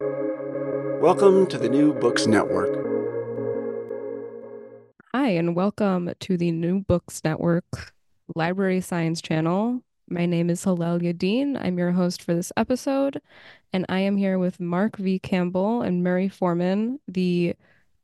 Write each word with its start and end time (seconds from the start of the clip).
Welcome 0.00 1.48
to 1.48 1.58
the 1.58 1.68
New 1.68 1.92
Books 1.92 2.28
Network. 2.28 2.70
Hi, 5.12 5.30
and 5.30 5.56
welcome 5.56 6.12
to 6.20 6.36
the 6.36 6.52
New 6.52 6.82
Books 6.82 7.20
Network 7.24 7.92
Library 8.36 8.80
Science 8.80 9.20
Channel. 9.20 9.82
My 10.08 10.24
name 10.24 10.50
is 10.50 10.64
Hallel 10.64 11.00
Yadin. 11.00 11.60
I'm 11.60 11.78
your 11.78 11.90
host 11.90 12.22
for 12.22 12.32
this 12.32 12.52
episode, 12.56 13.20
and 13.72 13.86
I 13.88 13.98
am 13.98 14.16
here 14.16 14.38
with 14.38 14.60
Mark 14.60 14.98
V. 14.98 15.18
Campbell 15.18 15.82
and 15.82 16.04
Murray 16.04 16.28
Forman, 16.28 17.00
the 17.08 17.56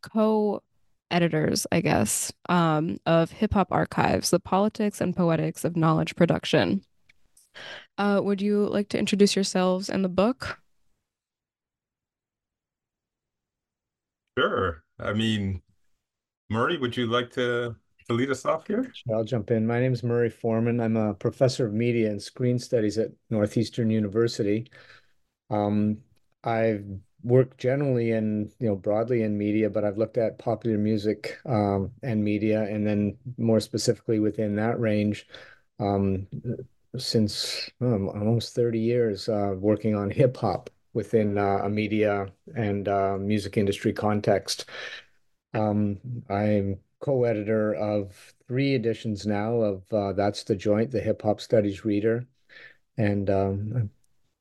co 0.02 0.64
editors, 1.12 1.64
I 1.70 1.80
guess, 1.80 2.32
um, 2.48 2.98
of 3.06 3.30
Hip 3.30 3.54
Hop 3.54 3.68
Archives, 3.70 4.30
the 4.30 4.40
politics 4.40 5.00
and 5.00 5.16
poetics 5.16 5.64
of 5.64 5.76
knowledge 5.76 6.16
production. 6.16 6.82
Uh, 7.96 8.20
would 8.20 8.42
you 8.42 8.66
like 8.66 8.88
to 8.88 8.98
introduce 8.98 9.36
yourselves 9.36 9.88
and 9.88 10.04
the 10.04 10.08
book? 10.08 10.58
Sure. 14.38 14.82
I 14.98 15.12
mean, 15.12 15.62
Murray, 16.50 16.76
would 16.76 16.96
you 16.96 17.06
like 17.06 17.30
to, 17.32 17.76
to 18.08 18.12
lead 18.12 18.30
us 18.30 18.44
off 18.44 18.66
here? 18.66 18.90
Sure, 18.92 19.16
I'll 19.16 19.24
jump 19.24 19.50
in. 19.50 19.66
My 19.66 19.80
name 19.80 19.92
is 19.92 20.02
Murray 20.02 20.30
Forman. 20.30 20.80
I'm 20.80 20.96
a 20.96 21.14
professor 21.14 21.66
of 21.66 21.72
media 21.72 22.10
and 22.10 22.20
screen 22.20 22.58
studies 22.58 22.98
at 22.98 23.10
Northeastern 23.30 23.90
University. 23.90 24.70
Um, 25.50 25.98
I've 26.42 26.84
worked 27.22 27.58
generally 27.58 28.10
in, 28.10 28.50
you 28.58 28.68
know, 28.68 28.76
broadly 28.76 29.22
in 29.22 29.38
media, 29.38 29.70
but 29.70 29.84
I've 29.84 29.98
looked 29.98 30.18
at 30.18 30.38
popular 30.38 30.78
music 30.78 31.38
um, 31.46 31.92
and 32.02 32.22
media, 32.22 32.62
and 32.62 32.86
then 32.86 33.16
more 33.38 33.60
specifically 33.60 34.18
within 34.18 34.56
that 34.56 34.78
range, 34.78 35.26
um, 35.78 36.26
since 36.98 37.70
um, 37.80 38.08
almost 38.08 38.54
30 38.54 38.78
years 38.78 39.28
uh, 39.28 39.54
working 39.56 39.94
on 39.94 40.10
hip 40.10 40.36
hop 40.36 40.70
within 40.94 41.36
uh, 41.36 41.60
a 41.64 41.68
media 41.68 42.32
and 42.56 42.88
uh, 42.88 43.18
music 43.18 43.56
industry 43.56 43.92
context. 43.92 44.66
Um, 45.52 46.00
I'm 46.30 46.80
co-editor 47.00 47.74
of 47.74 48.34
three 48.48 48.74
editions 48.74 49.26
now 49.26 49.54
of 49.56 49.92
uh, 49.92 50.12
That's 50.14 50.44
the 50.44 50.56
Joint, 50.56 50.90
the 50.90 51.00
Hip 51.00 51.20
Hop 51.22 51.40
Studies 51.40 51.84
Reader, 51.84 52.26
and 52.96 53.28
um, 53.28 53.90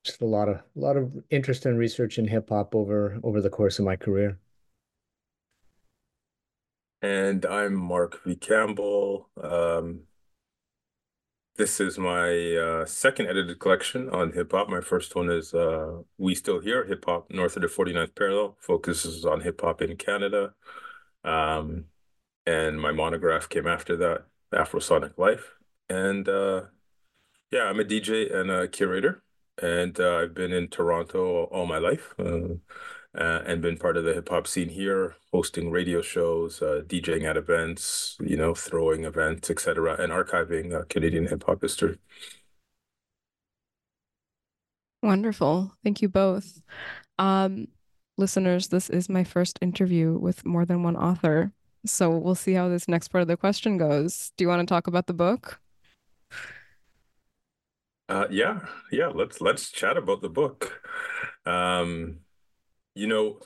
just 0.04 0.22
a 0.22 0.26
lot 0.26 0.50
of 0.50 0.58
a 0.58 0.80
lot 0.80 0.98
of 0.98 1.12
interest 1.30 1.66
and 1.66 1.78
research 1.78 2.18
in 2.18 2.28
hip 2.28 2.50
hop 2.50 2.76
over 2.76 3.20
over 3.24 3.42
the 3.42 3.50
course 3.50 3.80
of 3.80 3.86
my 3.86 3.96
career. 3.96 4.38
And 7.02 7.46
I'm 7.46 7.74
Mark 7.74 8.24
V. 8.24 8.36
Campbell. 8.36 9.30
Um, 9.42 10.02
this 11.56 11.80
is 11.80 11.98
my 11.98 12.56
uh, 12.56 12.86
second 12.86 13.28
edited 13.28 13.60
collection 13.60 14.10
on 14.10 14.32
hip 14.32 14.52
hop. 14.52 14.70
My 14.70 14.82
first 14.82 15.16
one 15.16 15.30
is 15.30 15.54
uh, 15.54 16.02
We 16.18 16.34
Still 16.34 16.60
Here, 16.60 16.86
Hip 16.86 17.06
Hop 17.06 17.30
North 17.30 17.56
of 17.56 17.62
the 17.62 17.68
49th 17.68 18.16
Parallel, 18.16 18.58
focuses 18.60 19.26
on 19.26 19.42
hip 19.42 19.62
hop 19.62 19.82
in 19.82 19.96
Canada. 19.98 20.54
Um, 21.24 21.86
and 22.46 22.82
my 22.82 22.92
monograph 22.92 23.50
came 23.50 23.68
after 23.68 23.96
that, 23.98 24.26
Afrosonic 24.52 25.18
Life. 25.18 25.54
And 25.90 26.28
uh, 26.28 26.64
yeah, 27.52 27.64
I'm 27.64 27.80
a 27.80 27.84
DJ 27.84 28.34
and 28.34 28.50
a 28.50 28.68
curator. 28.68 29.22
And 29.62 30.00
uh, 30.00 30.18
I've 30.18 30.34
been 30.34 30.52
in 30.52 30.70
Toronto 30.70 31.44
all 31.46 31.68
my 31.68 31.78
life. 31.78 32.16
Uh, 33.16 33.44
and 33.46 33.62
been 33.62 33.78
part 33.78 33.96
of 33.96 34.04
the 34.04 34.14
hip 34.14 34.30
hop 34.30 34.48
scene 34.48 34.70
here, 34.70 35.16
hosting 35.32 35.70
radio 35.70 36.02
shows, 36.02 36.64
uh, 36.64 36.82
DJing 36.88 37.26
at 37.26 37.38
events, 37.38 38.18
you 38.20 38.36
know, 38.36 38.56
throwing 38.56 39.06
events, 39.06 39.52
etc., 39.52 39.96
and 40.02 40.12
archiving 40.12 40.74
uh, 40.74 40.84
Canadian 40.90 41.28
hip 41.28 41.44
hop 41.46 41.62
history. 41.62 42.00
Wonderful. 45.04 45.76
Thank 45.84 46.02
you 46.02 46.10
both. 46.10 46.62
Um, 47.20 47.68
listeners, 48.18 48.70
this 48.70 48.90
is 48.90 49.10
my 49.10 49.24
first 49.24 49.60
interview 49.62 50.18
with 50.18 50.46
more 50.46 50.66
than 50.66 50.82
one 50.82 50.96
author. 50.96 51.52
So 51.86 52.18
we'll 52.18 52.36
see 52.36 52.54
how 52.54 52.70
this 52.70 52.88
next 52.88 53.10
part 53.10 53.22
of 53.22 53.28
the 53.28 53.38
question 53.38 53.78
goes. 53.78 54.32
Do 54.38 54.44
you 54.44 54.48
want 54.48 54.62
to 54.62 54.66
talk 54.66 54.88
about 54.88 55.08
the 55.08 55.14
book? 55.14 55.60
Uh, 58.08 58.28
yeah, 58.30 58.62
yeah. 58.92 59.08
Let's 59.08 59.42
let's 59.42 59.72
chat 59.72 59.98
about 59.98 60.22
the 60.22 60.30
book. 60.30 60.82
Um, 61.46 62.20
you 62.96 63.08
know, 63.08 63.40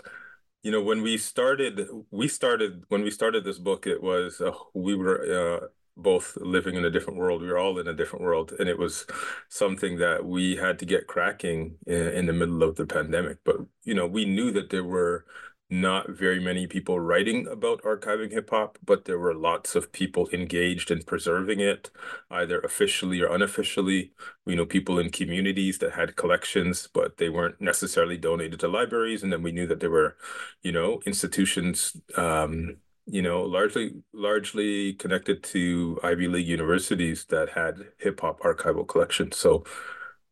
you 0.63 0.71
know, 0.71 0.81
when 0.81 1.01
we 1.01 1.17
started, 1.17 1.87
we 2.11 2.27
started 2.27 2.83
when 2.89 3.03
we 3.03 3.11
started 3.11 3.43
this 3.43 3.59
book, 3.59 3.87
it 3.87 4.01
was 4.01 4.41
uh, 4.41 4.51
we 4.73 4.95
were 4.95 5.61
uh, 5.63 5.67
both 5.95 6.37
living 6.41 6.75
in 6.75 6.85
a 6.85 6.89
different 6.89 7.19
world. 7.19 7.41
We 7.41 7.47
were 7.47 7.57
all 7.57 7.79
in 7.79 7.87
a 7.87 7.93
different 7.93 8.25
world, 8.25 8.53
and 8.59 8.69
it 8.69 8.77
was 8.77 9.05
something 9.49 9.97
that 9.97 10.25
we 10.25 10.55
had 10.55 10.79
to 10.79 10.85
get 10.85 11.07
cracking 11.07 11.77
in, 11.85 12.07
in 12.09 12.25
the 12.25 12.33
middle 12.33 12.63
of 12.63 12.75
the 12.75 12.85
pandemic. 12.85 13.37
But 13.43 13.57
you 13.83 13.93
know, 13.93 14.07
we 14.07 14.25
knew 14.25 14.51
that 14.51 14.69
there 14.69 14.83
were 14.83 15.25
not 15.69 16.09
very 16.09 16.39
many 16.39 16.65
people 16.65 16.99
writing 16.99 17.47
about 17.47 17.81
archiving 17.83 18.31
hip 18.31 18.49
hop, 18.49 18.77
but 18.85 19.05
there 19.05 19.19
were 19.19 19.33
lots 19.33 19.75
of 19.75 19.91
people 19.91 20.29
engaged 20.31 20.91
in 20.91 21.03
preserving 21.03 21.59
it, 21.59 21.91
either 22.31 22.59
officially 22.61 23.21
or 23.21 23.33
unofficially. 23.33 24.13
We 24.45 24.55
know 24.55 24.65
people 24.65 24.97
in 24.99 25.09
communities 25.09 25.79
that 25.79 25.93
had 25.93 26.15
collections, 26.15 26.87
but 26.93 27.17
they 27.17 27.29
weren't 27.29 27.59
necessarily 27.59 28.17
donated 28.17 28.61
to 28.61 28.67
libraries. 28.69 29.23
And 29.23 29.31
then 29.31 29.43
we 29.43 29.51
knew 29.51 29.67
that 29.67 29.81
there 29.81 29.91
were, 29.91 30.15
you 30.63 30.71
know, 30.71 31.01
institutions, 31.05 31.97
um, 32.15 32.77
you 33.05 33.21
know, 33.21 33.41
largely 33.43 33.91
largely 34.13 34.93
connected 34.93 35.43
to 35.43 35.99
Ivy 36.03 36.27
League 36.27 36.47
universities 36.47 37.25
that 37.25 37.49
had 37.49 37.89
hip 37.97 38.21
hop 38.21 38.39
archival 38.41 38.87
collections. 38.87 39.37
So 39.37 39.63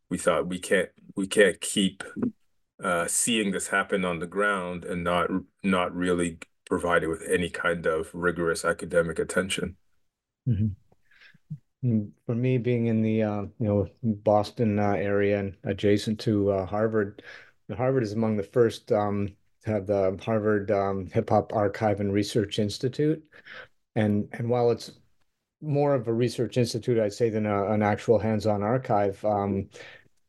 we 0.10 0.18
thought 0.18 0.48
we 0.48 0.60
can't 0.60 0.90
we 1.16 1.28
can't 1.28 1.60
keep 1.62 2.04
uh, 2.84 3.08
seeing 3.08 3.52
this 3.52 3.68
happen 3.68 4.04
on 4.04 4.20
the 4.20 4.28
ground 4.28 4.84
and 4.86 5.04
not 5.04 5.30
not 5.64 5.96
really 5.96 6.40
provided 6.68 7.08
with 7.08 7.22
any 7.30 7.50
kind 7.50 7.86
of 7.86 8.10
rigorous 8.14 8.66
academic 8.66 9.20
attention. 9.20 9.78
Mm-hmm. 10.48 10.68
Mm, 11.86 12.12
for 12.26 12.36
me, 12.36 12.58
being 12.58 12.88
in 12.88 13.02
the 13.02 13.24
uh, 13.24 13.42
you 13.60 13.68
know 13.68 13.88
Boston 14.04 14.80
uh, 14.80 14.94
area 14.94 15.40
and 15.40 15.56
adjacent 15.64 16.20
to 16.22 16.52
uh, 16.52 16.66
Harvard, 16.66 17.22
Harvard 17.76 18.04
is 18.04 18.14
among 18.14 18.38
the 18.38 18.44
first 18.44 18.92
um, 18.92 19.30
to 19.64 19.72
have 19.72 19.88
the 19.88 20.18
Harvard 20.24 20.72
um, 20.72 21.08
Hip 21.14 21.30
Hop 21.30 21.54
Archive 21.54 22.00
and 22.00 22.12
Research 22.12 22.60
Institute, 22.60 23.24
and 23.96 24.28
and 24.34 24.50
while 24.50 24.72
it's 24.72 24.92
more 25.62 25.96
of 25.96 26.08
a 26.08 26.14
research 26.14 26.58
institute, 26.58 27.00
I'd 27.00 27.14
say, 27.14 27.30
than 27.30 27.46
a, 27.46 27.72
an 27.72 27.82
actual 27.82 28.20
hands-on 28.20 28.62
archive. 28.62 29.24
Um, 29.24 29.70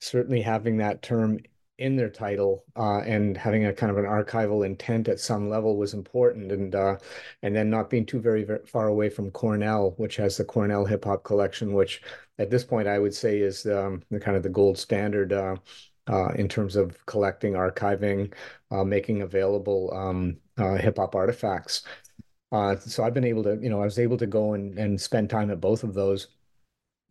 certainly, 0.01 0.41
having 0.41 0.79
that 0.79 1.03
term 1.03 1.39
in 1.79 1.97
their 1.97 2.09
title 2.09 2.65
uh, 2.77 3.01
and 3.01 3.37
having 3.37 3.67
a 3.67 3.73
kind 3.73 3.91
of 3.91 3.99
an 3.99 4.05
archival 4.05 4.65
intent 4.65 5.09
at 5.09 5.21
some 5.21 5.49
level 5.49 5.77
was 5.77 5.93
important. 5.93 6.51
And 6.53 6.75
uh, 6.75 6.97
and 7.43 7.55
then 7.55 7.69
not 7.71 7.91
being 7.91 8.07
too 8.07 8.21
very, 8.21 8.45
very 8.45 8.65
far 8.67 8.89
away 8.89 9.11
from 9.11 9.31
Cornell 9.31 9.95
which 9.97 10.17
has 10.17 10.37
the 10.37 10.45
Cornell 10.45 10.85
hip 10.85 11.05
hop 11.05 11.25
collection 11.25 11.73
which 11.73 12.03
at 12.39 12.51
this 12.51 12.65
point 12.65 12.89
I 12.89 12.99
would 12.99 13.15
say 13.15 13.39
is 13.41 13.67
um, 13.67 14.03
the 14.11 14.21
kind 14.21 14.37
of 14.37 14.43
the 14.43 14.49
gold 14.49 14.79
standard 14.79 15.33
uh, 15.33 15.57
uh 16.09 16.29
in 16.35 16.49
terms 16.49 16.77
of 16.77 17.05
collecting 17.07 17.55
archiving 17.55 18.33
uh, 18.71 18.85
making 18.85 19.23
available 19.23 19.93
um, 19.95 20.37
uh, 20.59 20.77
hip 20.77 20.97
hop 20.99 21.15
artifacts. 21.15 21.83
So 22.53 23.05
I've 23.05 23.13
been 23.13 23.25
able 23.25 23.43
to 23.45 23.59
you 23.61 23.69
know 23.69 23.83
I 23.83 23.85
was 23.85 23.99
able 23.99 24.17
to 24.19 24.27
go 24.27 24.55
and, 24.55 24.79
and 24.79 25.01
spend 25.01 25.29
time 25.29 25.51
at 25.51 25.61
both 25.61 25.85
of 25.85 25.93
those 25.95 26.29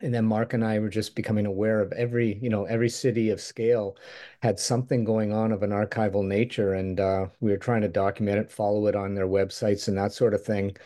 and 0.05 0.13
then 0.13 0.25
Mark 0.25 0.53
and 0.53 0.63
I 0.63 0.79
were 0.79 0.89
just 0.89 1.15
becoming 1.15 1.45
aware 1.47 1.81
of 1.81 1.91
every, 1.93 2.37
you 2.41 2.49
know, 2.49 2.65
every 2.65 2.89
city 2.89 3.31
of 3.31 3.41
scale 3.41 3.97
had 4.41 4.59
something 4.59 5.03
going 5.03 5.33
on 5.33 5.51
of 5.51 5.63
an 5.63 5.71
archival 5.71 6.25
nature, 6.25 6.73
and 6.75 6.99
uh, 6.99 7.27
we 7.41 7.51
were 7.51 7.57
trying 7.57 7.81
to 7.81 7.87
document 7.87 8.37
it, 8.39 8.51
follow 8.51 8.87
it 8.87 8.95
on 8.95 9.15
their 9.15 9.27
websites, 9.27 9.87
and 9.87 9.97
that 9.97 10.13
sort 10.13 10.33
of 10.35 10.43
thing. 10.43 10.77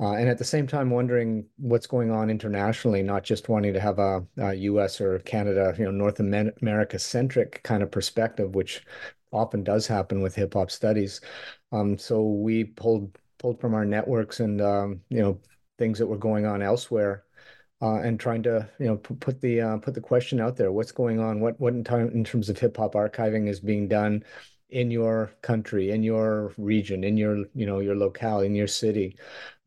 Uh, 0.00 0.14
and 0.14 0.28
at 0.28 0.38
the 0.38 0.44
same 0.44 0.66
time, 0.66 0.88
wondering 0.90 1.44
what's 1.58 1.86
going 1.86 2.10
on 2.10 2.30
internationally, 2.30 3.02
not 3.02 3.22
just 3.24 3.48
wanting 3.50 3.74
to 3.74 3.80
have 3.80 3.98
a, 3.98 4.24
a 4.38 4.54
U.S. 4.54 5.00
or 5.00 5.18
Canada, 5.20 5.74
you 5.78 5.84
know, 5.84 5.90
North 5.90 6.20
America 6.20 6.98
centric 6.98 7.62
kind 7.64 7.82
of 7.82 7.90
perspective, 7.90 8.54
which 8.54 8.82
often 9.32 9.62
does 9.64 9.86
happen 9.86 10.22
with 10.22 10.34
hip 10.34 10.54
hop 10.54 10.70
studies. 10.70 11.20
Um, 11.72 11.98
so 11.98 12.22
we 12.22 12.64
pulled 12.64 13.18
pulled 13.38 13.60
from 13.60 13.74
our 13.74 13.84
networks 13.84 14.40
and 14.40 14.60
um, 14.60 15.00
you 15.08 15.20
know 15.20 15.38
things 15.78 15.98
that 15.98 16.06
were 16.06 16.18
going 16.18 16.46
on 16.46 16.62
elsewhere 16.62 17.24
uh, 17.82 18.00
and 18.00 18.20
trying 18.20 18.42
to 18.42 18.68
you 18.78 18.86
know 18.86 18.96
put 18.96 19.40
the 19.40 19.60
uh, 19.60 19.76
put 19.78 19.94
the 19.94 20.00
question 20.00 20.40
out 20.40 20.56
there. 20.56 20.72
What's 20.72 20.92
going 20.92 21.18
on? 21.20 21.40
What 21.40 21.58
what 21.60 21.72
in, 21.74 21.84
time, 21.84 22.10
in 22.10 22.24
terms 22.24 22.48
of 22.48 22.58
hip 22.58 22.76
hop 22.76 22.94
archiving 22.94 23.48
is 23.48 23.60
being 23.60 23.88
done 23.88 24.24
in 24.70 24.90
your 24.90 25.32
country, 25.42 25.90
in 25.90 26.02
your 26.02 26.52
region, 26.56 27.04
in 27.04 27.16
your 27.16 27.44
you 27.54 27.66
know 27.66 27.80
your 27.80 27.96
locale, 27.96 28.40
in 28.40 28.54
your 28.54 28.66
city. 28.66 29.16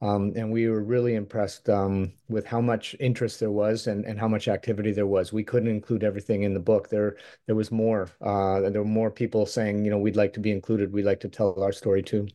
Um, 0.01 0.33
and 0.35 0.51
we 0.51 0.67
were 0.67 0.83
really 0.83 1.15
impressed 1.15 1.69
um, 1.69 2.11
with 2.27 2.45
how 2.45 2.59
much 2.59 2.93
interest 2.99 3.39
there 3.39 3.51
was 3.51 3.87
and, 3.87 4.03
and 4.03 4.19
how 4.19 4.27
much 4.27 4.49
activity 4.49 4.91
there 4.91 5.07
was. 5.07 5.31
We 5.31 5.45
couldn't 5.45 5.69
include 5.69 6.03
everything 6.03 6.43
in 6.43 6.53
the 6.53 6.59
book. 6.59 6.89
There 6.89 7.17
there 7.47 7.55
was 7.55 7.71
more. 7.71 8.09
Uh, 8.21 8.69
there 8.69 8.81
were 8.81 8.87
more 8.87 9.11
people 9.11 9.45
saying, 9.45 9.85
you 9.85 9.91
know, 9.91 9.97
we'd 9.97 10.17
like 10.17 10.33
to 10.33 10.39
be 10.39 10.51
included. 10.51 10.93
We'd 10.93 11.05
like 11.05 11.21
to 11.21 11.29
tell 11.29 11.61
our 11.61 11.71
story 11.71 12.03
too. 12.03 12.27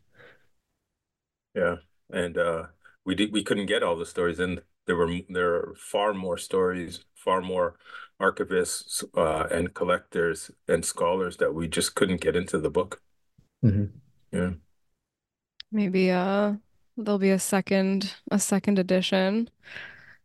Yeah, 1.54 1.76
and 2.10 2.38
uh, 2.38 2.66
we 3.04 3.14
did. 3.14 3.32
We 3.32 3.44
couldn't 3.44 3.66
get 3.66 3.82
all 3.82 3.96
the 3.96 4.06
stories 4.06 4.40
in 4.40 4.60
there 4.88 4.96
were 4.96 5.20
there 5.29 5.55
are 5.55 5.75
far 5.79 6.12
more 6.12 6.37
stories, 6.37 7.05
far 7.14 7.40
more 7.40 7.76
archivists 8.20 9.05
uh, 9.17 9.46
and 9.55 9.75
collectors 9.75 10.50
and 10.67 10.85
scholars 10.85 11.37
that 11.37 11.55
we 11.55 11.69
just 11.69 11.94
couldn't 11.94 12.20
get 12.20 12.35
into 12.35 12.58
the 12.58 12.70
book. 12.70 13.00
Mm-hmm. 13.64 13.87
Yeah. 14.37 14.50
Maybe 15.70 16.11
uh 16.11 16.55
there'll 16.96 17.19
be 17.20 17.31
a 17.31 17.38
second 17.38 18.14
a 18.31 18.38
second 18.40 18.81
edition. 18.81 19.50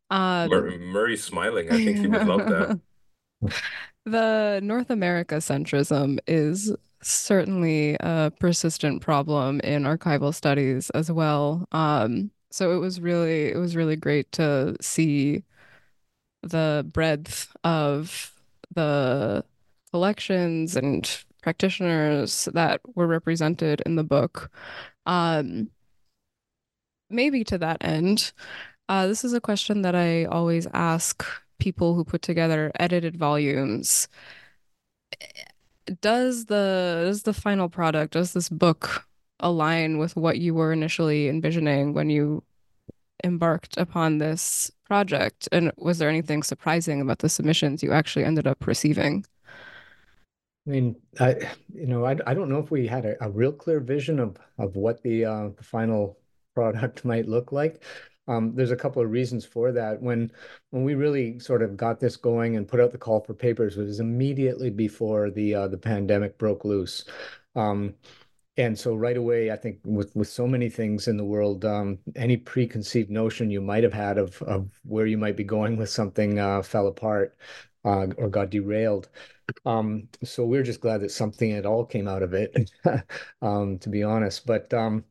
Um, 0.10 0.50
Mur- 0.50 0.78
Murray's 0.80 1.24
smiling. 1.24 1.72
I 1.72 1.84
think 1.84 1.98
he 2.00 2.08
would 2.08 2.28
love 2.28 2.46
that. 2.48 2.80
The 4.06 4.60
North 4.62 4.90
America 4.90 5.36
centrism 5.36 6.20
is 6.28 6.76
certainly 7.02 7.96
a 8.02 8.34
persistent 8.38 9.02
problem 9.02 9.62
in 9.62 9.84
archival 9.84 10.34
studies 10.34 10.90
as 10.90 11.10
well. 11.10 11.66
Um, 11.72 12.32
so 12.54 12.72
it 12.72 12.78
was 12.78 13.02
really 13.02 13.48
it 13.52 13.58
was 13.58 13.76
really 13.76 13.96
great 13.96 14.32
to 14.34 14.76
see 14.80 15.44
the 16.44 16.88
breadth 16.94 17.52
of 17.64 18.32
the 18.76 19.44
collections 19.92 20.76
and 20.76 21.24
practitioners 21.42 22.46
that 22.54 22.80
were 22.96 23.08
represented 23.08 23.82
in 23.88 23.96
the 23.96 24.04
book. 24.04 24.52
Um, 25.08 25.72
maybe 27.10 27.44
to 27.46 27.58
that 27.58 27.78
end, 27.82 28.34
uh, 28.88 29.08
this 29.08 29.24
is 29.26 29.34
a 29.34 29.42
question 29.42 29.82
that 29.82 29.96
I 29.96 30.26
always 30.26 30.68
ask 30.74 31.26
people 31.60 31.96
who 31.96 32.04
put 32.06 32.22
together 32.22 32.72
edited 32.80 33.18
volumes. 33.18 34.08
Does 36.02 36.46
the 36.46 37.04
does 37.08 37.24
the 37.24 37.34
final 37.34 37.68
product, 37.70 38.14
does 38.14 38.34
this 38.34 38.50
book 38.50 39.08
align 39.40 39.98
with 39.98 40.16
what 40.16 40.40
you 40.40 40.54
were 40.54 40.72
initially 40.72 41.28
envisioning 41.28 41.94
when 41.94 42.10
you 42.10 42.44
embarked 43.24 43.78
upon 43.78 44.18
this 44.18 44.72
project? 44.86 45.50
And 45.52 45.72
was 45.78 45.98
there 45.98 46.10
anything 46.10 46.44
surprising 46.44 47.02
about 47.02 47.20
the 47.20 47.30
submissions 47.30 47.84
you 47.84 47.92
actually 47.92 48.26
ended 48.26 48.48
up 48.48 48.66
receiving? 48.68 49.26
I 50.66 50.70
mean, 50.70 50.96
I 51.20 51.36
you 51.74 51.88
know, 51.88 52.06
I, 52.06 52.16
I 52.26 52.34
don't 52.34 52.50
know 52.50 52.60
if 52.60 52.72
we 52.72 52.88
had 52.88 53.06
a, 53.06 53.22
a 53.24 53.30
real 53.30 53.52
clear 53.52 53.80
vision 53.80 54.20
of 54.20 54.38
of 54.58 54.76
what 54.76 55.02
the 55.04 55.26
uh, 55.26 55.50
the 55.58 55.64
final 55.64 56.18
product 56.56 57.04
might 57.12 57.28
look 57.28 57.52
like. 57.52 57.84
Um, 58.26 58.56
there's 58.56 58.72
a 58.72 58.78
couple 58.78 59.02
of 59.02 59.12
reasons 59.12 59.44
for 59.46 59.74
that. 59.74 60.02
When 60.02 60.32
when 60.70 60.84
we 60.84 60.96
really 60.96 61.40
sort 61.40 61.62
of 61.62 61.76
got 61.76 62.00
this 62.00 62.16
going 62.16 62.56
and 62.56 62.68
put 62.68 62.80
out 62.80 62.92
the 62.92 62.98
call 62.98 63.20
for 63.20 63.34
papers, 63.34 63.76
was 63.76 64.00
immediately 64.00 64.70
before 64.70 65.30
the 65.30 65.54
uh, 65.54 65.68
the 65.68 65.78
pandemic 65.78 66.38
broke 66.38 66.64
loose. 66.64 67.04
Um, 67.56 67.96
and 68.58 68.78
so 68.78 68.96
right 68.96 69.18
away, 69.18 69.52
I 69.52 69.56
think 69.58 69.80
with 69.84 70.16
with 70.16 70.28
so 70.30 70.48
many 70.48 70.70
things 70.70 71.08
in 71.08 71.18
the 71.18 71.26
world, 71.26 71.66
um, 71.66 71.98
any 72.16 72.38
preconceived 72.38 73.10
notion 73.10 73.50
you 73.50 73.62
might 73.62 73.84
have 73.84 73.94
had 73.94 74.18
of 74.18 74.42
of 74.44 74.70
where 74.84 75.08
you 75.08 75.18
might 75.18 75.36
be 75.38 75.44
going 75.44 75.76
with 75.78 75.90
something 75.90 76.38
uh, 76.40 76.62
fell 76.62 76.88
apart 76.88 77.36
uh, 77.86 78.08
or 78.18 78.30
got 78.30 78.52
derailed. 78.52 79.10
Um, 79.66 80.08
so 80.24 80.46
we're 80.46 80.64
just 80.64 80.82
glad 80.82 81.02
that 81.02 81.12
something 81.12 81.54
at 81.54 81.66
all 81.66 81.86
came 81.86 82.08
out 82.08 82.24
of 82.24 82.34
it, 82.34 82.72
um, 83.42 83.80
to 83.80 83.90
be 83.90 84.04
honest. 84.04 84.46
But 84.46 84.74
um, 84.74 85.04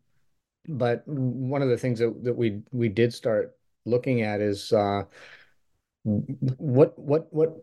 but 0.68 1.06
one 1.08 1.62
of 1.62 1.68
the 1.68 1.78
things 1.78 1.98
that, 2.00 2.24
that 2.24 2.34
we 2.36 2.62
we 2.72 2.88
did 2.88 3.14
start 3.14 3.56
looking 3.86 4.22
at 4.22 4.40
is 4.40 4.72
uh, 4.72 5.04
what 6.04 6.98
what 6.98 7.32
what 7.32 7.56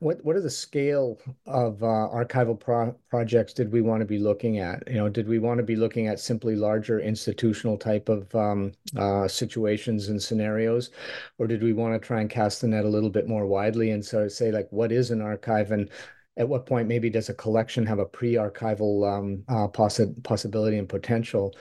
what 0.00 0.24
what 0.24 0.36
are 0.36 0.40
the 0.40 0.50
scale 0.50 1.18
of 1.46 1.82
uh, 1.82 2.08
archival 2.12 2.58
pro 2.58 2.92
projects 3.10 3.52
did 3.52 3.72
we 3.72 3.80
want 3.80 4.00
to 4.00 4.06
be 4.06 4.18
looking 4.18 4.58
at? 4.58 4.82
You 4.86 4.94
know, 4.94 5.08
did 5.08 5.28
we 5.28 5.38
want 5.38 5.58
to 5.58 5.64
be 5.64 5.76
looking 5.76 6.06
at 6.06 6.20
simply 6.20 6.56
larger 6.56 7.00
institutional 7.00 7.76
type 7.76 8.08
of 8.08 8.34
um, 8.34 8.72
uh, 8.96 9.28
situations 9.28 10.08
and 10.08 10.22
scenarios, 10.22 10.90
or 11.38 11.46
did 11.46 11.62
we 11.62 11.72
want 11.72 11.94
to 11.94 12.06
try 12.06 12.20
and 12.20 12.30
cast 12.30 12.60
the 12.60 12.68
net 12.68 12.84
a 12.84 12.88
little 12.88 13.10
bit 13.10 13.28
more 13.28 13.46
widely 13.46 13.90
and 13.90 14.04
sort 14.04 14.24
of 14.24 14.32
say 14.32 14.50
like, 14.50 14.68
what 14.70 14.92
is 14.92 15.10
an 15.10 15.22
archive 15.22 15.70
and 15.70 15.90
at 16.36 16.48
what 16.48 16.66
point 16.66 16.88
maybe 16.88 17.10
does 17.10 17.28
a 17.28 17.34
collection 17.34 17.84
have 17.86 17.98
a 17.98 18.06
pre-archival 18.06 19.06
um, 19.06 19.44
uh, 19.48 19.68
possi 19.68 20.22
possibility 20.22 20.78
and 20.78 20.88
potential? 20.88 21.54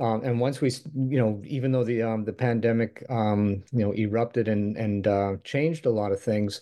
Um, 0.00 0.24
and 0.24 0.40
once 0.40 0.60
we, 0.60 0.70
you 0.94 1.18
know, 1.18 1.40
even 1.44 1.70
though 1.70 1.84
the 1.84 2.02
um, 2.02 2.24
the 2.24 2.32
pandemic, 2.32 3.04
um, 3.08 3.62
you 3.72 3.84
know, 3.84 3.94
erupted 3.94 4.48
and 4.48 4.76
and 4.76 5.06
uh, 5.06 5.36
changed 5.44 5.86
a 5.86 5.90
lot 5.90 6.12
of 6.12 6.20
things, 6.20 6.60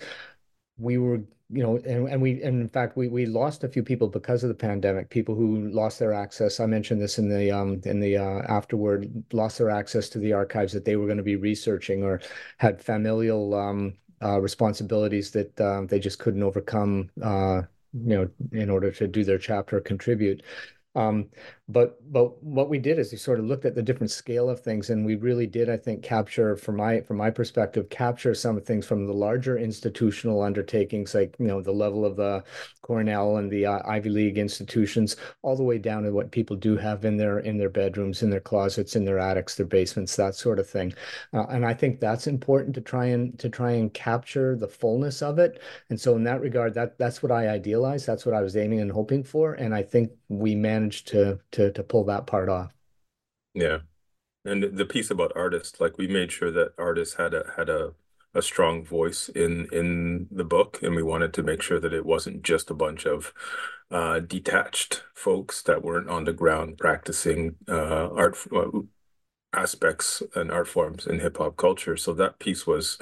we 0.81 0.99
were 0.99 1.21
you 1.53 1.63
know 1.63 1.77
and, 1.79 2.09
and 2.09 2.23
we 2.23 2.43
and 2.43 2.61
in 2.61 2.69
fact 2.69 2.97
we 2.97 3.09
we 3.09 3.27
lost 3.27 3.65
a 3.65 3.69
few 3.69 3.83
people 3.83 4.09
because 4.09 4.43
of 4.45 4.49
the 4.49 4.55
pandemic 4.55 5.11
people 5.11 5.35
who 5.35 5.69
lost 5.71 5.99
their 5.99 6.13
access. 6.13 6.61
I 6.61 6.67
mentioned 6.67 7.01
this 7.01 7.19
in 7.19 7.29
the 7.29 7.51
um 7.51 7.81
in 7.85 8.01
the 8.01 8.17
uh, 8.17 8.43
afterward 8.49 9.11
lost 9.33 9.59
their 9.59 9.71
access 9.71 10.09
to 10.11 10.19
the 10.19 10.33
archives 10.33 10.73
that 10.73 10.85
they 10.85 10.97
were 10.97 11.07
going 11.07 11.19
to 11.19 11.25
be 11.25 11.37
researching 11.37 12.03
or 12.03 12.21
had 12.59 12.83
familial 12.83 13.55
um 13.55 13.95
uh, 14.23 14.41
responsibilities 14.41 15.31
that 15.31 15.59
uh, 15.61 15.83
they 15.87 15.99
just 15.99 16.19
couldn't 16.19 16.43
overcome 16.43 17.11
uh 17.23 17.63
you 17.93 18.17
know 18.17 18.31
in 18.53 18.71
order 18.71 18.93
to 18.93 19.09
do 19.09 19.25
their 19.25 19.39
chapter 19.39 19.79
or 19.79 19.81
contribute. 19.81 20.43
Um, 20.97 21.29
but 21.73 22.01
but 22.13 22.43
what 22.43 22.69
we 22.69 22.79
did 22.79 22.99
is 22.99 23.13
we 23.13 23.19
sort 23.19 23.39
of 23.39 23.45
looked 23.45 23.65
at 23.65 23.75
the 23.75 23.83
different 23.83 24.11
scale 24.11 24.51
of 24.51 24.61
things, 24.61 24.91
and 24.91 25.07
we 25.07 25.15
really 25.15 25.47
did, 25.47 25.71
I 25.71 25.77
think, 25.77 26.03
capture 26.03 26.57
from 26.57 26.77
my 26.77 27.01
from 27.03 27.17
my 27.19 27.31
perspective, 27.31 27.89
capture 27.91 28.35
some 28.35 28.57
of 28.57 28.65
things 28.65 28.87
from 28.87 29.07
the 29.07 29.13
larger 29.13 29.57
institutional 29.57 30.43
undertakings, 30.43 31.15
like 31.15 31.37
you 31.39 31.47
know 31.47 31.61
the 31.63 31.73
level 31.73 32.05
of 32.05 32.17
the 32.17 32.43
Cornell 32.83 33.37
and 33.37 33.51
the 33.51 33.67
uh, 33.67 33.79
Ivy 33.87 34.11
League 34.11 34.39
institutions, 34.39 35.17
all 35.43 35.57
the 35.57 35.63
way 35.63 35.79
down 35.79 36.03
to 36.03 36.13
what 36.13 36.33
people 36.33 36.57
do 36.57 36.77
have 36.77 37.05
in 37.05 37.17
their 37.17 37.39
in 37.39 37.57
their 37.59 37.71
bedrooms, 37.71 38.23
in 38.23 38.31
their 38.31 38.41
closets, 38.41 38.97
in 38.97 39.05
their 39.05 39.19
attics, 39.21 39.55
their 39.55 39.67
basements, 39.67 40.17
that 40.17 40.35
sort 40.35 40.59
of 40.59 40.69
thing. 40.69 40.93
Uh, 41.33 41.47
and 41.51 41.65
I 41.65 41.75
think 41.75 42.01
that's 42.01 42.27
important 42.27 42.75
to 42.75 42.81
try 42.81 43.07
and 43.07 43.39
to 43.39 43.49
try 43.49 43.73
and 43.73 43.93
capture 43.95 44.57
the 44.57 44.69
fullness 44.69 45.23
of 45.23 45.39
it. 45.39 45.63
And 45.89 46.01
so 46.01 46.17
in 46.17 46.25
that 46.25 46.41
regard, 46.41 46.75
that 46.75 46.99
that's 46.99 47.23
what 47.23 47.31
I 47.31 47.49
idealized. 47.49 48.07
That's 48.07 48.27
what 48.27 48.35
I 48.35 48.43
was 48.43 48.57
aiming 48.57 48.81
and 48.81 48.91
hoping 48.91 49.23
for. 49.23 49.55
And 49.55 49.75
I 49.75 49.83
think 49.83 50.11
we 50.29 50.55
managed 50.55 51.07
to 51.09 51.39
to 51.53 51.60
to 51.69 51.83
pull 51.83 52.05
that 52.05 52.27
part 52.27 52.49
off. 52.49 52.73
Yeah. 53.53 53.79
And 54.45 54.63
the 54.63 54.87
piece 54.87 55.11
about 55.11 55.33
artists, 55.37 55.81
like 55.81 55.99
we 55.99 56.07
made 56.07 56.33
sure 56.33 56.51
that 56.53 56.73
artists 56.79 57.17
had 57.17 57.35
a 57.35 57.53
had 57.57 57.69
a 57.69 57.93
a 58.33 58.41
strong 58.43 58.85
voice 58.85 59.29
in 59.29 59.67
in 59.73 60.29
the 60.31 60.45
book, 60.45 60.79
and 60.83 60.95
we 60.95 61.03
wanted 61.03 61.35
to 61.35 61.43
make 61.43 61.61
sure 61.63 61.81
that 61.81 61.93
it 61.93 62.07
wasn't 62.07 62.43
just 62.43 62.71
a 62.71 62.75
bunch 62.75 63.05
of 63.07 63.35
uh, 63.91 64.21
detached 64.21 65.03
folks 65.15 65.63
that 65.63 65.83
weren't 65.83 66.09
on 66.09 66.25
the 66.25 66.33
ground 66.33 66.79
practicing 66.79 67.57
uh, 67.69 68.09
art, 68.15 68.39
uh, 68.55 68.69
aspects 69.53 70.23
and 70.37 70.51
art 70.51 70.69
forms 70.69 71.07
in 71.07 71.19
hip 71.21 71.39
hop 71.39 71.57
culture. 71.57 71.97
So 71.97 72.13
that 72.15 72.39
piece 72.39 72.67
was 72.67 72.99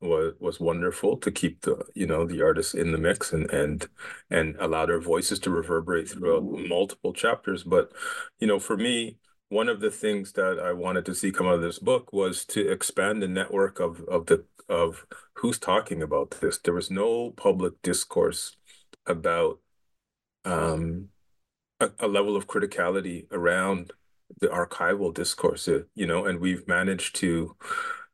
was 0.00 0.34
was 0.40 0.60
wonderful 0.60 1.16
to 1.18 1.30
keep 1.30 1.62
the 1.62 1.84
you 1.94 2.06
know 2.06 2.26
the 2.26 2.42
artists 2.42 2.74
in 2.74 2.92
the 2.92 2.98
mix 2.98 3.32
and 3.32 3.50
and 3.50 3.88
and 4.30 4.56
allow 4.58 4.86
their 4.86 5.00
voices 5.00 5.38
to 5.40 5.50
reverberate 5.50 6.08
throughout 6.10 6.42
multiple 6.44 7.12
chapters. 7.12 7.62
But 7.64 7.92
you 8.40 8.46
know, 8.46 8.58
for 8.58 8.76
me, 8.76 9.18
one 9.48 9.68
of 9.68 9.80
the 9.80 9.90
things 9.90 10.32
that 10.32 10.58
I 10.58 10.72
wanted 10.72 11.04
to 11.06 11.14
see 11.14 11.30
come 11.30 11.46
out 11.46 11.54
of 11.54 11.62
this 11.62 11.78
book 11.78 12.12
was 12.12 12.44
to 12.46 12.68
expand 12.70 13.22
the 13.22 13.28
network 13.28 13.80
of 13.80 14.02
of 14.08 14.26
the 14.26 14.44
of 14.68 15.06
who's 15.34 15.58
talking 15.58 16.02
about 16.02 16.32
this. 16.40 16.58
There 16.58 16.74
was 16.74 16.90
no 16.90 17.30
public 17.32 17.80
discourse 17.82 18.56
about 19.06 19.60
um, 20.44 21.08
a, 21.80 21.90
a 22.00 22.08
level 22.08 22.36
of 22.36 22.46
criticality 22.46 23.26
around 23.30 23.92
the 24.40 24.48
archival 24.48 25.12
discourse, 25.14 25.68
uh, 25.68 25.82
you 25.94 26.06
know, 26.06 26.26
and 26.26 26.40
we've 26.40 26.66
managed 26.68 27.16
to, 27.16 27.56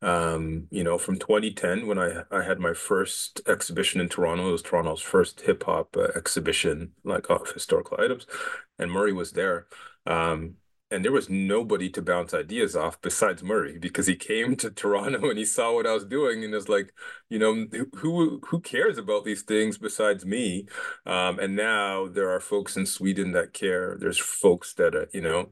um, 0.01 0.67
you 0.71 0.83
know, 0.83 0.97
from 0.97 1.17
2010 1.17 1.87
when 1.87 1.99
I 1.99 2.23
I 2.31 2.43
had 2.43 2.59
my 2.59 2.73
first 2.73 3.41
exhibition 3.47 4.01
in 4.01 4.09
Toronto, 4.09 4.49
it 4.49 4.51
was 4.51 4.61
Toronto's 4.61 5.01
first 5.01 5.41
hip 5.41 5.63
hop 5.63 5.95
uh, 5.97 6.07
exhibition, 6.15 6.93
like 7.03 7.29
of 7.29 7.51
historical 7.51 7.97
items, 8.01 8.25
and 8.77 8.91
Murray 8.91 9.13
was 9.13 9.31
there. 9.33 9.67
Um, 10.05 10.55
and 10.91 11.05
there 11.05 11.11
was 11.11 11.29
nobody 11.29 11.89
to 11.91 12.01
bounce 12.01 12.33
ideas 12.33 12.75
off 12.75 12.99
besides 13.01 13.43
Murray 13.43 13.77
because 13.77 14.07
he 14.07 14.15
came 14.15 14.55
to 14.57 14.71
Toronto 14.71 15.29
and 15.29 15.37
he 15.37 15.45
saw 15.45 15.73
what 15.73 15.85
I 15.85 15.93
was 15.93 16.05
doing 16.05 16.43
and 16.43 16.53
was 16.53 16.69
like, 16.69 16.93
you 17.29 17.37
know, 17.39 17.67
who 17.95 18.39
who 18.45 18.59
cares 18.59 18.97
about 18.97 19.23
these 19.23 19.43
things 19.43 19.77
besides 19.77 20.25
me? 20.25 20.67
Um, 21.05 21.39
and 21.39 21.55
now 21.55 22.07
there 22.07 22.29
are 22.29 22.39
folks 22.39 22.75
in 22.77 22.85
Sweden 22.85 23.31
that 23.33 23.53
care. 23.53 23.97
There's 23.99 24.17
folks 24.19 24.73
that 24.75 24.95
are, 24.95 25.09
you 25.13 25.21
know, 25.21 25.49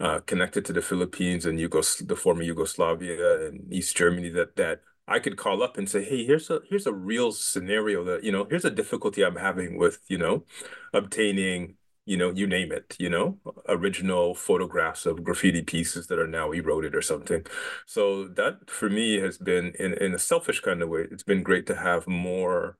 uh, 0.00 0.20
connected 0.20 0.64
to 0.66 0.72
the 0.72 0.82
Philippines 0.82 1.46
and 1.46 1.58
Yugos 1.58 2.06
the 2.06 2.16
former 2.16 2.42
Yugoslavia 2.42 3.46
and 3.48 3.72
East 3.72 3.96
Germany 3.96 4.30
that 4.30 4.56
that 4.56 4.80
I 5.08 5.18
could 5.18 5.36
call 5.36 5.62
up 5.62 5.78
and 5.78 5.88
say, 5.88 6.04
hey, 6.04 6.24
here's 6.24 6.50
a 6.50 6.60
here's 6.68 6.86
a 6.86 6.92
real 6.92 7.32
scenario 7.32 8.04
that, 8.04 8.24
you 8.24 8.32
know, 8.32 8.46
here's 8.48 8.64
a 8.64 8.70
difficulty 8.70 9.22
I'm 9.24 9.36
having 9.36 9.76
with, 9.78 10.00
you 10.08 10.18
know, 10.18 10.44
obtaining 10.92 11.76
you 12.04 12.16
know, 12.16 12.30
you 12.30 12.46
name 12.46 12.72
it, 12.72 12.96
you 12.98 13.08
know, 13.08 13.38
original 13.68 14.34
photographs 14.34 15.06
of 15.06 15.22
graffiti 15.22 15.62
pieces 15.62 16.08
that 16.08 16.18
are 16.18 16.26
now 16.26 16.50
eroded 16.50 16.94
or 16.94 17.02
something. 17.02 17.46
So 17.86 18.26
that 18.28 18.68
for 18.68 18.90
me 18.90 19.20
has 19.20 19.38
been 19.38 19.72
in, 19.78 19.94
in 19.94 20.14
a 20.14 20.18
selfish 20.18 20.60
kind 20.60 20.82
of 20.82 20.88
way, 20.88 21.06
it's 21.10 21.22
been 21.22 21.42
great 21.42 21.66
to 21.66 21.76
have 21.76 22.08
more 22.08 22.76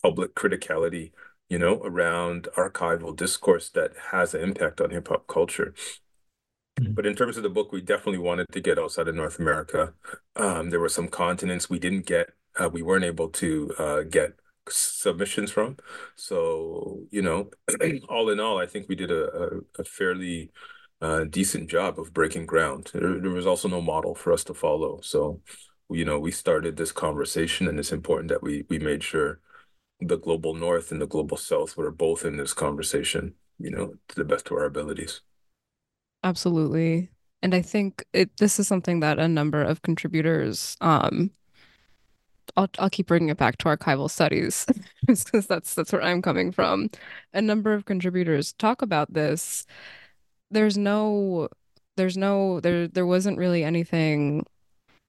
public 0.00 0.34
criticality, 0.34 1.12
you 1.48 1.58
know, 1.58 1.80
around 1.82 2.48
archival 2.56 3.16
discourse 3.16 3.68
that 3.70 3.92
has 4.12 4.32
an 4.32 4.42
impact 4.42 4.80
on 4.80 4.90
hip 4.90 5.08
hop 5.08 5.26
culture. 5.26 5.74
Mm-hmm. 6.78 6.92
But 6.92 7.06
in 7.06 7.16
terms 7.16 7.36
of 7.36 7.42
the 7.42 7.50
book, 7.50 7.72
we 7.72 7.80
definitely 7.80 8.18
wanted 8.18 8.46
to 8.52 8.60
get 8.60 8.78
outside 8.78 9.08
of 9.08 9.16
North 9.16 9.40
America. 9.40 9.92
Um, 10.36 10.70
there 10.70 10.80
were 10.80 10.88
some 10.88 11.08
continents 11.08 11.68
we 11.68 11.80
didn't 11.80 12.06
get, 12.06 12.30
uh, 12.60 12.68
we 12.68 12.82
weren't 12.82 13.04
able 13.04 13.28
to 13.30 13.74
uh, 13.76 14.02
get 14.02 14.34
submissions 14.68 15.50
from. 15.50 15.76
So, 16.16 17.00
you 17.10 17.22
know, 17.22 17.50
all 18.08 18.30
in 18.30 18.40
all, 18.40 18.58
I 18.58 18.66
think 18.66 18.88
we 18.88 18.94
did 18.94 19.10
a, 19.10 19.24
a, 19.32 19.48
a 19.78 19.84
fairly 19.84 20.50
uh, 21.00 21.24
decent 21.24 21.70
job 21.70 21.98
of 21.98 22.12
breaking 22.12 22.46
ground. 22.46 22.90
There, 22.92 23.20
there, 23.20 23.30
was 23.30 23.46
also 23.46 23.68
no 23.68 23.80
model 23.80 24.14
for 24.14 24.32
us 24.32 24.44
to 24.44 24.54
follow. 24.54 25.00
So, 25.02 25.40
you 25.88 26.04
know, 26.04 26.18
we 26.18 26.30
started 26.30 26.76
this 26.76 26.92
conversation, 26.92 27.68
and 27.68 27.78
it's 27.78 27.92
important 27.92 28.28
that 28.28 28.42
we 28.42 28.64
we 28.68 28.78
made 28.78 29.02
sure 29.02 29.40
the 30.00 30.18
global 30.18 30.54
north 30.54 30.92
and 30.92 31.00
the 31.00 31.06
global 31.06 31.36
south 31.36 31.76
were 31.76 31.90
both 31.90 32.24
in 32.24 32.36
this 32.36 32.54
conversation, 32.54 33.34
you 33.58 33.70
know, 33.70 33.94
to 34.08 34.16
the 34.16 34.24
best 34.24 34.46
of 34.46 34.52
our 34.52 34.64
abilities. 34.64 35.20
Absolutely. 36.22 37.10
And 37.42 37.54
I 37.54 37.62
think 37.62 38.04
it 38.12 38.36
this 38.36 38.58
is 38.58 38.68
something 38.68 39.00
that 39.00 39.18
a 39.18 39.28
number 39.28 39.62
of 39.62 39.82
contributors 39.82 40.76
um 40.80 41.30
I'll 42.56 42.68
I'll 42.78 42.90
keep 42.90 43.06
bringing 43.06 43.28
it 43.28 43.36
back 43.36 43.58
to 43.58 43.66
archival 43.66 44.10
studies 44.10 44.66
because 45.06 45.46
that's 45.46 45.74
that's 45.74 45.92
where 45.92 46.02
I'm 46.02 46.22
coming 46.22 46.52
from. 46.52 46.90
A 47.32 47.42
number 47.42 47.72
of 47.72 47.84
contributors 47.84 48.52
talk 48.54 48.82
about 48.82 49.12
this. 49.12 49.66
There's 50.50 50.78
no 50.78 51.48
there's 51.96 52.16
no 52.16 52.60
there 52.60 52.88
there 52.88 53.06
wasn't 53.06 53.38
really 53.38 53.64
anything 53.64 54.46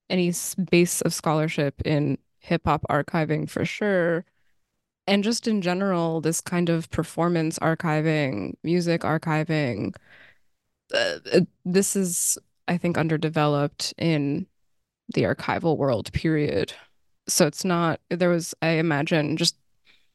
any 0.10 0.34
base 0.70 1.02
of 1.02 1.14
scholarship 1.14 1.82
in 1.86 2.18
hip 2.40 2.64
hop 2.66 2.84
archiving 2.90 3.50
for 3.50 3.66
sure. 3.66 4.26
And 5.08 5.24
just 5.24 5.48
in 5.48 5.62
general, 5.62 6.22
this 6.22 6.42
kind 6.42 6.70
of 6.70 6.90
performance 6.92 7.58
archiving, 7.60 8.54
music 8.64 9.02
archiving, 9.02 9.96
uh, 10.94 11.20
this 11.66 11.96
is, 11.96 12.38
I 12.68 12.78
think, 12.78 12.98
underdeveloped 12.98 13.94
in 13.98 14.48
the 15.14 15.24
archival 15.24 15.78
world, 15.78 16.14
period 16.14 16.74
so 17.28 17.46
it's 17.46 17.66
not 17.66 18.00
there 18.10 18.30
was 18.30 18.54
i 18.62 18.70
imagine 18.70 19.38
just 19.38 19.58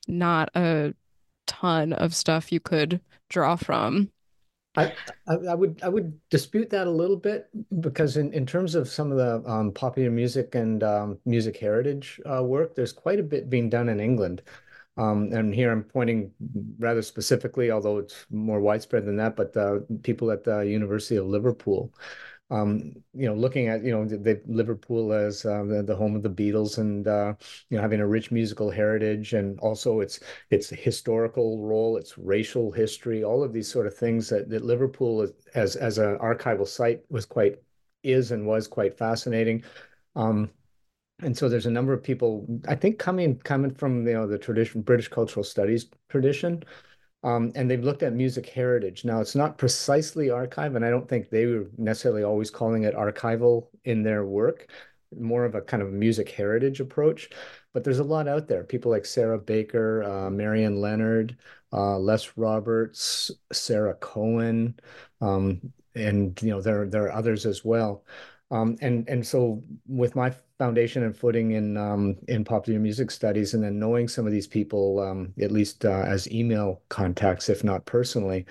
not 0.09 0.51
a 0.55 0.95
ton 1.47 1.93
of 1.93 2.15
stuff 2.15 2.53
you 2.53 2.61
could 2.61 3.01
draw 3.29 3.57
from 3.57 4.11
I, 4.77 4.93
I, 5.27 5.55
would 5.55 5.81
I 5.83 5.89
would 5.89 6.19
dispute 6.29 6.69
that 6.71 6.87
a 6.87 6.91
little 6.91 7.17
bit 7.17 7.49
because 7.81 8.19
in, 8.19 8.33
in 8.35 8.45
terms 8.45 8.75
of 8.75 8.89
some 8.89 9.11
of 9.11 9.17
the 9.17 9.51
um, 9.51 9.73
popular 9.73 10.11
music 10.11 10.55
and 10.55 10.83
um, 10.83 11.19
music 11.25 11.57
heritage 11.57 12.21
uh, 12.31 12.43
work, 12.43 12.75
there's 12.75 12.93
quite 12.93 13.19
a 13.19 13.23
bit 13.23 13.49
being 13.49 13.71
done 13.71 13.89
in 13.89 14.01
England. 14.01 14.43
Um, 14.99 15.31
and 15.33 15.55
here 15.55 15.73
I'm 15.73 15.83
pointing 15.83 16.31
rather 16.79 17.03
specifically, 17.03 17.71
although 17.71 17.99
it's 17.99 18.27
more 18.31 18.61
widespread 18.61 19.05
than 19.05 19.17
that, 19.17 19.37
but 19.37 19.57
uh, 19.57 19.79
people 20.03 20.31
at 20.31 20.45
the 20.45 20.61
University 20.61 21.17
of 21.17 21.27
Liverpool 21.27 21.93
um, 22.51 22.93
you 23.13 23.27
know, 23.27 23.35
looking 23.35 23.69
at 23.69 23.83
you 23.83 23.91
know 23.91 24.05
the, 24.05 24.41
Liverpool 24.47 25.13
as 25.13 25.45
uh, 25.45 25.65
the, 25.65 25.83
the 25.83 25.97
home 25.97 26.15
of 26.15 26.23
the 26.23 26.31
Beatles 26.31 26.79
and 26.79 27.07
uh, 27.09 27.35
you 27.71 27.77
know 27.77 27.83
having 27.83 28.01
a 28.01 28.07
rich 28.07 28.31
musical 28.31 28.71
heritage 28.71 29.33
and 29.33 29.59
also 29.61 30.01
its 30.01 30.21
its 30.51 30.69
historical 30.71 31.63
role, 31.63 31.97
its 31.97 32.17
racial 32.17 32.71
history, 32.71 33.25
all 33.25 33.43
of 33.43 33.53
these 33.53 33.71
sort 33.71 33.87
of 33.87 33.97
things 33.97 34.29
that, 34.29 34.49
that 34.49 34.65
Liverpool 34.65 35.29
as 35.55 35.75
as 35.77 35.99
an 35.99 36.17
archival 36.19 36.67
site 36.67 37.03
was 37.11 37.27
quite 37.27 37.57
is 38.05 38.31
and 38.31 38.47
was 38.47 38.69
quite 38.69 38.97
fascinating. 38.97 39.65
Um, 40.15 40.51
and 41.21 41.37
so 41.37 41.49
there's 41.49 41.67
a 41.67 41.71
number 41.71 41.93
of 41.93 42.03
people 42.03 42.47
I 42.69 42.77
think 42.77 42.99
coming 42.99 43.39
coming 43.39 43.75
from 43.75 44.07
you 44.07 44.15
know 44.15 44.27
the 44.27 44.39
tradition 44.39 44.83
British 44.83 45.09
cultural 45.09 45.43
studies 45.45 45.87
tradition 46.09 46.63
um, 47.27 47.51
and 47.57 47.69
they've 47.69 47.83
looked 47.83 48.05
at 48.05 48.13
music 48.13 48.49
heritage. 48.49 49.05
Now, 49.05 49.21
it's 49.21 49.35
not 49.35 49.59
precisely 49.59 50.31
archive, 50.31 50.77
and 50.77 50.85
I 50.85 50.91
don't 50.91 51.09
think 51.09 51.29
they 51.29 51.47
were 51.47 51.67
necessarily 51.77 52.23
always 52.23 52.53
calling 52.53 52.85
it 52.85 52.95
archival 52.95 53.67
in 53.85 54.05
their 54.05 54.25
work, 54.25 54.71
more 55.19 55.45
of 55.45 55.57
a 55.57 55.61
kind 55.61 55.83
of 55.83 55.93
music 55.93 56.31
heritage 56.31 56.79
approach. 56.79 57.31
But 57.73 57.83
there's 57.83 57.99
a 57.99 58.05
lot 58.05 58.29
out 58.29 58.47
there. 58.47 58.63
People 58.63 58.93
like 58.93 59.05
Sarah 59.05 59.41
Baker, 59.41 60.05
uh, 60.05 60.31
Marion 60.31 60.81
Leonard, 60.81 61.37
uh, 61.73 61.99
Les 61.99 62.37
Roberts, 62.37 63.33
Sara 63.53 63.95
Cohen, 63.95 64.79
um, 65.21 65.61
and 65.97 66.41
you 66.41 66.51
know 66.51 66.61
there 66.61 66.87
there 66.87 67.07
are 67.07 67.13
others 67.13 67.45
as 67.45 67.65
well. 67.65 68.05
Um, 68.51 68.77
and 68.81 69.09
and 69.09 69.27
so 69.27 69.63
with 69.87 70.15
my 70.15 70.33
foundation 70.59 71.03
and 71.03 71.17
footing 71.17 71.53
in 71.53 71.77
um, 71.77 72.17
in 72.29 72.45
popular 72.45 72.79
music 72.79 73.11
studies, 73.11 73.55
and 73.55 73.63
then 73.63 73.79
knowing 73.79 74.09
some 74.09 74.27
of 74.27 74.33
these 74.33 74.47
people, 74.47 75.01
um, 75.01 75.35
at 75.41 75.51
least 75.51 75.85
uh, 75.85 76.05
as 76.07 76.31
email 76.31 76.81
contacts, 76.89 77.49
if 77.49 77.65
not 77.65 77.85
personally, 77.87 78.47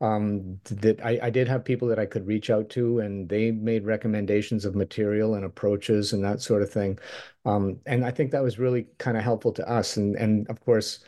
um, 0.00 0.60
that 0.64 1.00
I, 1.04 1.18
I, 1.24 1.30
did 1.30 1.48
have 1.48 1.64
people 1.64 1.88
that 1.88 1.98
I 1.98 2.06
could 2.06 2.26
reach 2.26 2.50
out 2.50 2.68
to, 2.70 3.00
and 3.00 3.28
they 3.28 3.50
made 3.50 3.84
recommendations 3.84 4.64
of 4.64 4.76
material 4.76 5.34
and 5.34 5.44
approaches 5.44 6.12
and 6.12 6.22
that 6.24 6.40
sort 6.42 6.62
of 6.62 6.70
thing. 6.70 6.98
Um, 7.44 7.80
and 7.86 8.04
I 8.04 8.10
think 8.10 8.30
that 8.32 8.42
was 8.42 8.58
really 8.58 8.86
kind 8.98 9.16
of 9.16 9.22
helpful 9.24 9.52
to 9.52 9.68
us. 9.68 9.96
And 9.96 10.14
and 10.16 10.48
of 10.50 10.60
course, 10.60 11.00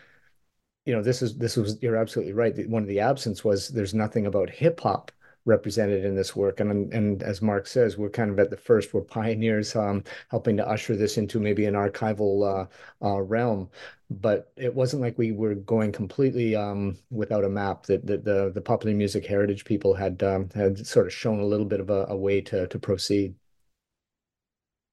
you 0.87 0.95
know, 0.95 1.03
this 1.03 1.23
is 1.23 1.37
this 1.39 1.57
was 1.57 1.81
you're 1.83 1.97
absolutely 1.97 2.33
right. 2.33 2.69
One 2.69 2.83
of 2.83 2.89
the 2.89 3.01
absence 3.01 3.45
was 3.45 3.69
there's 3.69 3.95
nothing 3.95 4.27
about 4.27 4.51
hip 4.51 4.81
hop 4.81 5.13
represented 5.45 6.05
in 6.05 6.15
this 6.15 6.37
work. 6.37 6.61
And 6.61 6.93
and 6.93 7.23
as 7.23 7.43
Mark 7.43 7.67
says, 7.67 7.97
we're 7.97 8.11
kind 8.11 8.31
of 8.31 8.39
at 8.39 8.51
the 8.51 8.57
first. 8.57 8.93
We're 8.93 9.03
pioneers, 9.03 9.75
um, 9.77 10.05
helping 10.31 10.57
to 10.59 10.69
usher 10.69 10.97
this 10.97 11.19
into 11.19 11.41
maybe 11.41 11.67
an 11.67 11.75
archival 11.75 12.69
uh, 13.03 13.07
uh, 13.07 13.21
realm. 13.21 13.71
But 14.11 14.53
it 14.57 14.75
wasn't 14.75 15.03
like 15.03 15.17
we 15.19 15.33
were 15.33 15.55
going 15.55 15.93
completely 15.93 16.57
um, 16.57 16.99
without 17.11 17.45
a 17.45 17.49
map. 17.49 17.87
That 17.87 18.07
the, 18.07 18.19
the, 18.19 18.51
the 18.55 18.61
popular 18.61 18.95
music 18.95 19.25
heritage 19.25 19.65
people 19.65 19.95
had 19.95 20.23
um, 20.23 20.51
had 20.55 20.87
sort 20.87 21.07
of 21.07 21.13
shown 21.13 21.41
a 21.41 21.47
little 21.47 21.67
bit 21.67 21.81
of 21.81 21.91
a, 21.91 22.07
a 22.09 22.17
way 22.17 22.41
to 22.43 22.67
to 22.67 22.79
proceed. 22.79 23.35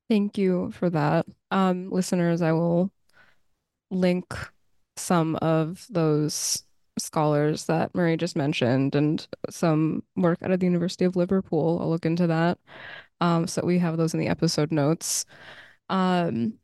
Thank 0.09 0.37
you 0.37 0.71
for 0.71 0.89
that, 0.91 1.25
um, 1.51 1.89
listeners. 1.89 2.41
I 2.41 2.53
will 2.53 2.91
link 3.91 4.33
some 4.95 5.35
of 5.37 5.85
those 5.89 6.63
scholars 6.99 7.65
that 7.65 7.93
Murray 7.95 8.17
just 8.17 8.35
mentioned 8.35 8.95
and 8.95 9.27
some 9.49 10.03
work 10.15 10.39
out 10.43 10.51
of 10.51 10.59
the 10.59 10.65
University 10.65 11.05
of 11.05 11.15
Liverpool. 11.15 11.79
I'll 11.81 11.89
look 11.89 12.05
into 12.05 12.27
that. 12.27 12.59
Um, 13.21 13.47
so 13.47 13.63
we 13.65 13.79
have 13.79 13.97
those 13.97 14.13
in 14.13 14.19
the 14.19 14.27
episode 14.27 14.71
notes. 14.71 15.25
Um, 15.89 16.55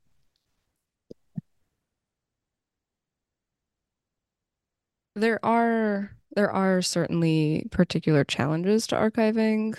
there 5.16 5.44
are 5.46 6.12
there 6.36 6.52
are 6.52 6.82
certainly 6.82 7.68
particular 7.72 8.24
challenges 8.24 8.88
to 8.88 8.96
archiving 8.96 9.78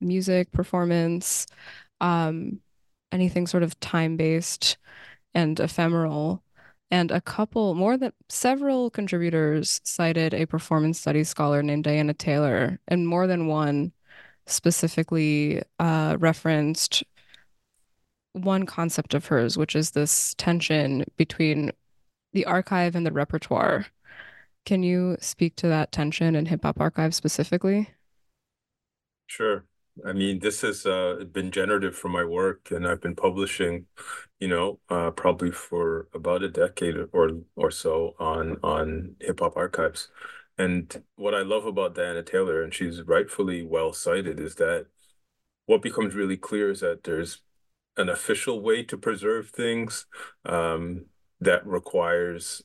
music, 0.00 0.50
performance, 0.52 1.46
um, 2.00 2.60
anything 3.12 3.46
sort 3.46 3.62
of 3.62 3.78
time-based 3.80 4.78
and 5.34 5.60
ephemeral. 5.60 6.42
And 6.92 7.10
a 7.10 7.22
couple, 7.22 7.74
more 7.74 7.96
than 7.96 8.12
several 8.28 8.90
contributors 8.90 9.80
cited 9.82 10.34
a 10.34 10.44
performance 10.44 11.00
studies 11.00 11.30
scholar 11.30 11.62
named 11.62 11.84
Diana 11.84 12.12
Taylor, 12.12 12.78
and 12.86 13.08
more 13.08 13.26
than 13.26 13.46
one 13.46 13.92
specifically 14.46 15.62
uh, 15.78 16.18
referenced 16.20 17.02
one 18.34 18.66
concept 18.66 19.14
of 19.14 19.24
hers, 19.24 19.56
which 19.56 19.74
is 19.74 19.92
this 19.92 20.34
tension 20.34 21.06
between 21.16 21.72
the 22.34 22.44
archive 22.44 22.94
and 22.94 23.06
the 23.06 23.12
repertoire. 23.12 23.86
Can 24.66 24.82
you 24.82 25.16
speak 25.18 25.56
to 25.56 25.68
that 25.68 25.92
tension 25.92 26.36
in 26.36 26.44
Hip 26.44 26.62
Hop 26.62 26.78
Archive 26.78 27.14
specifically? 27.14 27.88
Sure. 29.28 29.64
I 30.06 30.12
mean, 30.12 30.38
this 30.38 30.62
has 30.62 30.86
uh, 30.86 31.24
been 31.32 31.50
generative 31.50 31.94
for 31.94 32.08
my 32.08 32.24
work, 32.24 32.70
and 32.70 32.86
I've 32.86 33.00
been 33.02 33.14
publishing, 33.14 33.86
you 34.40 34.48
know, 34.48 34.80
uh, 34.88 35.10
probably 35.10 35.50
for 35.50 36.08
about 36.14 36.42
a 36.42 36.48
decade 36.48 36.96
or 37.12 37.30
or 37.56 37.70
so 37.70 38.14
on 38.18 38.58
on 38.62 39.16
hip 39.20 39.40
hop 39.40 39.56
archives. 39.56 40.08
And 40.58 41.02
what 41.16 41.34
I 41.34 41.42
love 41.42 41.66
about 41.66 41.94
Diana 41.94 42.22
Taylor, 42.22 42.62
and 42.62 42.72
she's 42.72 43.02
rightfully 43.02 43.64
well 43.64 43.92
cited, 43.92 44.40
is 44.40 44.54
that 44.56 44.86
what 45.66 45.82
becomes 45.82 46.14
really 46.14 46.36
clear 46.36 46.70
is 46.70 46.80
that 46.80 47.04
there's 47.04 47.42
an 47.96 48.08
official 48.08 48.60
way 48.60 48.82
to 48.84 48.96
preserve 48.98 49.50
things 49.50 50.06
um, 50.46 51.06
that 51.40 51.66
requires 51.66 52.62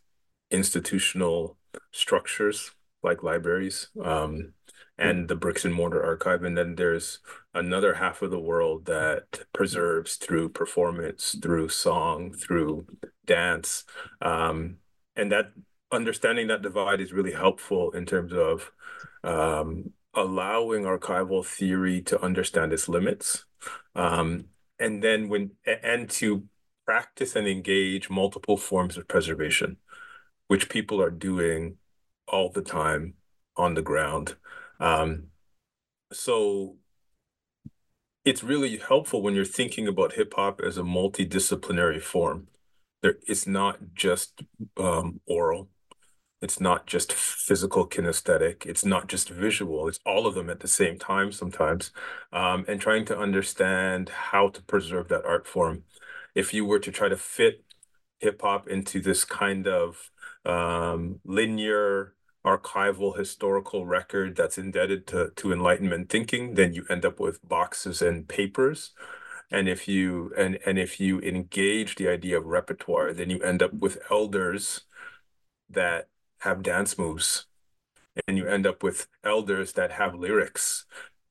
institutional 0.51 1.57
structures 1.91 2.71
like 3.03 3.23
libraries 3.23 3.89
um, 4.03 4.53
and 4.97 5.27
the 5.27 5.35
bricks 5.35 5.65
and 5.65 5.73
mortar 5.73 6.03
archive. 6.03 6.43
And 6.43 6.57
then 6.57 6.75
there's 6.75 7.19
another 7.53 7.95
half 7.95 8.21
of 8.21 8.31
the 8.31 8.39
world 8.39 8.85
that 8.85 9.45
preserves 9.53 10.15
through 10.15 10.49
performance, 10.49 11.35
through 11.41 11.69
song, 11.69 12.33
through 12.33 12.87
dance. 13.25 13.83
Um, 14.21 14.77
and 15.15 15.31
that 15.31 15.51
understanding 15.91 16.47
that 16.47 16.61
divide 16.61 16.99
is 16.99 17.13
really 17.13 17.33
helpful 17.33 17.91
in 17.91 18.05
terms 18.05 18.33
of 18.33 18.71
um, 19.23 19.91
allowing 20.13 20.83
archival 20.83 21.45
theory 21.45 22.01
to 22.01 22.21
understand 22.21 22.73
its 22.73 22.89
limits. 22.89 23.45
Um, 23.95 24.45
and 24.79 25.03
then 25.03 25.29
when 25.29 25.51
and 25.65 26.09
to 26.09 26.43
practice 26.85 27.35
and 27.35 27.47
engage 27.47 28.09
multiple 28.09 28.57
forms 28.57 28.97
of 28.97 29.07
preservation, 29.07 29.77
which 30.47 30.69
people 30.69 31.01
are 31.01 31.11
doing 31.11 31.77
all 32.27 32.49
the 32.49 32.61
time 32.61 33.13
on 33.55 33.73
the 33.73 33.81
ground. 33.81 34.35
Um, 34.79 35.27
so 36.11 36.77
it's 38.25 38.43
really 38.43 38.77
helpful 38.77 39.21
when 39.21 39.35
you're 39.35 39.45
thinking 39.45 39.87
about 39.87 40.13
hip 40.13 40.33
hop 40.35 40.61
as 40.61 40.77
a 40.77 40.81
multidisciplinary 40.81 42.01
form. 42.01 42.47
There, 43.01 43.17
it's 43.27 43.47
not 43.47 43.79
just 43.93 44.41
um, 44.77 45.21
oral. 45.25 45.69
It's 46.41 46.59
not 46.59 46.85
just 46.85 47.13
physical 47.13 47.87
kinesthetic. 47.87 48.65
It's 48.65 48.85
not 48.85 49.07
just 49.07 49.29
visual. 49.29 49.87
It's 49.87 49.99
all 50.05 50.27
of 50.27 50.35
them 50.35 50.49
at 50.49 50.59
the 50.59 50.67
same 50.67 50.99
time 50.99 51.31
sometimes. 51.31 51.91
Um, 52.31 52.65
and 52.67 52.79
trying 52.79 53.05
to 53.05 53.17
understand 53.17 54.09
how 54.09 54.49
to 54.49 54.61
preserve 54.61 55.07
that 55.07 55.25
art 55.25 55.47
form. 55.47 55.83
If 56.35 56.53
you 56.53 56.65
were 56.65 56.79
to 56.79 56.91
try 56.91 57.09
to 57.09 57.17
fit 57.17 57.63
hip 58.19 58.41
hop 58.41 58.67
into 58.67 59.01
this 59.01 59.23
kind 59.23 59.67
of 59.67 60.11
um, 60.45 61.21
linear, 61.23 62.13
archival, 62.45 63.17
historical 63.17 63.85
record 63.85 64.35
that's 64.35 64.57
indebted 64.57 65.07
to, 65.07 65.31
to 65.35 65.51
Enlightenment 65.51 66.09
thinking, 66.09 66.55
then 66.55 66.73
you 66.73 66.85
end 66.89 67.05
up 67.05 67.19
with 67.19 67.47
boxes 67.47 68.01
and 68.01 68.27
papers. 68.27 68.91
And 69.51 69.69
if 69.69 69.87
you 69.87 70.33
and 70.37 70.59
and 70.65 70.77
if 70.77 70.99
you 70.99 71.19
engage 71.21 71.95
the 71.95 72.09
idea 72.09 72.37
of 72.37 72.45
repertoire, 72.45 73.13
then 73.13 73.29
you 73.29 73.39
end 73.39 73.63
up 73.63 73.73
with 73.73 73.97
elders 74.11 74.81
that 75.69 76.09
have 76.39 76.63
dance 76.63 76.97
moves 76.97 77.45
and 78.27 78.37
you 78.37 78.47
end 78.47 78.65
up 78.65 78.83
with 78.83 79.07
elders 79.23 79.73
that 79.73 79.91
have 79.91 80.15
lyrics 80.15 80.85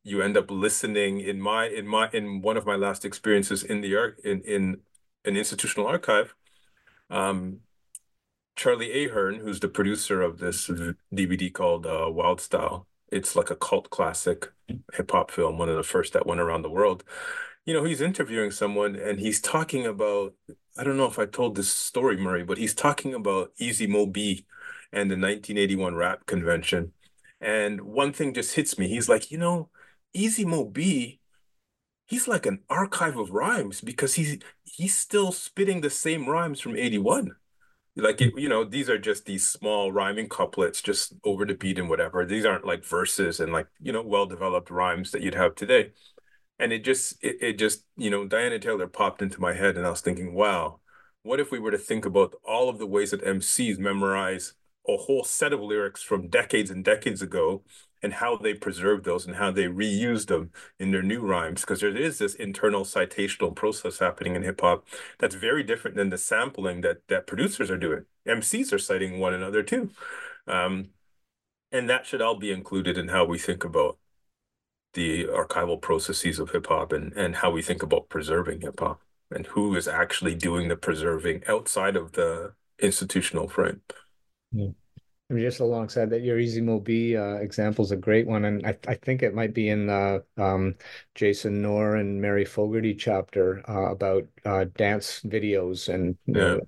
you 0.07 0.23
end 0.23 0.37
up 0.37 0.51
listening 0.51 1.21
in 1.21 1.41
my 1.41 1.67
in 1.67 1.87
my 1.87 2.09
in 2.13 2.41
one 2.41 2.57
of 2.57 2.65
my 2.65 2.77
last 2.77 3.05
experiences 3.05 3.65
in 3.65 3.81
the 3.81 3.97
art 3.97 4.19
in 4.25 4.41
in 4.43 4.77
an 5.25 5.37
institutional 5.37 5.87
archive 5.87 6.35
um 7.11 7.59
charlie 8.57 9.05
ahearn 9.05 9.37
who's 9.37 9.61
the 9.61 9.69
producer 9.69 10.23
of 10.23 10.39
this 10.39 10.69
dvd 11.15 11.53
called 11.53 11.87
uh, 11.87 12.09
wild 12.11 12.41
style 12.41 12.87
it's 13.13 13.37
like 13.37 13.51
a 13.51 13.57
cult 13.57 13.91
classic 13.91 14.51
hip-hop 14.95 15.31
film 15.31 15.59
one 15.59 15.69
of 15.69 15.77
the 15.77 15.83
first 15.83 16.13
that 16.13 16.27
went 16.27 16.41
around 16.41 16.63
the 16.63 16.71
world 16.71 17.05
you 17.65 17.73
know 17.73 17.85
he's 17.85 18.01
interviewing 18.01 18.51
someone 18.51 18.97
and 18.97 19.21
he's 19.21 19.41
talking 19.41 19.87
about 19.87 20.35
i 20.77 20.83
don't 20.83 20.97
know 20.97 21.07
if 21.07 21.19
i 21.19 21.27
told 21.27 21.55
this 21.55 21.71
story 21.71 22.17
murray 22.17 22.43
but 22.43 22.59
he's 22.59 22.75
talking 22.75 23.15
about 23.15 23.53
easy 23.59 23.87
mo 23.87 24.07
bee 24.07 24.45
and 24.93 25.11
the 25.11 25.15
1981 25.15 25.95
rap 25.95 26.27
convention. 26.27 26.93
And 27.41 27.83
one 27.83 28.13
thing 28.13 28.33
just 28.35 28.55
hits 28.55 28.79
me. 28.79 28.89
He's 28.89 29.09
like, 29.09 29.31
you 29.31 29.39
know, 29.39 29.69
Easy 30.15 30.45
Mo 30.45 30.65
Bee, 30.65 31.21
he's 32.07 32.27
like 32.27 32.47
an 32.47 32.61
archive 32.71 33.19
of 33.19 33.31
rhymes 33.31 33.83
because 33.83 34.15
he's 34.15 34.39
he's 34.65 34.97
still 34.97 35.33
spitting 35.33 35.83
the 35.83 35.91
same 35.91 36.27
rhymes 36.27 36.61
from 36.61 36.77
81. 36.77 37.33
Like 37.97 38.21
it, 38.21 38.35
you 38.37 38.49
know, 38.49 38.63
these 38.63 38.91
are 38.91 38.99
just 38.99 39.25
these 39.25 39.47
small 39.47 39.91
rhyming 39.91 40.29
couplets 40.29 40.83
just 40.83 41.15
over 41.25 41.47
the 41.47 41.55
beat 41.55 41.79
and 41.79 41.89
whatever. 41.89 42.27
These 42.27 42.45
aren't 42.45 42.67
like 42.67 42.85
verses 42.85 43.41
and 43.41 43.53
like, 43.53 43.69
you 43.81 43.91
know, 43.91 44.03
well-developed 44.03 44.71
rhymes 44.71 45.13
that 45.13 45.23
you'd 45.23 45.35
have 45.35 45.55
today. 45.55 45.93
And 46.59 46.73
it 46.73 46.85
just 46.85 47.23
it, 47.25 47.37
it 47.41 47.59
just, 47.59 47.85
you 47.97 48.11
know, 48.11 48.27
Diana 48.27 48.59
Taylor 48.59 48.87
popped 48.87 49.23
into 49.23 49.41
my 49.41 49.55
head 49.55 49.77
and 49.77 49.87
I 49.87 49.91
was 49.91 50.03
thinking, 50.03 50.35
wow, 50.35 50.81
what 51.23 51.41
if 51.41 51.51
we 51.51 51.59
were 51.59 51.71
to 51.71 51.79
think 51.79 52.05
about 52.05 52.35
all 52.45 52.69
of 52.69 52.79
the 52.79 52.87
ways 52.87 53.13
that 53.13 53.25
MCs 53.25 53.79
memorize 53.79 54.53
a 54.89 54.97
whole 54.97 55.25
set 55.25 55.53
of 55.53 55.61
lyrics 55.61 56.03
from 56.03 56.29
decades 56.29 56.71
and 56.71 56.85
decades 56.85 57.23
ago 57.23 57.65
and 58.03 58.15
how 58.15 58.37
they 58.37 58.55
preserve 58.55 59.05
those 59.05 59.27
and 59.27 59.37
how 59.37 59.51
they 59.51 59.65
reuse 59.65 60.27
them 60.27 60.51
in 60.79 60.91
their 60.91 61.03
new 61.03 61.21
rhymes 61.21 61.63
because 61.63 61.81
there 61.81 61.97
is 61.97 62.19
this 62.19 62.35
internal 62.35 62.85
citational 62.85 63.55
process 63.55 63.99
happening 63.99 64.37
in 64.37 64.43
hip 64.43 64.61
hop 64.61 64.87
that's 65.19 65.35
very 65.35 65.63
different 65.63 65.97
than 65.97 66.11
the 66.11 66.19
sampling 66.19 66.81
that 66.83 67.07
that 67.09 67.27
producers 67.27 67.71
are 67.71 67.79
doing. 67.79 68.05
Mcs 68.27 68.73
are 68.73 68.79
citing 68.79 69.19
one 69.19 69.35
another 69.35 69.63
too. 69.63 69.91
Um, 70.47 70.91
and 71.73 71.89
that 71.91 72.07
should 72.07 72.23
all 72.23 72.37
be 72.37 72.53
included 72.53 72.97
in 72.99 73.09
how 73.09 73.25
we 73.25 73.39
think 73.39 73.65
about 73.65 73.99
the 74.95 75.25
archival 75.27 75.81
processes 75.81 76.39
of 76.39 76.51
hip 76.51 76.67
hop 76.69 76.93
and 76.93 77.13
and 77.15 77.37
how 77.37 77.51
we 77.51 77.63
think 77.63 77.83
about 77.83 78.09
preserving 78.09 78.61
hip 78.63 78.81
hop 78.81 79.01
and 79.31 79.47
who 79.49 79.75
is 79.77 79.89
actually 79.89 80.35
doing 80.35 80.69
the 80.69 80.77
preserving 80.77 81.43
outside 81.49 81.97
of 81.97 82.13
the 82.13 82.55
institutional 82.79 83.49
frame. 83.49 83.81
Yeah. 84.53 84.71
I 85.29 85.35
mean, 85.35 85.43
just 85.43 85.59
alongside 85.59 86.11
that, 86.11 86.23
your 86.23 86.39
Easy 86.39 86.61
Mo 86.61 86.79
Bee 86.79 87.17
uh, 87.17 87.35
example 87.37 87.85
is 87.85 87.91
a 87.91 87.97
great 87.97 88.29
one, 88.29 88.45
and 88.45 88.65
I, 88.65 88.79
I 88.87 88.95
think 88.95 89.23
it 89.23 89.35
might 89.35 89.55
be 89.55 89.69
in 89.69 89.87
the 89.87 90.25
um, 90.37 90.77
Jason 91.17 91.61
Noor 91.61 91.97
and 91.97 92.21
Mary 92.21 92.45
Fogarty 92.45 92.95
chapter 92.95 93.69
uh, 93.69 93.91
about 93.91 94.25
uh, 94.45 94.67
dance 94.77 95.21
videos, 95.23 95.93
and 95.93 96.17
yeah. 96.27 96.59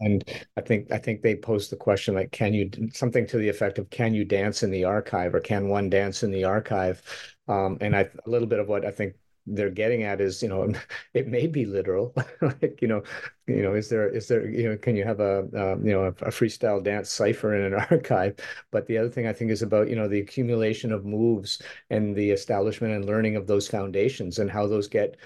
And 0.00 0.22
I 0.56 0.60
think 0.60 0.92
I 0.92 0.98
think 0.98 1.22
they 1.22 1.34
posed 1.34 1.72
the 1.72 1.76
question 1.76 2.14
like, 2.14 2.30
can 2.30 2.54
you 2.54 2.70
something 2.92 3.26
to 3.26 3.36
the 3.36 3.48
effect 3.48 3.78
of, 3.78 3.90
can 3.90 4.14
you 4.14 4.24
dance 4.24 4.62
in 4.62 4.70
the 4.70 4.84
archive, 4.84 5.34
or 5.34 5.40
can 5.40 5.68
one 5.68 5.90
dance 5.90 6.22
in 6.22 6.30
the 6.30 6.44
archive? 6.44 7.02
Um, 7.48 7.78
and 7.80 7.96
I 7.96 8.02
a 8.02 8.30
little 8.30 8.46
bit 8.46 8.60
of 8.60 8.68
what 8.68 8.86
I 8.86 8.92
think 8.92 9.16
they're 9.46 9.70
getting 9.70 10.02
at 10.02 10.20
is 10.20 10.42
you 10.42 10.48
know 10.48 10.72
it 11.14 11.26
may 11.28 11.46
be 11.46 11.64
literal 11.64 12.14
like 12.40 12.78
you 12.82 12.88
know 12.88 13.02
you 13.46 13.62
know 13.62 13.74
is 13.74 13.88
there 13.88 14.08
is 14.08 14.28
there 14.28 14.48
you 14.48 14.68
know 14.68 14.76
can 14.76 14.96
you 14.96 15.04
have 15.04 15.20
a 15.20 15.40
um, 15.54 15.86
you 15.86 15.92
know 15.92 16.04
a, 16.04 16.08
a, 16.08 16.30
freestyle 16.30 16.82
dance 16.82 17.10
cipher 17.10 17.54
in 17.54 17.72
an 17.72 17.74
archive? 17.90 18.36
But 18.70 18.86
the 18.86 18.98
other 18.98 19.08
thing 19.08 19.26
i 19.26 19.32
think 19.32 19.50
is 19.50 19.62
about 19.62 19.88
you 19.88 19.96
know 19.96 20.08
the 20.08 20.20
accumulation 20.20 20.92
of 20.92 21.04
moves 21.04 21.62
and 21.90 22.14
the 22.14 22.30
establishment 22.30 22.94
and 22.94 23.04
learning 23.04 23.36
of 23.36 23.46
those 23.46 23.68
foundations 23.68 24.38
and 24.38 24.50
how 24.50 24.66
those 24.66 24.88
get 24.88 25.16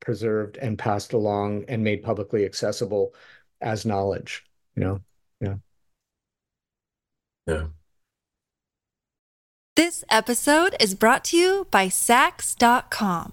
preserved 0.00 0.58
and 0.58 0.78
passed 0.78 1.12
along 1.12 1.64
and 1.68 1.82
made 1.82 2.02
publicly 2.02 2.44
accessible 2.44 3.14
as 3.60 3.86
knowledge 3.86 4.44
you 4.74 4.84
know? 4.84 5.00
Yeah. 5.40 5.54
Yeah. 7.46 7.66
This 9.74 10.04
episode 10.10 10.76
is 10.78 10.94
brought 10.94 11.24
to 11.26 11.36
you 11.36 11.66
by 11.70 11.88
Saks.com. 11.88 13.32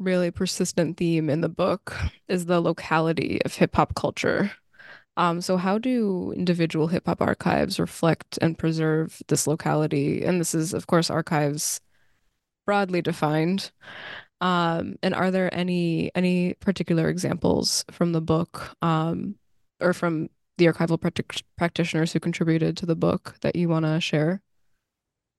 really 0.00 0.30
persistent 0.30 0.96
theme 0.96 1.30
in 1.30 1.42
the 1.42 1.48
book 1.48 1.94
is 2.26 2.46
the 2.46 2.60
locality 2.60 3.40
of 3.44 3.54
hip 3.54 3.76
hop 3.76 3.94
culture. 3.94 4.50
Um, 5.16 5.40
so 5.40 5.56
how 5.56 5.78
do 5.78 6.32
individual 6.34 6.86
hip 6.88 7.06
hop 7.06 7.20
archives 7.20 7.78
reflect 7.78 8.38
and 8.40 8.58
preserve 8.58 9.22
this 9.28 9.46
locality? 9.46 10.24
And 10.24 10.40
this 10.40 10.54
is, 10.54 10.72
of 10.72 10.86
course, 10.86 11.10
archives 11.10 11.80
broadly 12.66 13.02
defined. 13.02 13.70
Um, 14.40 14.96
and 15.02 15.14
are 15.14 15.30
there 15.30 15.54
any 15.54 16.10
any 16.14 16.54
particular 16.54 17.08
examples 17.08 17.84
from 17.90 18.12
the 18.12 18.22
book 18.22 18.74
um, 18.80 19.34
or 19.80 19.92
from 19.92 20.30
the 20.56 20.66
archival 20.66 20.98
practitioners 21.58 22.12
who 22.12 22.20
contributed 22.20 22.76
to 22.78 22.86
the 22.86 22.96
book 22.96 23.36
that 23.42 23.56
you 23.56 23.68
want 23.68 23.84
to 23.84 24.00
share? 24.00 24.40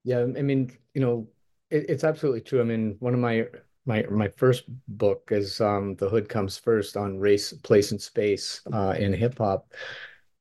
Yeah, 0.04 0.21
I 0.21 0.41
mean, 0.41 0.78
you 0.93 1.02
know, 1.02 1.28
it, 1.69 1.89
it's 1.89 2.04
absolutely 2.04 2.41
true. 2.41 2.62
I 2.62 2.63
mean, 2.63 2.97
one 3.00 3.13
of 3.13 3.19
my 3.19 3.47
my 3.86 4.04
my 4.10 4.28
first 4.28 4.63
book 4.88 5.30
is 5.32 5.60
um, 5.62 5.96
The 5.96 6.10
Hood 6.10 6.30
Comes 6.30 6.58
First 6.58 6.98
on 6.98 7.20
race, 7.20 7.54
place, 7.54 7.91
and 7.91 8.02
space 8.02 8.62
uh, 8.72 8.96
in 8.98 9.13
hip 9.13 9.38
hop. 9.38 9.72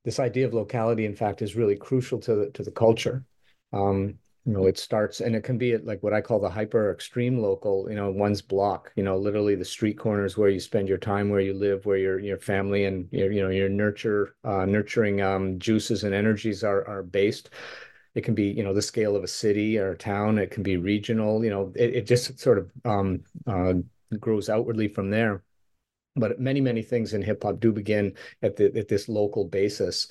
This 0.03 0.19
idea 0.19 0.47
of 0.47 0.53
locality, 0.53 1.05
in 1.05 1.15
fact, 1.15 1.41
is 1.41 1.55
really 1.55 1.75
crucial 1.75 2.19
to 2.19 2.35
the 2.35 2.49
to 2.51 2.63
the 2.63 2.71
culture. 2.71 3.25
Um, 3.73 4.15
you 4.45 4.53
know, 4.53 4.65
it 4.65 4.79
starts 4.79 5.21
and 5.21 5.35
it 5.35 5.43
can 5.43 5.59
be 5.59 5.73
at 5.73 5.85
like 5.85 6.01
what 6.01 6.13
I 6.13 6.21
call 6.21 6.39
the 6.39 6.49
hyper 6.49 6.91
extreme 6.91 7.37
local, 7.37 7.87
you 7.87 7.95
know, 7.95 8.09
one's 8.09 8.41
block, 8.41 8.91
you 8.95 9.03
know, 9.03 9.15
literally 9.15 9.53
the 9.53 9.63
street 9.63 9.99
corners 9.99 10.35
where 10.35 10.49
you 10.49 10.59
spend 10.59 10.89
your 10.89 10.97
time, 10.97 11.29
where 11.29 11.41
you 11.41 11.53
live, 11.53 11.85
where 11.85 11.97
your 11.97 12.19
your 12.19 12.39
family 12.39 12.85
and 12.85 13.07
your, 13.11 13.31
you 13.31 13.43
know, 13.43 13.49
your 13.49 13.69
nurture 13.69 14.35
uh, 14.43 14.65
nurturing 14.65 15.21
um, 15.21 15.59
juices 15.59 16.03
and 16.03 16.15
energies 16.15 16.63
are 16.63 16.87
are 16.87 17.03
based. 17.03 17.51
It 18.15 18.21
can 18.21 18.35
be, 18.35 18.45
you 18.45 18.63
know, 18.63 18.73
the 18.73 18.81
scale 18.81 19.15
of 19.15 19.23
a 19.23 19.27
city 19.27 19.77
or 19.77 19.91
a 19.91 19.97
town. 19.97 20.37
It 20.37 20.51
can 20.51 20.63
be 20.63 20.77
regional. 20.77 21.43
You 21.43 21.49
know, 21.49 21.73
it, 21.75 21.95
it 21.95 22.07
just 22.07 22.39
sort 22.39 22.57
of 22.57 22.71
um, 22.85 23.23
uh, 23.47 23.73
grows 24.19 24.49
outwardly 24.49 24.87
from 24.87 25.09
there. 25.09 25.43
But 26.15 26.39
many, 26.39 26.59
many 26.59 26.81
things 26.81 27.13
in 27.13 27.21
hip 27.21 27.43
hop 27.43 27.59
do 27.59 27.71
begin 27.71 28.15
at 28.41 28.57
the 28.57 28.77
at 28.77 28.89
this 28.89 29.07
local 29.07 29.45
basis. 29.45 30.07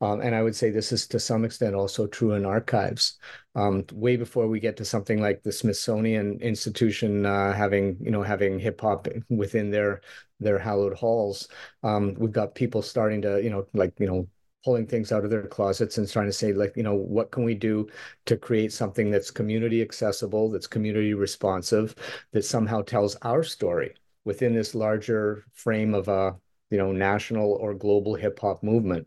Um, 0.00 0.20
and 0.20 0.34
I 0.34 0.42
would 0.42 0.56
say 0.56 0.70
this 0.70 0.92
is 0.92 1.06
to 1.08 1.20
some 1.20 1.44
extent 1.44 1.74
also 1.74 2.06
true 2.06 2.32
in 2.32 2.44
archives. 2.44 3.18
Um, 3.54 3.84
way 3.92 4.16
before 4.16 4.48
we 4.48 4.58
get 4.60 4.76
to 4.78 4.84
something 4.84 5.20
like 5.20 5.42
the 5.42 5.52
Smithsonian 5.52 6.40
Institution 6.40 7.24
uh, 7.24 7.52
having, 7.52 7.96
you 8.00 8.10
know, 8.10 8.22
having 8.22 8.58
hip 8.58 8.80
hop 8.80 9.06
within 9.30 9.70
their 9.70 10.00
their 10.40 10.58
hallowed 10.58 10.94
halls, 10.94 11.48
um, 11.84 12.14
we've 12.18 12.32
got 12.32 12.54
people 12.54 12.82
starting 12.82 13.22
to, 13.22 13.42
you 13.42 13.50
know, 13.50 13.66
like 13.72 13.94
you 14.00 14.06
know, 14.06 14.28
pulling 14.64 14.86
things 14.86 15.12
out 15.12 15.24
of 15.24 15.30
their 15.30 15.46
closets 15.46 15.98
and 15.98 16.10
trying 16.10 16.26
to 16.26 16.32
say 16.32 16.52
like 16.52 16.76
you 16.76 16.82
know 16.82 16.94
what 16.94 17.30
can 17.30 17.44
we 17.44 17.54
do 17.54 17.86
to 18.26 18.36
create 18.36 18.72
something 18.72 19.10
that's 19.10 19.30
community 19.30 19.82
accessible 19.82 20.50
that's 20.50 20.66
community 20.66 21.14
responsive 21.14 21.94
that 22.32 22.44
somehow 22.44 22.80
tells 22.82 23.14
our 23.16 23.42
story 23.42 23.94
within 24.24 24.54
this 24.54 24.74
larger 24.74 25.44
frame 25.52 25.94
of 25.94 26.08
a 26.08 26.36
you 26.70 26.78
know 26.78 26.92
national 26.92 27.52
or 27.60 27.74
global 27.74 28.14
hip 28.14 28.38
hop 28.40 28.62
movement 28.62 29.06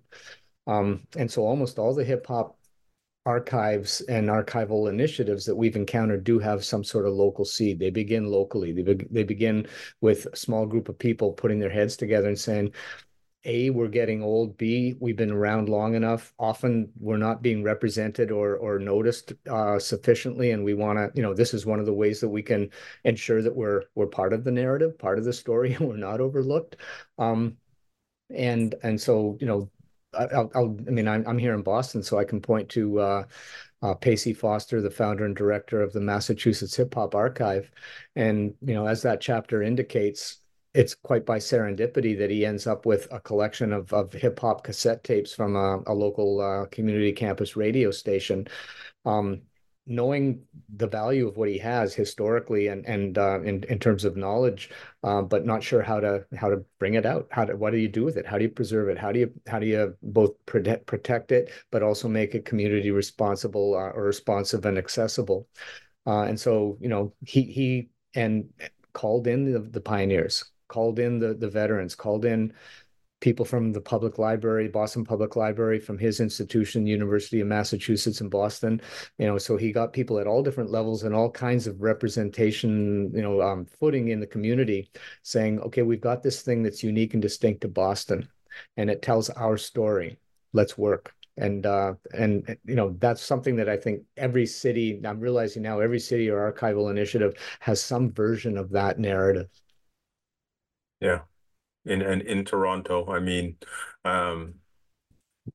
um, 0.67 1.01
and 1.17 1.31
so 1.31 1.43
almost 1.43 1.79
all 1.79 1.95
the 1.95 2.03
hip 2.03 2.27
hop 2.27 2.57
archives 3.27 3.99
and 4.07 4.29
archival 4.29 4.89
initiatives 4.89 5.45
that 5.45 5.55
we've 5.55 5.75
encountered 5.75 6.23
do 6.23 6.39
have 6.39 6.63
some 6.63 6.81
sort 6.81 7.05
of 7.05 7.13
local 7.13 7.43
seed. 7.43 7.77
They 7.77 7.89
begin 7.89 8.25
locally. 8.25 8.71
They, 8.71 8.83
be 8.93 9.05
they 9.11 9.23
begin 9.23 9.67
with 9.99 10.27
a 10.31 10.35
small 10.37 10.65
group 10.65 10.87
of 10.87 10.97
people 10.97 11.33
putting 11.33 11.59
their 11.59 11.69
heads 11.69 11.97
together 11.97 12.29
and 12.29 12.39
saying, 12.39 12.71
a, 13.45 13.69
we're 13.69 13.88
getting 13.88 14.21
old. 14.21 14.58
B, 14.58 14.95
we've 15.00 15.15
been 15.15 15.32
around 15.32 15.69
long 15.69 15.95
enough. 15.95 16.34
Often 16.39 16.91
we're 17.00 17.17
not 17.17 17.41
being 17.41 17.63
represented 17.63 18.32
or 18.32 18.58
or 18.58 18.80
noticed 18.80 19.34
uh, 19.50 19.80
sufficiently, 19.80 20.52
and 20.52 20.63
we 20.63 20.73
want 20.73 20.97
to. 20.97 21.12
You 21.15 21.23
know, 21.23 21.34
this 21.34 21.54
is 21.54 21.65
one 21.65 21.80
of 21.80 21.86
the 21.86 21.93
ways 21.93 22.19
that 22.21 22.30
we 22.30 22.43
can 22.43 22.69
ensure 23.04 23.41
that 23.41 23.56
we're 23.56 23.84
we're 23.95 24.08
part 24.08 24.34
of 24.34 24.43
the 24.43 24.52
narrative, 24.52 24.97
part 24.97 25.17
of 25.19 25.26
the 25.26 25.34
story, 25.34 25.73
and 25.76 25.88
we're 25.88 25.97
not 25.97 26.21
overlooked. 26.21 26.78
Um, 27.17 27.58
and 28.36 28.76
and 28.84 29.00
so 29.00 29.38
you 29.39 29.47
know, 29.47 29.69
I'll, 30.13 30.52
I'll 30.56 30.78
I 30.88 30.91
mean, 30.91 31.08
I'm 31.08 31.26
I'm 31.28 31.38
here 31.38 31.54
in 31.54 31.63
Boston, 31.63 32.04
so 32.04 32.19
I 32.19 32.26
can 32.26 32.41
point 32.41 32.69
to. 32.69 33.00
Uh, 33.00 33.23
uh, 33.84 33.93
Pacey 33.93 34.34
Foster, 34.34 34.82
the 34.82 34.89
founder 34.89 35.23
and 35.26 35.36
director 35.36 35.82
of 35.84 35.93
the 35.93 36.02
Massachusetts 36.02 36.76
Hip 36.76 36.95
Hop 36.95 37.13
Archive, 37.13 37.69
and 38.15 38.56
you 38.62 38.73
know, 38.73 38.88
as 38.88 39.04
that 39.04 39.21
chapter 39.21 39.62
indicates, 39.62 40.39
it's 40.77 40.93
quite 40.93 41.25
by 41.25 41.39
serendipity 41.39 42.15
that 42.19 42.29
he 42.29 42.45
ends 42.45 42.67
up 42.67 42.85
with 42.85 43.07
a 43.11 43.19
collection 43.19 43.73
of, 43.73 43.91
of 43.93 44.13
hip 44.13 44.39
hop 44.39 44.63
cassette 44.63 45.03
tapes 45.03 45.33
from 45.33 45.55
a, 45.55 45.81
a 45.87 45.93
local 45.93 46.39
uh, 46.39 46.67
community 46.67 47.11
campus 47.11 47.55
radio 47.55 47.89
station. 47.89 48.47
Um, 49.03 49.41
knowing 49.89 50.41
the 50.75 50.85
value 50.85 51.27
of 51.27 51.37
what 51.37 51.47
he 51.49 51.57
has 51.57 51.95
historically 51.95 52.67
and 52.67 52.85
and 52.85 53.17
uh, 53.17 53.41
in 53.41 53.63
in 53.69 53.79
terms 53.79 54.05
of 54.05 54.17
knowledge, 54.17 54.69
uh, 55.03 55.21
but 55.21 55.47
not 55.47 55.63
sure 55.63 55.81
how 55.81 55.99
to 55.99 56.23
how 56.35 56.49
to 56.49 56.63
bring 56.77 56.93
it 56.93 57.07
out. 57.07 57.27
How 57.31 57.45
to 57.45 57.55
what 57.55 57.71
do 57.71 57.77
you 57.77 57.87
do 57.87 58.03
with 58.03 58.17
it? 58.17 58.27
How 58.27 58.37
do 58.37 58.43
you 58.43 58.51
preserve 58.51 58.89
it? 58.89 58.99
How 58.99 59.11
do 59.11 59.19
you 59.19 59.33
how 59.47 59.57
do 59.57 59.65
you 59.65 59.95
both 60.03 60.33
protect 60.45 60.85
protect 60.85 61.31
it, 61.31 61.49
but 61.71 61.81
also 61.81 62.07
make 62.07 62.35
it 62.35 62.45
community 62.45 62.91
responsible 62.91 63.73
uh, 63.73 63.97
or 63.97 64.03
responsive 64.03 64.65
and 64.65 64.77
accessible? 64.77 65.47
Uh, 66.05 66.23
and 66.23 66.39
so 66.39 66.77
you 66.79 66.89
know 66.89 67.13
he 67.25 67.41
he 67.43 67.89
and 68.13 68.53
called 68.93 69.25
in 69.25 69.51
the, 69.51 69.59
the 69.59 69.81
pioneers 69.81 70.43
called 70.67 70.99
in 70.99 71.19
the 71.19 71.34
the 71.34 71.49
veterans, 71.49 71.95
called 71.95 72.25
in 72.25 72.53
people 73.19 73.45
from 73.45 73.73
the 73.73 73.82
public 73.82 74.19
library, 74.19 74.67
Boston 74.67 75.03
Public 75.03 75.36
Library, 75.36 75.80
from 75.80 75.97
his 75.97 76.19
institution, 76.19 76.86
University 76.86 77.39
of 77.39 77.47
Massachusetts 77.47 78.21
in 78.21 78.30
Boston. 78.30 78.82
You 79.17 79.27
know, 79.27 79.38
so 79.38 79.58
he 79.58 79.71
got 79.71 79.93
people 79.93 80.19
at 80.19 80.27
all 80.27 80.43
different 80.43 80.71
levels 80.71 81.03
and 81.03 81.15
all 81.15 81.32
kinds 81.32 81.67
of 81.67 81.82
representation, 81.82 83.12
you 83.13 83.21
know, 83.21 83.41
um, 83.41 83.65
footing 83.65 84.10
in 84.10 84.19
the 84.19 84.27
community, 84.27 84.89
saying, 85.23 85.60
okay, 85.62 85.82
we've 85.82 86.01
got 86.01 86.21
this 86.21 86.41
thing 86.41 86.63
that's 86.63 86.84
unique 86.84 87.13
and 87.13 87.21
distinct 87.21 87.62
to 87.62 87.67
Boston, 87.67 88.27
and 88.77 88.89
it 88.89 89.01
tells 89.01 89.30
our 89.32 89.58
story. 89.58 90.19
Let's 90.53 90.77
work. 90.77 91.13
And 91.39 91.67
uh, 91.67 91.93
and 92.15 92.58
you 92.65 92.73
know 92.73 92.95
that's 92.97 93.21
something 93.21 93.56
that 93.58 93.69
I 93.69 93.77
think 93.77 94.01
every 94.15 94.47
city. 94.47 94.99
I'm 95.06 95.19
realizing 95.19 95.62
now 95.62 95.80
every 95.80 95.99
city 95.99 96.32
or 96.32 96.51
archival 96.51 96.89
initiative 96.89 97.36
has 97.60 97.80
some 97.80 98.12
version 98.12 98.58
of 98.58 98.71
that 98.71 98.97
narrative. 98.97 99.47
Yeah. 100.99 101.21
In 101.86 102.01
and 102.01 102.21
in 102.23 102.45
Toronto, 102.45 103.07
I 103.12 103.19
mean, 103.19 103.57
um, 104.05 104.55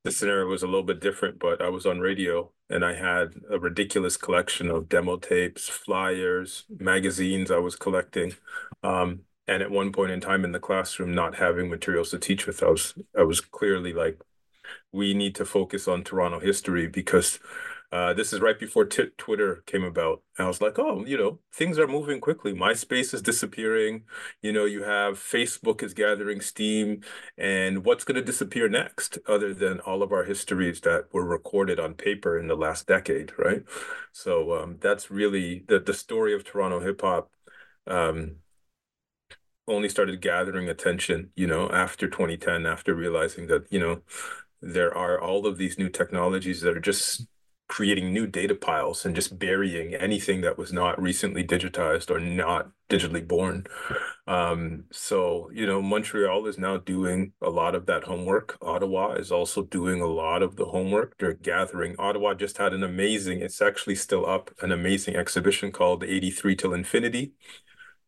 the 0.05 0.11
scenario 0.13 0.47
was 0.47 0.63
a 0.63 0.67
little 0.67 0.83
bit 0.83 1.01
different, 1.01 1.39
but 1.39 1.61
I 1.63 1.69
was 1.69 1.87
on 1.87 2.01
radio 2.01 2.51
and 2.71 2.85
I 2.85 2.95
had 2.95 3.35
a 3.51 3.59
ridiculous 3.59 4.17
collection 4.17 4.71
of 4.71 4.89
demo 4.89 5.17
tapes, 5.19 5.69
flyers, 5.69 6.65
magazines 6.79 7.51
I 7.51 7.59
was 7.59 7.77
collecting. 7.77 8.35
Um, 8.83 9.21
and 9.47 9.63
at 9.63 9.71
one 9.71 9.93
point 9.93 10.13
in 10.13 10.21
time 10.21 10.45
in 10.45 10.53
the 10.53 10.61
classroom, 10.61 11.15
not 11.15 11.37
having 11.37 11.69
materials 11.69 12.11
to 12.11 12.19
teach 12.19 12.47
with, 12.47 12.63
I 12.63 12.69
was 12.71 12.95
I 13.19 13.23
was 13.25 13.41
clearly 13.41 13.93
like, 13.93 14.21
we 14.93 15.15
need 15.15 15.35
to 15.37 15.45
focus 15.45 15.89
on 15.89 16.05
Toronto 16.05 16.41
history 16.41 16.87
because 16.89 17.41
uh, 17.93 18.15
this 18.15 18.33
is 18.33 18.41
right 18.41 18.59
before 18.59 18.87
Twitter 18.87 19.63
came 19.67 19.85
about. 19.85 20.23
And 20.39 20.47
I 20.47 20.49
was 20.49 20.63
like, 20.63 20.79
oh, 20.79 21.05
you 21.05 21.19
know, 21.19 21.41
things 21.53 21.79
are 21.79 21.87
moving 21.87 22.21
quickly. 22.21 22.55
MySpace 22.55 23.13
is 23.13 23.21
disappearing. 23.21 24.05
You 24.41 24.51
know, 24.55 24.65
you 24.65 24.83
have 24.83 25.19
Facebook 25.19 25.83
is 25.83 25.93
gathering 25.93 26.41
steam. 26.41 27.03
And 27.37 27.85
what's 27.85 28.05
going 28.05 28.15
to 28.15 28.25
disappear 28.25 28.67
next, 28.67 29.19
other 29.29 29.53
than 29.53 29.81
all 29.81 30.03
of 30.03 30.11
our 30.11 30.25
histories 30.25 30.81
that 30.81 31.13
were 31.13 31.27
recorded 31.27 31.79
on 31.79 31.93
paper 31.93 32.39
in 32.39 32.49
the 32.49 32.57
last 32.57 32.87
decade, 32.87 33.33
right? 33.39 33.63
So 34.13 34.55
um, 34.55 34.79
that's 34.81 35.11
really 35.11 35.63
the, 35.69 35.79
the 35.79 35.95
story 35.95 36.35
of 36.35 36.45
Toronto 36.45 36.81
hip 36.81 37.03
hop. 37.03 37.31
Um, 37.87 38.37
only 39.69 39.89
started 39.91 40.21
gathering 40.23 40.69
attention, 40.69 41.31
you 41.37 41.47
know, 41.47 41.71
after 41.71 42.09
2010, 42.09 42.67
after 42.67 42.95
realizing 42.95 43.47
that, 43.49 43.71
you 43.71 43.79
know, 43.79 44.01
there 44.63 44.97
are 44.97 45.21
all 45.21 45.47
of 45.47 45.59
these 45.59 45.79
new 45.79 45.89
technologies 45.89 46.63
that 46.63 46.77
are 46.77 46.81
just 46.81 47.27
creating 47.73 48.13
new 48.13 48.27
data 48.27 48.55
piles 48.55 49.07
and 49.07 49.15
just 49.15 49.39
burying 49.39 49.95
anything 49.95 50.43
that 50.43 50.59
was 50.59 50.75
not 50.75 51.01
recently 51.01 51.43
digitized 51.43 52.11
or 52.11 52.21
not 52.21 52.71
digitally 52.91 53.27
born. 53.27 53.65
Um, 54.27 54.85
so, 54.93 55.51
you 55.55 55.65
know, 55.65 55.81
Montreal 55.81 56.47
is 56.47 56.59
now 56.59 56.77
doing 56.77 57.33
a 57.41 57.49
lot 57.49 57.75
of 57.75 57.87
that 57.87 58.05
homework. 58.05 58.59
Ottawa 58.61 59.15
is 59.15 59.33
also 59.33 59.63
doing 59.63 60.03
a 60.03 60.07
lot 60.07 60.43
of 60.43 60.57
the 60.57 60.67
homework. 60.67 61.17
They're 61.17 61.33
gathering. 61.33 61.97
Ottawa 61.99 62.35
just 62.35 62.59
had 62.59 62.75
an 62.75 62.83
amazing, 62.83 63.41
it's 63.41 63.63
actually 63.63 63.95
still 63.95 64.27
up, 64.27 64.51
an 64.61 64.71
amazing 64.71 65.17
exhibition 65.17 65.73
called 65.73 66.05
83 66.05 66.55
Till 66.55 66.75
Infinity. 66.75 67.33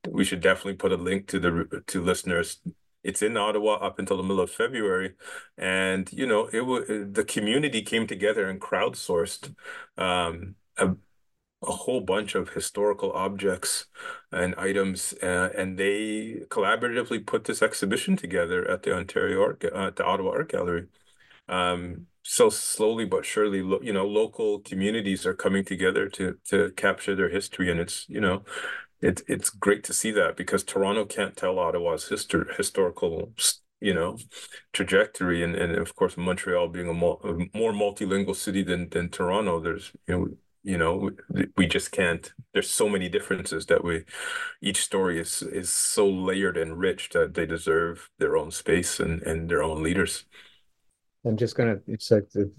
We 0.07 0.25
should 0.25 0.43
definitely 0.43 0.75
put 0.75 0.93
a 0.93 0.97
link 0.97 1.27
to 1.29 1.41
the 1.41 1.83
to 1.87 2.03
listeners 2.03 2.61
it's 3.05 3.23
in 3.23 3.37
Ottawa 3.37 3.75
up 3.75 3.99
until 3.99 4.17
the 4.17 4.23
middle 4.23 4.41
of 4.41 4.51
February, 4.51 5.15
and 5.59 6.11
you 6.13 6.27
know 6.27 6.47
it 6.49 6.63
was 6.63 6.87
the 6.89 7.25
community 7.25 7.83
came 7.83 8.07
together 8.07 8.49
and 8.49 8.61
crowdsourced 8.61 9.55
um, 9.99 10.57
a, 10.79 10.97
a 11.63 11.73
whole 11.73 12.01
bunch 12.01 12.35
of 12.35 12.51
historical 12.51 13.13
objects 13.13 13.87
and 14.33 14.55
items, 14.57 15.15
uh, 15.23 15.51
and 15.57 15.79
they 15.79 16.43
collaboratively 16.49 17.27
put 17.27 17.45
this 17.45 17.63
exhibition 17.63 18.17
together 18.17 18.69
at 18.71 18.83
the 18.83 18.95
Ontario 18.95 19.43
Art, 19.43 19.65
uh, 19.65 19.91
the 19.91 20.05
Ottawa 20.05 20.33
Art 20.33 20.51
Gallery. 20.51 20.89
Um, 21.49 22.07
so 22.23 22.49
slowly 22.51 23.05
but 23.05 23.25
surely, 23.27 23.59
you 23.59 23.93
know, 23.93 24.07
local 24.07 24.61
communities 24.61 25.27
are 25.27 25.35
coming 25.35 25.65
together 25.65 26.09
to 26.11 26.39
to 26.47 26.71
capture 26.73 27.15
their 27.17 27.29
history, 27.29 27.71
and 27.71 27.81
it's 27.81 28.07
you 28.09 28.21
know, 28.21 28.45
it's 29.05 29.23
it's 29.29 29.51
great 29.51 29.85
to 29.85 29.93
see 29.93 30.11
that 30.13 30.37
because 30.37 30.65
Toronto 30.65 31.05
can't 31.05 31.37
tell 31.37 31.59
Ottawa's 31.59 32.09
history 32.09 32.47
historical 32.57 33.33
you 33.81 33.93
know 33.93 34.17
trajectory. 34.73 35.43
And, 35.43 35.55
and 35.55 35.77
of 35.77 35.95
course 35.95 36.17
Montreal 36.17 36.69
being 36.69 36.89
a, 36.89 36.95
more, 36.95 37.21
a 37.23 37.57
more 37.57 37.73
multilingual 37.73 38.35
city 38.35 38.63
than 38.63 38.89
than 38.89 39.11
Toronto 39.11 39.61
there's 39.61 39.93
you 40.09 40.15
know 40.17 40.29
you 40.63 40.79
know 40.79 41.11
we 41.59 41.67
just 41.67 41.93
can't 41.93 42.33
there's 42.55 42.71
so 42.71 42.89
many 42.89 43.11
differences 43.11 43.67
that 43.67 43.85
we 43.85 44.05
each 44.63 44.83
story 44.83 45.21
is 45.21 45.43
is 45.43 45.69
so 45.69 46.09
layered 46.09 46.57
and 46.57 46.79
rich 46.79 47.11
that 47.11 47.35
they 47.35 47.45
deserve 47.45 48.09
their 48.19 48.39
own 48.39 48.51
space 48.51 48.99
and 48.99 49.23
and 49.23 49.51
their 49.51 49.63
own 49.63 49.83
leaders. 49.83 50.25
I'm 51.27 51.37
just 51.37 51.57
gonna 51.57 51.81
it's 51.87 52.11
like 52.11 52.31
the 52.31 52.51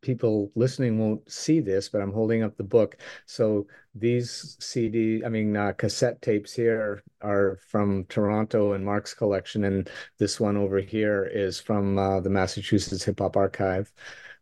people 0.00 0.50
listening 0.54 0.98
won't 0.98 1.30
see 1.30 1.60
this, 1.60 1.88
but 1.88 2.00
I'm 2.00 2.12
holding 2.12 2.42
up 2.42 2.56
the 2.56 2.64
book. 2.64 2.96
So 3.26 3.66
these 3.94 4.56
CD, 4.60 5.24
I 5.24 5.28
mean, 5.28 5.56
uh, 5.56 5.72
cassette 5.72 6.20
tapes 6.22 6.52
here 6.52 7.02
are 7.22 7.58
from 7.68 8.04
Toronto 8.06 8.72
and 8.72 8.84
Mark's 8.84 9.14
collection, 9.14 9.64
and 9.64 9.90
this 10.18 10.40
one 10.40 10.56
over 10.56 10.80
here 10.80 11.24
is 11.32 11.60
from 11.60 11.98
uh, 11.98 12.20
the 12.20 12.30
Massachusetts 12.30 13.04
Hip 13.04 13.18
Hop 13.20 13.36
Archive. 13.36 13.92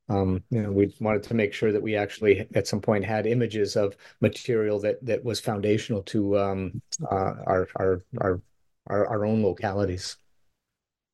Um, 0.09 0.43
you 0.51 0.63
know, 0.63 0.73
we 0.73 0.95
wanted 1.01 1.23
to 1.25 1.35
make 1.35 1.53
sure 1.53 1.71
that 1.73 1.83
we 1.83 1.95
actually 1.95 2.49
at 2.55 2.67
some 2.67 2.81
point 2.81 3.05
had 3.05 3.27
images 3.27 3.77
of 3.77 3.97
material 4.21 4.81
that 4.81 5.05
that 5.05 5.23
was 5.23 5.39
foundational 5.41 6.03
to 6.05 6.39
um, 6.39 6.83
uh, 7.03 7.35
our, 7.47 7.69
our 7.77 8.05
our 8.21 8.41
our 8.87 9.07
our 9.07 9.27
own 9.27 9.43
localities. 9.43 10.17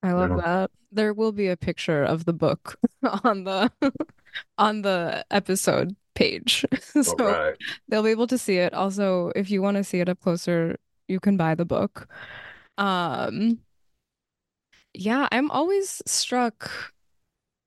I 0.04 0.12
love 0.12 0.36
that. 0.36 0.70
There 0.92 1.14
will 1.14 1.32
be 1.32 1.48
a 1.48 1.56
picture 1.56 2.04
of 2.04 2.26
the 2.26 2.34
book 2.34 2.78
on 3.24 3.44
the 3.44 3.72
on 4.58 4.82
the 4.82 5.24
episode 5.30 5.96
page. 6.14 6.64
so 6.80 7.14
right. 7.18 7.56
they'll 7.88 8.02
be 8.02 8.10
able 8.10 8.26
to 8.26 8.36
see 8.36 8.58
it. 8.58 8.74
Also, 8.74 9.32
if 9.34 9.50
you 9.50 9.62
want 9.62 9.78
to 9.78 9.84
see 9.84 10.00
it 10.00 10.08
up 10.10 10.20
closer, 10.20 10.76
you 11.08 11.20
can 11.20 11.38
buy 11.38 11.54
the 11.54 11.64
book. 11.64 12.06
Um 12.76 13.60
yeah, 14.92 15.26
I'm 15.32 15.50
always 15.50 16.02
struck 16.06 16.70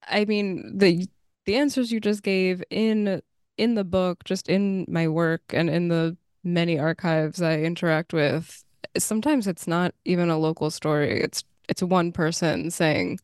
I 0.08 0.26
mean, 0.26 0.78
the 0.78 1.08
the 1.46 1.56
answers 1.56 1.92
you 1.92 2.00
just 2.00 2.22
gave 2.22 2.64
in 2.70 3.22
in 3.58 3.74
the 3.74 3.84
book, 3.84 4.24
just 4.26 4.48
in 4.48 4.86
my 4.88 5.08
work 5.08 5.42
and 5.50 5.72
in 5.72 5.88
the 5.88 6.16
many 6.44 6.78
archives 6.78 7.42
I 7.42 7.62
interact 7.62 8.14
with, 8.14 8.64
sometimes 8.96 9.48
it's 9.48 9.68
not 9.68 9.96
even 10.06 10.30
a 10.30 10.38
local 10.38 10.70
story. 10.70 11.20
It's 11.20 11.44
it's 11.70 11.84
one 11.84 12.12
person 12.12 12.72
saying, 12.72 13.20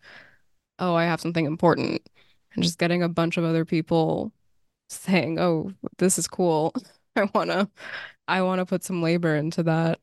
"Oh, 0.79 0.95
I 0.95 1.05
have 1.05 1.21
something 1.21 1.45
important," 1.45 2.01
and 2.53 2.63
just 2.63 2.79
getting 2.79 3.03
a 3.03 3.09
bunch 3.09 3.37
of 3.37 3.43
other 3.45 3.65
people 3.65 4.33
saying, 4.89 5.39
"Oh, 5.39 5.71
this 5.99 6.19
is 6.19 6.27
cool. 6.27 6.73
I 7.17 7.29
wanna, 7.35 7.69
I 8.27 8.41
wanna 8.43 8.65
put 8.67 8.83
some 8.85 9.01
labor 9.03 9.35
into 9.37 9.63
that." 9.63 10.01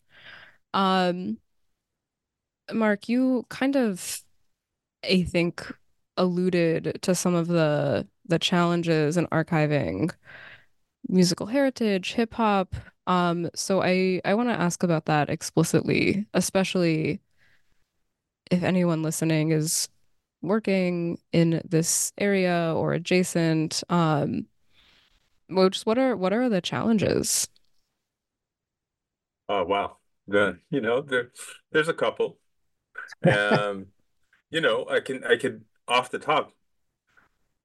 Um, 0.75 1.39
Mark, 2.73 3.09
you 3.09 3.45
kind 3.49 3.77
of, 3.77 4.23
I 5.05 5.23
think, 5.25 5.67
alluded 6.17 7.01
to 7.03 7.15
some 7.15 7.35
of 7.35 7.49
the 7.49 8.09
the 8.27 8.39
challenges 8.39 9.17
in 9.17 9.27
archiving 9.29 10.13
musical 11.09 11.47
heritage, 11.47 12.13
hip 12.15 12.35
hop. 12.35 12.75
Um, 13.07 13.51
so 13.55 13.83
I 13.83 14.21
I 14.25 14.35
want 14.35 14.49
to 14.51 14.55
ask 14.61 14.83
about 14.83 15.07
that 15.07 15.31
explicitly, 15.31 16.27
especially 16.35 17.21
if 18.51 18.63
anyone 18.63 19.03
listening 19.03 19.53
is 19.53 19.89
working 20.43 21.19
in 21.33 21.61
this 21.65 22.13
area 22.19 22.73
or 22.77 22.93
adjacent, 22.93 23.83
um, 23.89 24.47
which 25.49 25.83
what 25.83 25.99
are 25.99 26.17
what 26.17 26.33
are 26.33 26.49
the 26.49 26.61
challenges? 26.61 27.49
Oh 29.49 29.65
wow, 29.65 29.97
the 30.27 30.59
you 30.71 30.81
know 30.81 31.01
there 31.01 31.31
there's 31.73 31.89
a 31.89 31.95
couple. 31.95 32.39
Um, 33.25 33.87
you 34.51 34.61
know 34.61 34.87
I 34.89 35.01
can 35.01 35.25
I 35.25 35.37
could 35.37 35.65
off 35.89 36.11
the 36.11 36.19
top 36.19 36.53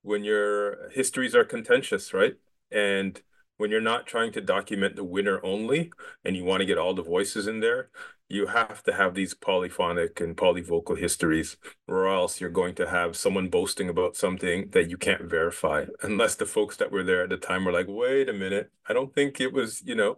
when 0.01 0.23
your 0.23 0.89
histories 0.91 1.35
are 1.35 1.43
contentious, 1.43 2.13
right? 2.13 2.35
And 2.71 3.21
when 3.57 3.71
you're 3.71 3.81
not 3.81 4.05
trying 4.07 4.31
to 4.33 4.41
document 4.41 4.95
the 4.95 5.03
winner 5.03 5.39
only 5.43 5.91
and 6.23 6.35
you 6.35 6.43
want 6.43 6.61
to 6.61 6.65
get 6.65 6.77
all 6.77 6.93
the 6.93 7.03
voices 7.03 7.47
in 7.47 7.59
there, 7.59 7.89
you 8.27 8.47
have 8.47 8.81
to 8.83 8.93
have 8.93 9.13
these 9.13 9.35
polyphonic 9.35 10.19
and 10.19 10.35
polyvocal 10.35 10.97
histories, 10.97 11.57
or 11.87 12.07
else 12.07 12.41
you're 12.41 12.49
going 12.49 12.73
to 12.73 12.89
have 12.89 13.15
someone 13.15 13.49
boasting 13.49 13.87
about 13.87 14.15
something 14.15 14.69
that 14.71 14.89
you 14.89 14.97
can't 14.97 15.29
verify, 15.29 15.85
unless 16.01 16.35
the 16.35 16.45
folks 16.45 16.77
that 16.77 16.91
were 16.91 17.03
there 17.03 17.23
at 17.23 17.29
the 17.29 17.37
time 17.37 17.65
were 17.65 17.71
like, 17.71 17.85
wait 17.87 18.27
a 18.27 18.33
minute, 18.33 18.71
I 18.89 18.93
don't 18.93 19.13
think 19.13 19.39
it 19.39 19.53
was, 19.53 19.83
you 19.85 19.93
know, 19.95 20.17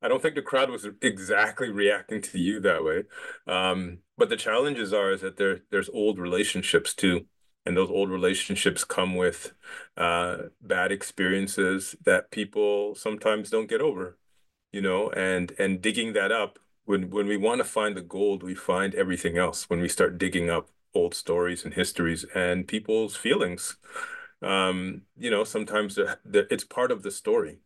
I 0.00 0.08
don't 0.08 0.22
think 0.22 0.36
the 0.36 0.42
crowd 0.42 0.70
was 0.70 0.86
exactly 1.02 1.68
reacting 1.70 2.22
to 2.22 2.38
you 2.38 2.60
that 2.60 2.84
way. 2.84 3.04
Um, 3.46 3.98
but 4.16 4.28
the 4.28 4.36
challenges 4.36 4.92
are 4.92 5.12
is 5.12 5.20
that 5.22 5.36
there 5.36 5.60
there's 5.70 5.88
old 5.88 6.18
relationships 6.18 6.94
too. 6.94 7.26
And 7.66 7.76
those 7.76 7.90
old 7.90 8.10
relationships 8.10 8.82
come 8.82 9.14
with 9.14 9.52
uh, 9.96 10.36
bad 10.62 10.90
experiences 10.90 11.94
that 12.04 12.30
people 12.30 12.94
sometimes 12.94 13.50
don't 13.50 13.68
get 13.68 13.82
over, 13.82 14.16
you 14.72 14.80
know, 14.80 15.10
and 15.10 15.52
and 15.58 15.82
digging 15.82 16.14
that 16.14 16.32
up 16.32 16.58
when 16.88 17.10
when 17.10 17.26
we 17.26 17.36
want 17.36 17.58
to 17.58 17.64
find 17.64 17.94
the 17.94 18.00
gold, 18.00 18.42
we 18.42 18.54
find 18.54 18.94
everything 18.94 19.36
else. 19.36 19.68
When 19.68 19.80
we 19.80 19.88
start 19.88 20.16
digging 20.16 20.48
up 20.48 20.70
old 20.94 21.14
stories 21.14 21.64
and 21.64 21.74
histories 21.74 22.24
and 22.34 22.66
people's 22.66 23.14
feelings, 23.14 23.76
um, 24.40 25.02
you 25.18 25.30
know, 25.30 25.44
sometimes 25.44 25.96
the, 25.96 26.18
the, 26.24 26.46
it's 26.50 26.64
part 26.64 26.90
of 26.90 27.02
the 27.02 27.10
story. 27.10 27.58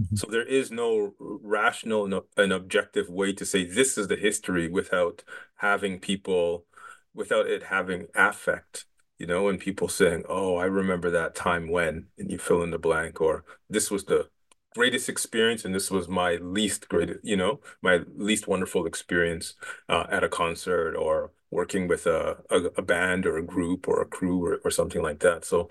Mm-hmm. 0.00 0.16
So 0.16 0.28
there 0.30 0.46
is 0.46 0.70
no 0.70 1.14
rational 1.18 2.24
and 2.36 2.52
objective 2.52 3.10
way 3.10 3.32
to 3.34 3.44
say 3.44 3.64
this 3.64 3.98
is 3.98 4.08
the 4.08 4.16
history 4.16 4.68
without 4.68 5.24
having 5.56 5.98
people, 5.98 6.64
without 7.12 7.46
it 7.46 7.64
having 7.64 8.06
affect. 8.14 8.86
You 9.18 9.26
know, 9.26 9.48
and 9.48 9.58
people 9.58 9.88
saying, 9.88 10.24
"Oh, 10.28 10.56
I 10.56 10.66
remember 10.66 11.10
that 11.10 11.34
time 11.34 11.68
when," 11.68 12.06
and 12.18 12.30
you 12.30 12.38
fill 12.38 12.62
in 12.62 12.70
the 12.70 12.78
blank, 12.78 13.20
or 13.20 13.44
this 13.68 13.90
was 13.90 14.04
the 14.04 14.28
greatest 14.74 15.08
experience 15.08 15.64
and 15.64 15.74
this 15.74 15.90
was 15.90 16.08
my 16.08 16.36
least 16.36 16.88
great 16.88 17.10
you 17.24 17.36
know 17.36 17.58
my 17.82 18.00
least 18.16 18.46
wonderful 18.46 18.86
experience 18.86 19.54
uh, 19.88 20.04
at 20.10 20.22
a 20.22 20.28
concert 20.28 20.94
or 20.94 21.32
working 21.50 21.88
with 21.88 22.06
a, 22.06 22.36
a, 22.50 22.56
a, 22.76 22.82
band 22.82 23.24
or 23.26 23.38
a 23.38 23.42
group 23.42 23.88
or 23.88 24.02
a 24.02 24.06
crew 24.06 24.44
or, 24.44 24.60
or 24.64 24.70
something 24.70 25.02
like 25.02 25.20
that. 25.20 25.44
So 25.44 25.68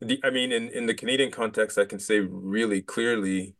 the 0.00 0.20
i 0.24 0.30
mean 0.30 0.52
in, 0.52 0.68
in 0.70 0.86
the 0.86 0.94
canadian 0.94 1.30
context 1.30 1.78
i 1.78 1.84
can 1.84 1.98
say 1.98 2.20
really 2.20 2.82
clearly 2.82 3.54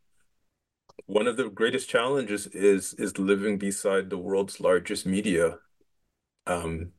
one 1.05 1.27
of 1.27 1.37
the 1.37 1.49
greatest 1.49 1.89
challenges 1.89 2.47
is 2.47 2.93
is 2.95 3.17
living 3.17 3.57
beside 3.57 4.09
the 4.09 4.17
world's 4.17 4.59
largest 4.59 5.05
media 5.05 5.57
um 6.47 6.91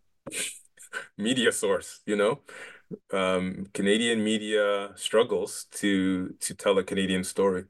media 1.19 1.53
source 1.53 2.01
you 2.07 2.17
know 2.17 2.41
um, 3.13 3.67
Canadian 3.75 4.23
media 4.25 4.93
struggles 4.97 5.67
to 5.73 6.35
to 6.41 6.55
tell 6.55 6.79
a 6.79 6.85
Canadian 6.85 7.25
story. 7.25 7.65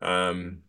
Um, 0.00 0.62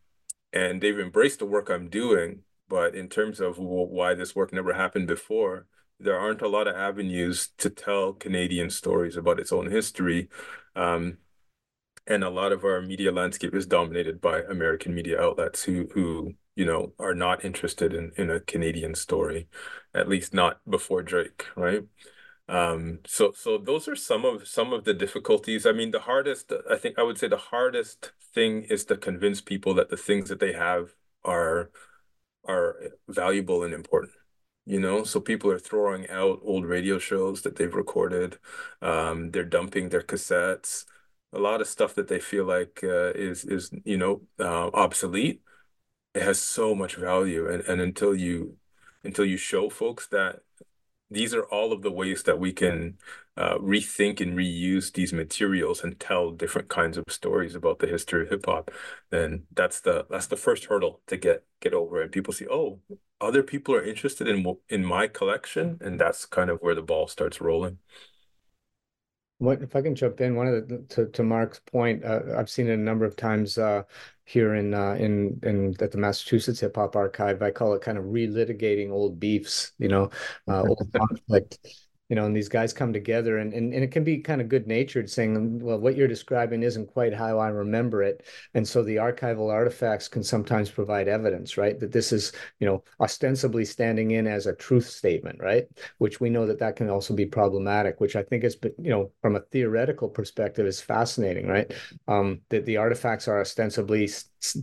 and 0.54 0.82
they've 0.82 1.00
embraced 1.00 1.40
the 1.40 1.46
work 1.46 1.70
I'm 1.70 1.90
doing, 1.90 2.44
but 2.70 2.96
in 2.96 3.10
terms 3.10 3.40
of 3.40 3.58
why 3.60 4.14
this 4.16 4.36
work 4.36 4.54
never 4.54 4.74
happened 4.74 5.08
before, 5.08 5.68
there 6.00 6.20
aren't 6.20 6.42
a 6.42 6.48
lot 6.48 6.68
of 6.68 6.76
avenues 6.76 7.50
to 7.60 7.70
tell 7.70 8.14
Canadian 8.14 8.70
stories 8.70 9.18
about 9.18 9.40
its 9.40 9.52
own 9.52 9.72
history. 9.72 10.30
Um, 10.76 11.18
and 12.08 12.24
a 12.24 12.30
lot 12.30 12.52
of 12.52 12.64
our 12.66 12.82
media 12.82 13.12
landscape 13.12 13.56
is 13.56 13.66
dominated 13.66 14.22
by 14.22 14.42
American 14.42 14.94
media 14.96 15.22
outlets 15.22 15.64
who 15.64 15.88
who 15.94 16.34
you 16.56 16.66
know 16.66 16.94
are 17.00 17.16
not 17.16 17.46
interested 17.46 17.94
in 17.94 18.12
in 18.18 18.30
a 18.30 18.40
Canadian 18.40 18.96
story, 18.96 19.48
at 19.94 20.08
least 20.10 20.34
not 20.34 20.60
before 20.70 21.04
Drake, 21.04 21.48
right? 21.56 21.84
Um, 22.48 23.00
so 23.08 23.32
so 23.34 23.58
those 23.58 23.88
are 23.88 23.96
some 23.96 24.26
of 24.26 24.48
some 24.48 24.74
of 24.74 24.84
the 24.84 24.94
difficulties. 24.94 25.66
I 25.66 25.72
mean, 25.72 25.92
the 25.92 26.02
hardest, 26.02 26.52
I 26.70 26.78
think 26.78 27.00
I 27.00 27.04
would 27.04 27.18
say 27.18 27.28
the 27.28 27.38
hardest 27.38 28.12
thing 28.34 28.64
is 28.64 28.86
to 28.86 28.98
convince 28.98 29.42
people 29.42 29.74
that 29.76 29.90
the 29.90 29.98
things 29.98 30.30
that 30.30 30.40
they 30.40 30.54
have 30.54 30.92
are 31.24 31.72
are 32.46 32.76
valuable 33.08 33.64
and 33.64 33.74
important. 33.74 34.14
You 34.66 34.80
know, 34.80 35.04
so 35.04 35.20
people 35.20 35.50
are 35.52 35.60
throwing 35.60 36.10
out 36.10 36.40
old 36.44 36.66
radio 36.66 37.00
shows 37.00 37.42
that 37.44 37.56
they've 37.56 37.74
recorded. 37.74 38.38
Um, 38.82 39.32
they're 39.32 39.44
dumping 39.46 39.90
their 39.90 40.02
cassettes. 40.04 40.86
A 41.34 41.40
lot 41.40 41.62
of 41.62 41.68
stuff 41.68 41.96
that 41.96 42.08
they 42.08 42.20
feel 42.20 42.46
like 42.46 42.82
uh, 42.84 43.12
is 43.16 43.44
is 43.46 43.72
you 43.86 43.98
know 43.98 44.22
uh, 44.40 44.70
obsolete. 44.74 45.42
It 46.14 46.24
has 46.24 46.42
so 46.42 46.76
much 46.76 46.96
value, 46.96 47.48
and 47.50 47.64
and 47.66 47.82
until 47.82 48.14
you 48.16 48.58
until 49.04 49.26
you 49.26 49.38
show 49.38 49.70
folks 49.70 50.08
that 50.08 50.42
these 51.12 51.34
are 51.36 51.44
all 51.46 51.74
of 51.74 51.82
the 51.84 51.92
ways 51.92 52.24
that 52.24 52.40
we 52.40 52.54
can 52.54 52.98
uh, 53.38 53.58
rethink 53.60 54.22
and 54.22 54.38
reuse 54.38 54.94
these 54.94 55.14
materials 55.14 55.84
and 55.84 56.00
tell 56.00 56.32
different 56.32 56.70
kinds 56.70 56.98
of 56.98 57.06
stories 57.10 57.56
about 57.56 57.80
the 57.80 57.88
history 57.88 58.24
of 58.24 58.30
hip 58.30 58.46
hop, 58.46 58.72
then 59.12 59.46
that's 59.54 59.82
the 59.82 60.06
that's 60.10 60.28
the 60.28 60.38
first 60.38 60.66
hurdle 60.66 61.02
to 61.08 61.18
get 61.18 61.46
get 61.62 61.74
over. 61.74 62.02
And 62.02 62.12
people 62.12 62.34
see, 62.34 62.48
oh, 62.50 62.82
other 63.22 63.44
people 63.44 63.76
are 63.76 63.84
interested 63.84 64.28
in 64.28 64.46
in 64.70 64.86
my 64.86 65.08
collection, 65.08 65.78
and 65.82 66.00
that's 66.00 66.26
kind 66.26 66.50
of 66.50 66.60
where 66.62 66.76
the 66.76 66.82
ball 66.84 67.08
starts 67.08 67.42
rolling. 67.42 67.80
What 69.42 69.64
if 69.64 69.76
I 69.76 69.82
can 69.82 69.96
jump 69.96 70.22
in? 70.22 70.36
One 70.36 70.46
of 70.46 70.68
the 70.68 70.78
to, 70.90 71.08
to 71.08 71.24
Mark's 71.24 71.58
point, 71.58 72.06
uh, 72.06 72.22
I've 72.38 72.48
seen 72.48 72.70
it 72.70 72.74
a 72.74 72.78
number 72.78 73.06
of 73.06 73.16
times 73.16 73.58
uh, 73.58 73.82
here 74.24 74.54
in 74.54 74.76
uh, 74.76 74.94
in 75.00 75.40
in 75.42 75.76
at 75.82 75.90
the 75.90 75.98
Massachusetts 75.98 76.60
Hip 76.60 76.76
Hop 76.76 76.96
Archive. 76.96 77.42
I 77.42 77.50
call 77.50 77.74
it 77.74 77.82
kind 77.82 77.98
of 77.98 78.04
relitigating 78.06 78.92
old 78.92 79.20
beefs, 79.20 79.72
you 79.80 79.88
know, 79.88 80.12
uh, 80.48 80.62
old 80.62 80.88
conflict 80.96 81.58
you 82.12 82.16
know, 82.16 82.26
and 82.26 82.36
these 82.36 82.50
guys 82.50 82.74
come 82.74 82.92
together 82.92 83.38
and, 83.38 83.54
and, 83.54 83.74
and 83.74 83.86
it 83.86 83.90
can 83.90 84.04
be 84.04 84.18
kind 84.18 84.42
of 84.42 84.50
good 84.50 84.68
natured 84.68 85.10
saying, 85.10 85.60
well, 85.60 85.80
what 85.80 85.96
you're 85.96 86.10
describing 86.10 86.62
isn't 86.62 86.88
quite 86.88 87.14
how 87.14 87.40
I 87.40 87.48
remember 87.48 88.04
it. 88.04 88.26
And 88.54 88.68
so 88.68 88.84
the 88.84 88.98
archival 88.98 89.50
artifacts 89.50 90.10
can 90.10 90.22
sometimes 90.22 90.70
provide 90.70 91.08
evidence, 91.08 91.56
right? 91.56 91.80
That 91.80 91.94
this 91.94 92.12
is, 92.12 92.34
you 92.60 92.68
know, 92.68 92.84
ostensibly 93.00 93.64
standing 93.64 94.12
in 94.12 94.28
as 94.28 94.46
a 94.46 94.54
truth 94.54 94.90
statement, 94.90 95.40
right? 95.40 95.70
Which 96.00 96.20
we 96.20 96.30
know 96.30 96.46
that 96.48 96.60
that 96.60 96.76
can 96.76 96.90
also 96.90 97.16
be 97.16 97.26
problematic, 97.26 98.02
which 98.02 98.18
I 98.18 98.24
think 98.24 98.44
is, 98.44 98.58
you 98.78 98.92
know, 98.92 99.10
from 99.22 99.38
a 99.38 99.46
theoretical 99.50 100.10
perspective 100.10 100.68
is 100.68 100.82
fascinating, 100.82 101.48
right? 101.48 101.74
Um, 102.10 102.42
that 102.50 102.66
the 102.66 102.76
artifacts 102.76 103.30
are 103.30 103.40
ostensibly 103.40 104.10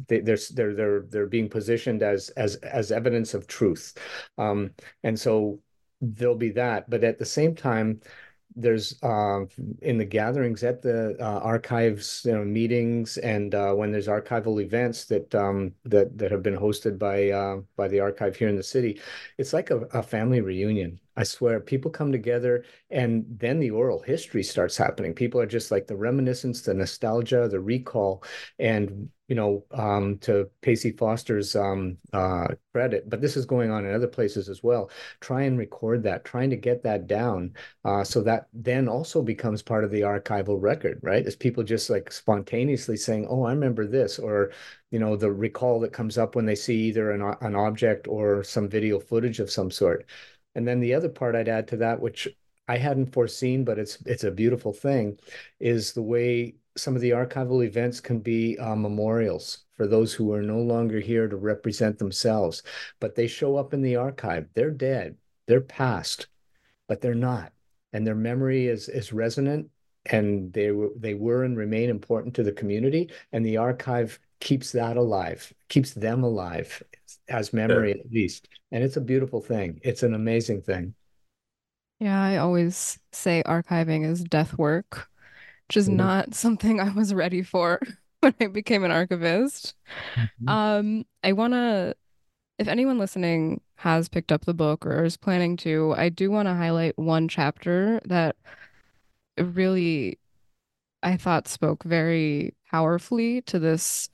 they're 0.08 0.20
they're 0.54 0.74
they're 0.74 1.00
they're 1.08 1.26
being 1.26 1.48
positioned 1.48 2.02
as 2.02 2.28
as 2.30 2.56
as 2.56 2.92
evidence 2.92 3.32
of 3.32 3.46
truth, 3.46 3.96
um, 4.36 4.70
and 5.04 5.18
so 5.18 5.60
there'll 6.00 6.34
be 6.34 6.50
that. 6.52 6.88
But 6.90 7.04
at 7.04 7.18
the 7.18 7.24
same 7.24 7.54
time, 7.54 8.00
there's 8.56 9.00
uh, 9.02 9.44
in 9.82 9.98
the 9.98 10.04
gatherings 10.04 10.64
at 10.64 10.82
the 10.82 11.16
uh, 11.20 11.38
archives 11.40 12.22
you 12.24 12.32
know, 12.32 12.44
meetings 12.44 13.16
and 13.18 13.54
uh, 13.54 13.72
when 13.72 13.92
there's 13.92 14.08
archival 14.08 14.60
events 14.62 15.04
that 15.06 15.32
um, 15.34 15.74
that 15.84 16.16
that 16.18 16.32
have 16.32 16.42
been 16.42 16.56
hosted 16.56 16.98
by 16.98 17.30
uh, 17.30 17.60
by 17.76 17.86
the 17.88 18.00
archive 18.00 18.36
here 18.36 18.48
in 18.48 18.56
the 18.56 18.62
city, 18.62 19.00
it's 19.38 19.52
like 19.52 19.70
a, 19.70 19.80
a 19.92 20.02
family 20.02 20.40
reunion. 20.40 20.98
I 21.18 21.24
swear, 21.24 21.58
people 21.58 21.90
come 21.90 22.12
together 22.12 22.64
and 22.90 23.24
then 23.28 23.58
the 23.58 23.72
oral 23.72 24.00
history 24.00 24.44
starts 24.44 24.76
happening. 24.76 25.14
People 25.14 25.40
are 25.40 25.46
just 25.46 25.72
like 25.72 25.88
the 25.88 25.96
reminiscence, 25.96 26.62
the 26.62 26.72
nostalgia, 26.74 27.48
the 27.48 27.58
recall. 27.58 28.22
And, 28.60 29.08
you 29.26 29.34
know, 29.34 29.64
um, 29.72 30.18
to 30.18 30.48
Pacey 30.62 30.92
Foster's 30.92 31.56
um, 31.56 31.98
uh, 32.12 32.46
credit, 32.72 33.10
but 33.10 33.20
this 33.20 33.36
is 33.36 33.46
going 33.46 33.72
on 33.72 33.84
in 33.84 33.92
other 33.92 34.06
places 34.06 34.48
as 34.48 34.62
well. 34.62 34.90
Try 35.20 35.42
and 35.42 35.58
record 35.58 36.04
that, 36.04 36.24
trying 36.24 36.50
to 36.50 36.56
get 36.56 36.84
that 36.84 37.08
down 37.08 37.54
uh, 37.84 38.04
so 38.04 38.22
that 38.22 38.46
then 38.54 38.88
also 38.88 39.20
becomes 39.20 39.60
part 39.60 39.82
of 39.82 39.90
the 39.90 40.02
archival 40.02 40.62
record, 40.62 41.00
right? 41.02 41.26
As 41.26 41.34
people 41.34 41.64
just 41.64 41.90
like 41.90 42.12
spontaneously 42.12 42.96
saying, 42.96 43.26
oh, 43.28 43.42
I 43.42 43.50
remember 43.50 43.88
this, 43.88 44.20
or, 44.20 44.52
you 44.92 45.00
know, 45.00 45.16
the 45.16 45.32
recall 45.32 45.80
that 45.80 45.92
comes 45.92 46.16
up 46.16 46.36
when 46.36 46.46
they 46.46 46.54
see 46.54 46.76
either 46.82 47.10
an, 47.10 47.22
an 47.40 47.56
object 47.56 48.06
or 48.06 48.44
some 48.44 48.68
video 48.68 49.00
footage 49.00 49.40
of 49.40 49.50
some 49.50 49.72
sort. 49.72 50.06
And 50.54 50.66
then 50.66 50.80
the 50.80 50.94
other 50.94 51.08
part 51.08 51.34
I'd 51.34 51.48
add 51.48 51.68
to 51.68 51.76
that, 51.78 52.00
which 52.00 52.28
I 52.68 52.76
hadn't 52.76 53.12
foreseen, 53.12 53.64
but 53.64 53.78
it's 53.78 53.98
it's 54.06 54.24
a 54.24 54.30
beautiful 54.30 54.72
thing, 54.72 55.18
is 55.60 55.92
the 55.92 56.02
way 56.02 56.56
some 56.76 56.94
of 56.94 57.00
the 57.00 57.10
archival 57.10 57.64
events 57.64 58.00
can 58.00 58.20
be 58.20 58.58
uh, 58.58 58.74
memorials 58.76 59.64
for 59.74 59.86
those 59.86 60.12
who 60.12 60.32
are 60.32 60.42
no 60.42 60.58
longer 60.60 61.00
here 61.00 61.28
to 61.28 61.36
represent 61.36 61.98
themselves, 61.98 62.62
but 63.00 63.14
they 63.14 63.26
show 63.26 63.56
up 63.56 63.72
in 63.72 63.82
the 63.82 63.96
archive. 63.96 64.48
They're 64.54 64.70
dead, 64.70 65.16
they're 65.46 65.60
past, 65.60 66.28
but 66.88 67.00
they're 67.00 67.14
not, 67.14 67.52
and 67.92 68.06
their 68.06 68.14
memory 68.14 68.66
is 68.66 68.88
is 68.88 69.12
resonant, 69.12 69.70
and 70.06 70.52
they 70.52 70.70
were 70.70 70.90
they 70.96 71.14
were 71.14 71.44
and 71.44 71.56
remain 71.56 71.90
important 71.90 72.34
to 72.34 72.42
the 72.42 72.52
community, 72.52 73.10
and 73.32 73.44
the 73.44 73.56
archive 73.56 74.18
keeps 74.40 74.72
that 74.72 74.96
alive, 74.96 75.52
keeps 75.68 75.92
them 75.92 76.22
alive 76.22 76.82
as 77.28 77.52
memory 77.52 77.90
yeah. 77.90 78.00
at 78.00 78.12
least. 78.12 78.48
And 78.70 78.84
it's 78.84 78.96
a 78.96 79.00
beautiful 79.00 79.40
thing. 79.40 79.80
It's 79.82 80.02
an 80.02 80.14
amazing 80.14 80.62
thing. 80.62 80.94
Yeah, 82.00 82.22
I 82.22 82.36
always 82.36 82.98
say 83.12 83.42
archiving 83.44 84.06
is 84.06 84.22
death 84.22 84.56
work, 84.56 85.08
which 85.68 85.76
is 85.76 85.88
mm-hmm. 85.88 85.96
not 85.96 86.34
something 86.34 86.80
I 86.80 86.90
was 86.90 87.14
ready 87.14 87.42
for 87.42 87.80
when 88.20 88.34
I 88.40 88.46
became 88.46 88.84
an 88.84 88.90
archivist. 88.90 89.74
Mm-hmm. 90.16 90.48
Um, 90.48 91.04
I 91.24 91.32
want 91.32 91.54
to, 91.54 91.96
if 92.58 92.68
anyone 92.68 92.98
listening 92.98 93.60
has 93.76 94.08
picked 94.08 94.32
up 94.32 94.44
the 94.44 94.54
book 94.54 94.84
or 94.86 95.04
is 95.04 95.16
planning 95.16 95.56
to, 95.58 95.94
I 95.96 96.08
do 96.08 96.30
want 96.30 96.46
to 96.46 96.54
highlight 96.54 96.98
one 96.98 97.28
chapter 97.28 98.00
that 98.04 98.36
really 99.36 100.18
I 101.02 101.16
thought 101.16 101.46
spoke 101.46 101.84
very 101.84 102.54
powerfully 102.70 103.42
to 103.42 103.58
this 103.58 104.10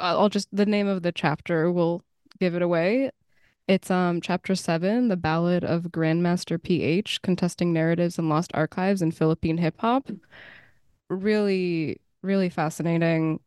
I'll 0.00 0.28
just 0.28 0.48
the 0.52 0.66
name 0.66 0.86
of 0.86 1.02
the 1.02 1.12
chapter 1.12 1.70
will 1.70 2.02
give 2.38 2.54
it 2.54 2.62
away. 2.62 3.10
It's 3.68 3.90
um 3.90 4.20
chapter 4.20 4.54
seven, 4.54 5.08
the 5.08 5.16
ballad 5.16 5.64
of 5.64 5.84
Grandmaster 5.84 6.62
PH, 6.62 7.22
contesting 7.22 7.72
narratives 7.72 8.18
and 8.18 8.28
lost 8.28 8.50
archives 8.54 9.02
in 9.02 9.10
Philippine 9.10 9.58
hip 9.58 9.76
hop. 9.78 10.08
Really, 11.08 12.00
really 12.22 12.48
fascinating. 12.48 13.40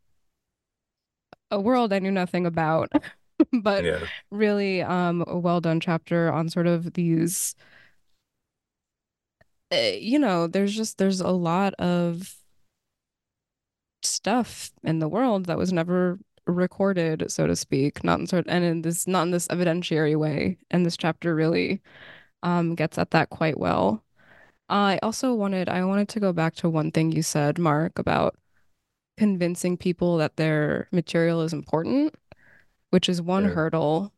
A 1.51 1.59
world 1.59 1.93
I 1.93 1.99
knew 1.99 2.11
nothing 2.11 2.45
about, 2.45 2.91
but 3.53 3.83
yeah. 3.83 4.07
really 4.31 4.81
um 4.81 5.23
a 5.27 5.37
well 5.37 5.61
done 5.61 5.79
chapter 5.79 6.31
on 6.31 6.49
sort 6.49 6.67
of 6.67 6.93
these. 6.93 7.55
Uh, 9.71 9.93
you 9.99 10.17
know, 10.19 10.47
there's 10.47 10.75
just 10.75 10.97
there's 10.97 11.21
a 11.21 11.29
lot 11.29 11.73
of 11.75 12.35
stuff 14.01 14.71
in 14.83 14.99
the 14.99 15.09
world 15.09 15.45
that 15.45 15.57
was 15.57 15.73
never 15.73 16.17
recorded, 16.51 17.31
so 17.31 17.47
to 17.47 17.55
speak, 17.55 18.03
not 18.03 18.19
in 18.19 18.27
sort 18.27 18.45
and 18.47 18.63
in 18.63 18.81
this 18.81 19.07
not 19.07 19.23
in 19.23 19.31
this 19.31 19.47
evidentiary 19.47 20.17
way. 20.17 20.57
And 20.71 20.85
this 20.85 20.97
chapter 20.97 21.35
really 21.35 21.81
um, 22.43 22.75
gets 22.75 22.97
at 22.97 23.11
that 23.11 23.29
quite 23.29 23.59
well. 23.59 24.03
I 24.69 24.99
also 25.03 25.33
wanted 25.33 25.69
I 25.69 25.83
wanted 25.85 26.09
to 26.09 26.19
go 26.19 26.33
back 26.33 26.55
to 26.55 26.69
one 26.69 26.91
thing 26.91 27.11
you 27.11 27.23
said, 27.23 27.57
Mark, 27.59 27.99
about 27.99 28.35
convincing 29.17 29.77
people 29.77 30.17
that 30.17 30.37
their 30.37 30.87
material 30.91 31.41
is 31.41 31.53
important, 31.53 32.15
which 32.91 33.09
is 33.09 33.21
one 33.21 33.45
hurdle. 33.45 34.13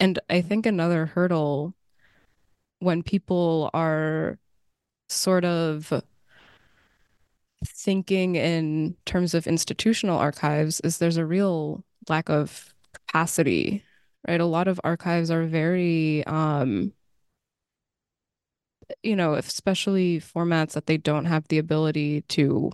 And 0.00 0.18
I 0.28 0.42
think 0.42 0.66
another 0.66 1.06
hurdle 1.06 1.74
when 2.80 3.02
people 3.02 3.70
are 3.72 4.38
sort 5.08 5.44
of 5.44 6.02
thinking 7.64 8.36
in 8.36 8.96
terms 9.06 9.34
of 9.34 9.46
institutional 9.46 10.18
archives 10.18 10.80
is 10.80 10.98
there's 10.98 11.16
a 11.16 11.26
real 11.26 11.84
lack 12.08 12.28
of 12.28 12.74
capacity, 12.92 13.82
right? 14.28 14.40
A 14.40 14.46
lot 14.46 14.68
of 14.68 14.80
archives 14.84 15.30
are 15.30 15.44
very, 15.46 16.24
um, 16.26 16.92
you 19.02 19.16
know, 19.16 19.34
especially 19.34 20.20
formats 20.20 20.72
that 20.72 20.86
they 20.86 20.96
don't 20.96 21.24
have 21.24 21.48
the 21.48 21.58
ability 21.58 22.22
to 22.28 22.70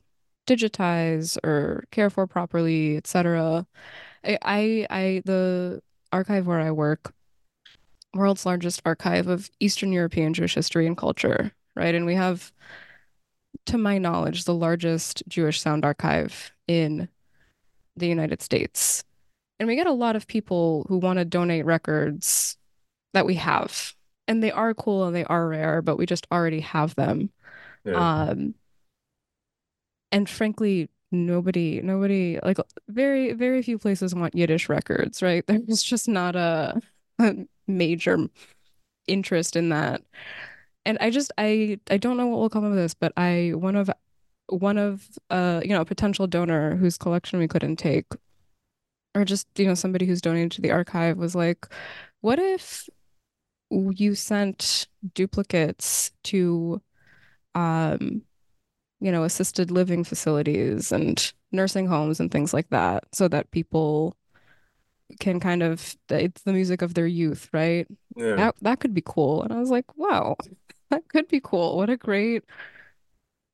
digitize 0.46 1.38
or 1.44 1.84
care 1.90 2.10
for 2.10 2.26
properly, 2.26 2.96
etc. 2.96 3.66
I, 4.24 4.38
I, 4.42 4.86
I, 4.90 5.22
the 5.24 5.82
archive 6.12 6.46
where 6.46 6.60
I 6.60 6.70
work, 6.70 7.14
world's 8.14 8.44
largest 8.44 8.82
archive 8.84 9.26
of 9.28 9.50
Eastern 9.60 9.92
European 9.92 10.34
Jewish 10.34 10.54
history 10.54 10.86
and 10.86 10.96
culture, 10.96 11.52
right? 11.74 11.94
And 11.94 12.04
we 12.04 12.14
have 12.14 12.52
to 13.66 13.78
my 13.78 13.98
knowledge, 13.98 14.44
the 14.44 14.54
largest 14.54 15.22
Jewish 15.28 15.60
sound 15.60 15.84
archive 15.84 16.52
in 16.66 17.08
the 17.96 18.06
United 18.06 18.42
States. 18.42 19.04
And 19.58 19.68
we 19.68 19.76
get 19.76 19.86
a 19.86 19.92
lot 19.92 20.16
of 20.16 20.26
people 20.26 20.86
who 20.88 20.98
want 20.98 21.18
to 21.18 21.24
donate 21.24 21.64
records 21.64 22.56
that 23.12 23.26
we 23.26 23.34
have. 23.36 23.94
And 24.26 24.42
they 24.42 24.50
are 24.50 24.74
cool 24.74 25.04
and 25.04 25.14
they 25.14 25.24
are 25.24 25.48
rare, 25.48 25.82
but 25.82 25.96
we 25.96 26.06
just 26.06 26.26
already 26.32 26.60
have 26.60 26.94
them. 26.94 27.30
Yeah. 27.84 28.28
Um, 28.28 28.54
and 30.10 30.28
frankly, 30.28 30.90
nobody, 31.10 31.80
nobody, 31.82 32.38
like 32.42 32.58
very, 32.88 33.32
very 33.32 33.62
few 33.62 33.78
places 33.78 34.14
want 34.14 34.34
Yiddish 34.34 34.68
records, 34.68 35.22
right? 35.22 35.44
There's 35.48 35.82
just 35.82 36.08
not 36.08 36.36
a, 36.36 36.80
a 37.18 37.46
major 37.66 38.28
interest 39.06 39.56
in 39.56 39.70
that 39.70 40.02
and 40.84 40.98
I 41.00 41.10
just 41.10 41.32
I 41.38 41.78
I 41.90 41.96
don't 41.96 42.16
know 42.16 42.26
what 42.26 42.40
will 42.40 42.50
come 42.50 42.64
of 42.64 42.74
this, 42.74 42.94
but 42.94 43.12
I 43.16 43.52
one 43.54 43.76
of 43.76 43.90
one 44.48 44.78
of 44.78 45.08
uh 45.30 45.60
you 45.62 45.70
know 45.70 45.80
a 45.80 45.84
potential 45.86 46.26
donor 46.26 46.76
whose 46.76 46.98
collection 46.98 47.38
we 47.38 47.48
couldn't 47.48 47.76
take, 47.76 48.06
or 49.14 49.24
just 49.24 49.46
you 49.56 49.66
know 49.66 49.74
somebody 49.74 50.06
who's 50.06 50.20
donated 50.20 50.52
to 50.52 50.60
the 50.62 50.70
archive 50.70 51.16
was 51.18 51.34
like, 51.34 51.66
what 52.20 52.38
if 52.38 52.88
you 53.70 54.14
sent 54.14 54.86
duplicates 55.14 56.12
to 56.24 56.82
um 57.54 58.22
you 59.00 59.10
know 59.10 59.24
assisted 59.24 59.70
living 59.70 60.04
facilities 60.04 60.92
and 60.92 61.32
nursing 61.52 61.86
homes 61.86 62.20
and 62.20 62.30
things 62.30 62.52
like 62.52 62.68
that 62.70 63.04
so 63.12 63.28
that 63.28 63.50
people 63.50 64.14
can 65.20 65.40
kind 65.40 65.62
of 65.62 65.96
it's 66.08 66.42
the 66.42 66.52
music 66.52 66.82
of 66.82 66.94
their 66.94 67.06
youth 67.06 67.48
right 67.52 67.86
Yeah. 68.16 68.36
that 68.36 68.54
that 68.62 68.80
could 68.80 68.94
be 68.94 69.02
cool. 69.04 69.42
And 69.42 69.52
I 69.52 69.58
was 69.58 69.70
like, 69.70 69.84
wow, 69.96 70.36
that 70.92 71.08
could 71.08 71.28
be 71.28 71.40
cool. 71.42 71.76
What 71.76 71.90
a 71.90 71.96
great 71.96 72.44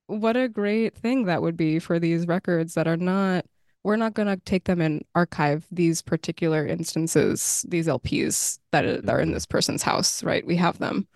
what 0.06 0.36
a 0.36 0.48
great 0.48 0.94
thing 0.96 1.24
that 1.24 1.42
would 1.42 1.56
be 1.56 1.78
for 1.78 1.98
these 1.98 2.26
records 2.26 2.74
that 2.74 2.88
are 2.88 2.96
not 2.96 3.44
we're 3.84 3.96
not 3.96 4.14
going 4.14 4.28
to 4.28 4.36
take 4.44 4.64
them 4.64 4.80
and 4.80 5.04
archive 5.14 5.66
these 5.70 6.02
particular 6.02 6.66
instances, 6.66 7.64
these 7.68 7.86
LPs 7.88 8.58
that 8.72 8.84
are, 9.08 9.20
in 9.20 9.30
Mm-hmm. 9.30 9.32
this 9.32 9.46
person's 9.46 9.82
house, 9.84 10.22
right? 10.24 10.44
We 10.46 10.56
have 10.56 10.78
them, 10.78 11.06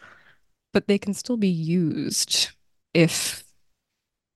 but 0.73 0.89
they 0.89 0.99
can 0.99 1.15
still 1.15 1.37
be 1.39 1.49
used 1.49 2.51
if 2.95 3.45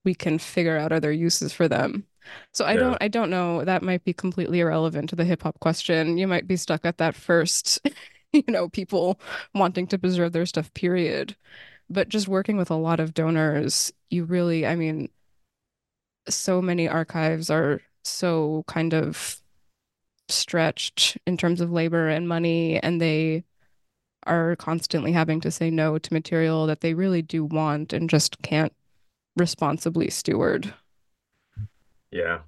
we 0.05 0.15
can 0.15 0.39
figure 0.39 0.77
out 0.77 0.91
other 0.91 1.11
uses 1.11 1.53
for 1.53 1.67
them. 1.67 2.05
So 2.53 2.65
I 2.65 2.75
Yeah. 2.75 2.77
don't 2.77 2.97
I 3.01 3.07
don't 3.07 3.29
know. 3.29 3.63
That 3.65 3.83
might 3.83 4.03
be 4.03 4.13
completely 4.13 4.59
irrelevant 4.59 5.09
to 5.11 5.15
the 5.15 5.25
hip 5.25 5.43
hop 5.43 5.59
question. 5.59 6.17
You 6.17 6.27
might 6.27 6.47
be 6.47 6.57
stuck 6.57 6.85
at 6.85 6.97
that 6.99 7.15
first, 7.15 7.79
you 8.33 8.43
know, 8.47 8.69
people 8.69 9.19
wanting 9.53 9.87
to 9.87 9.97
preserve 9.99 10.33
their 10.33 10.45
stuff, 10.45 10.73
period. 10.73 11.35
But 11.89 12.09
just 12.09 12.27
working 12.27 12.57
with 12.57 12.69
a 12.69 12.75
lot 12.75 12.99
of 12.99 13.13
donors, 13.13 13.91
you 14.09 14.25
really, 14.25 14.65
I 14.65 14.75
mean, 14.75 15.09
so 16.27 16.61
many 16.61 16.87
archives 16.87 17.49
are 17.49 17.81
so 18.03 18.63
kind 18.67 18.93
of 18.93 19.41
stretched 20.29 21.17
in 21.25 21.37
terms 21.37 21.61
of 21.61 21.71
labor 21.71 22.09
and 22.09 22.27
money, 22.27 22.81
and 22.81 22.99
they 22.99 23.43
are 24.25 24.57
constantly 24.57 25.13
having 25.13 25.39
to 25.41 25.51
say 25.51 25.69
no 25.69 25.97
to 25.97 26.13
material 26.13 26.67
that 26.67 26.81
they 26.81 26.93
really 26.93 27.21
do 27.21 27.45
want 27.45 27.93
and 27.93 28.09
just 28.09 28.41
can't 28.41 28.73
responsibly 29.37 30.09
steward. 30.09 30.73
Yeah. 32.11 32.39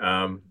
Um, 0.00 0.42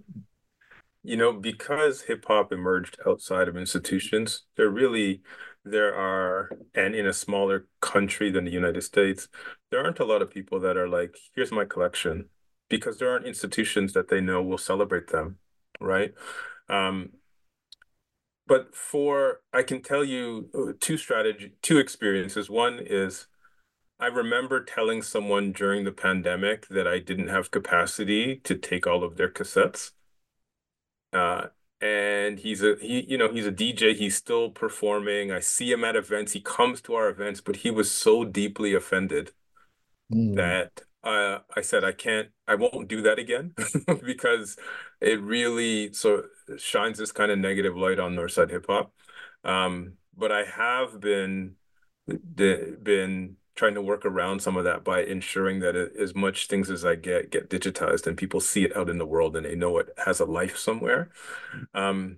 you 1.03 1.17
know, 1.17 1.33
because 1.33 2.01
hip 2.01 2.25
hop 2.27 2.51
emerged 2.51 2.97
outside 3.07 3.47
of 3.47 3.57
institutions, 3.57 4.43
there 4.55 4.69
really 4.69 5.21
there 5.63 5.95
are, 5.95 6.49
and 6.73 6.95
in 6.95 7.05
a 7.05 7.13
smaller 7.13 7.67
country 7.81 8.31
than 8.31 8.45
the 8.45 8.51
United 8.51 8.81
States, 8.81 9.27
there 9.69 9.83
aren't 9.83 9.99
a 9.99 10.05
lot 10.05 10.21
of 10.21 10.31
people 10.31 10.59
that 10.61 10.77
are 10.77 10.87
like, 10.87 11.15
here's 11.35 11.51
my 11.51 11.65
collection, 11.65 12.29
because 12.69 12.97
there 12.97 13.11
aren't 13.11 13.27
institutions 13.27 13.93
that 13.93 14.09
they 14.09 14.21
know 14.21 14.41
will 14.41 14.57
celebrate 14.57 15.07
them, 15.07 15.37
right? 15.79 16.13
Um, 16.69 17.11
but 18.47 18.75
for, 18.75 19.41
I 19.53 19.63
can 19.63 19.81
tell 19.81 20.03
you 20.03 20.49
uh, 20.53 20.73
two 20.79 20.97
strategy, 20.97 21.53
two 21.61 21.77
experiences. 21.77 22.49
One 22.49 22.79
is 22.79 23.27
I 23.99 24.07
remember 24.07 24.63
telling 24.63 25.03
someone 25.03 25.51
during 25.51 25.83
the 25.83 25.91
pandemic 25.91 26.67
that 26.69 26.87
I 26.87 26.97
didn't 26.97 27.27
have 27.27 27.51
capacity 27.51 28.37
to 28.37 28.55
take 28.55 28.87
all 28.87 29.03
of 29.03 29.15
their 29.15 29.29
cassettes. 29.29 29.91
Uh, 31.13 31.47
and 31.81 32.39
he's 32.39 32.63
a 32.63 32.75
he, 32.81 33.01
you 33.09 33.17
know, 33.17 33.31
he's 33.31 33.45
a 33.47 33.51
DJ. 33.51 33.93
He's 33.93 34.15
still 34.15 34.49
performing. 34.51 35.31
I 35.31 35.39
see 35.39 35.71
him 35.71 35.83
at 35.83 35.95
events. 35.95 36.33
He 36.33 36.41
comes 36.41 36.81
to 36.83 36.95
our 36.95 37.09
events, 37.09 37.41
but 37.41 37.57
he 37.57 37.71
was 37.71 37.91
so 37.91 38.23
deeply 38.25 38.73
offended 38.73 39.31
Mm. 40.09 40.35
that 40.35 40.81
uh, 41.03 41.39
I 41.55 41.61
said 41.61 41.83
I 41.83 41.91
can't, 41.91 42.29
I 42.47 42.55
won't 42.55 42.87
do 42.87 43.01
that 43.03 43.19
again 43.19 43.53
because 44.03 44.57
it 45.01 45.19
really 45.21 45.93
so 45.93 46.25
shines 46.57 46.97
this 46.99 47.11
kind 47.11 47.31
of 47.31 47.39
negative 47.39 47.75
light 47.75 47.99
on 47.99 48.15
Northside 48.15 48.51
hip 48.51 48.65
hop. 48.67 48.93
Um, 49.43 49.93
but 50.15 50.31
I 50.31 50.43
have 50.43 50.99
been 50.99 51.55
been 52.35 53.37
trying 53.61 53.75
to 53.75 53.81
work 53.81 54.05
around 54.07 54.41
some 54.41 54.57
of 54.57 54.63
that 54.63 54.83
by 54.83 55.03
ensuring 55.03 55.59
that 55.59 55.75
it, 55.75 55.95
as 55.95 56.15
much 56.15 56.47
things 56.47 56.71
as 56.71 56.83
I 56.83 56.95
get 56.95 57.29
get 57.29 57.47
digitized 57.47 58.07
and 58.07 58.17
people 58.17 58.39
see 58.41 58.63
it 58.63 58.75
out 58.75 58.89
in 58.89 58.97
the 58.97 59.05
world 59.05 59.35
and 59.37 59.45
they 59.45 59.53
know 59.55 59.77
it 59.77 59.89
has 60.03 60.19
a 60.19 60.25
life 60.25 60.57
somewhere. 60.57 61.11
Um, 61.75 62.17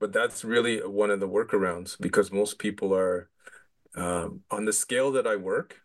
but 0.00 0.12
that's 0.12 0.44
really 0.44 0.78
one 0.80 1.10
of 1.10 1.20
the 1.20 1.28
workarounds 1.28 1.98
because 2.00 2.32
most 2.32 2.58
people 2.58 2.94
are 2.94 3.30
um, 3.96 4.42
on 4.50 4.66
the 4.66 4.72
scale 4.74 5.12
that 5.12 5.26
I 5.26 5.36
work. 5.36 5.82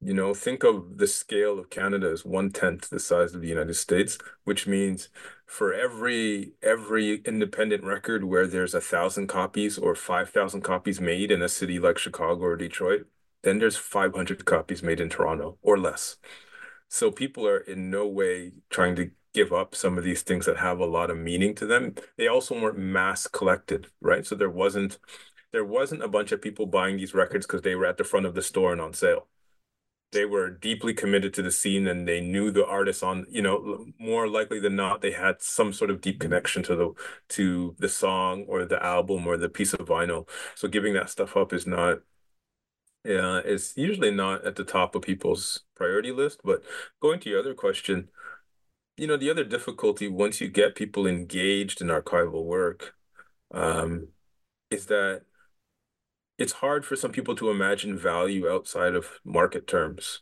You 0.00 0.14
know, 0.14 0.34
think 0.34 0.64
of 0.64 0.98
the 0.98 1.06
scale 1.08 1.58
of 1.58 1.70
Canada 1.70 2.10
as 2.10 2.24
one 2.24 2.50
tenth 2.50 2.90
the 2.90 3.00
size 3.00 3.34
of 3.34 3.42
the 3.42 3.48
United 3.48 3.74
States, 3.74 4.18
which 4.44 4.66
means 4.66 5.08
for 5.46 5.74
every 5.74 6.54
every 6.62 7.16
independent 7.24 7.84
record 7.84 8.24
where 8.24 8.46
there's 8.48 8.74
a 8.74 8.80
thousand 8.80 9.28
copies 9.28 9.78
or 9.78 9.94
five 9.94 10.30
thousand 10.30 10.62
copies 10.62 11.00
made 11.00 11.30
in 11.32 11.42
a 11.42 11.48
city 11.48 11.78
like 11.78 11.98
Chicago 11.98 12.42
or 12.44 12.56
Detroit, 12.56 13.06
then 13.42 13.58
there's 13.58 13.76
500 13.76 14.44
copies 14.44 14.82
made 14.82 15.00
in 15.00 15.08
Toronto 15.08 15.58
or 15.62 15.78
less. 15.78 16.16
So 16.88 17.10
people 17.10 17.46
are 17.48 17.58
in 17.58 17.90
no 17.90 18.06
way 18.06 18.52
trying 18.70 18.96
to 18.96 19.10
give 19.34 19.52
up 19.52 19.74
some 19.74 19.96
of 19.98 20.04
these 20.04 20.22
things 20.22 20.46
that 20.46 20.58
have 20.58 20.78
a 20.78 20.86
lot 20.86 21.10
of 21.10 21.16
meaning 21.18 21.54
to 21.56 21.66
them. 21.66 21.94
They 22.16 22.28
also 22.28 22.60
weren't 22.60 22.78
mass 22.78 23.26
collected, 23.26 23.88
right? 24.00 24.26
So 24.26 24.34
there 24.34 24.50
wasn't 24.50 24.98
there 25.52 25.64
wasn't 25.64 26.02
a 26.02 26.08
bunch 26.08 26.32
of 26.32 26.42
people 26.42 26.66
buying 26.66 26.96
these 26.96 27.14
records 27.14 27.46
because 27.46 27.62
they 27.62 27.74
were 27.74 27.86
at 27.86 27.98
the 27.98 28.04
front 28.04 28.26
of 28.26 28.34
the 28.34 28.42
store 28.42 28.72
and 28.72 28.80
on 28.80 28.94
sale. 28.94 29.28
They 30.12 30.26
were 30.26 30.50
deeply 30.50 30.92
committed 30.94 31.32
to 31.34 31.42
the 31.42 31.50
scene 31.50 31.86
and 31.88 32.06
they 32.06 32.20
knew 32.20 32.50
the 32.50 32.66
artists 32.66 33.02
on, 33.02 33.26
you 33.30 33.40
know, 33.42 33.86
more 33.98 34.28
likely 34.28 34.60
than 34.60 34.76
not, 34.76 35.00
they 35.00 35.12
had 35.12 35.40
some 35.40 35.72
sort 35.72 35.90
of 35.90 36.02
deep 36.02 36.20
connection 36.20 36.62
to 36.64 36.76
the 36.76 36.92
to 37.30 37.74
the 37.78 37.88
song 37.88 38.44
or 38.48 38.66
the 38.66 38.82
album 38.84 39.26
or 39.26 39.38
the 39.38 39.48
piece 39.48 39.72
of 39.72 39.80
vinyl. 39.86 40.28
So 40.54 40.68
giving 40.68 40.92
that 40.94 41.08
stuff 41.10 41.36
up 41.36 41.52
is 41.54 41.66
not 41.66 42.00
yeah, 43.04 43.40
it's 43.44 43.76
usually 43.76 44.10
not 44.10 44.44
at 44.44 44.56
the 44.56 44.64
top 44.64 44.94
of 44.94 45.02
people's 45.02 45.64
priority 45.74 46.12
list. 46.12 46.40
But 46.44 46.62
going 47.00 47.20
to 47.20 47.30
your 47.30 47.40
other 47.40 47.54
question, 47.54 48.08
you 48.96 49.06
know, 49.06 49.16
the 49.16 49.30
other 49.30 49.44
difficulty 49.44 50.08
once 50.08 50.40
you 50.40 50.48
get 50.48 50.76
people 50.76 51.06
engaged 51.06 51.80
in 51.80 51.88
archival 51.88 52.44
work, 52.44 52.94
um, 53.52 54.08
is 54.70 54.86
that 54.86 55.22
it's 56.38 56.52
hard 56.54 56.84
for 56.84 56.96
some 56.96 57.12
people 57.12 57.34
to 57.36 57.50
imagine 57.50 57.96
value 57.96 58.50
outside 58.50 58.94
of 58.94 59.20
market 59.24 59.66
terms. 59.66 60.20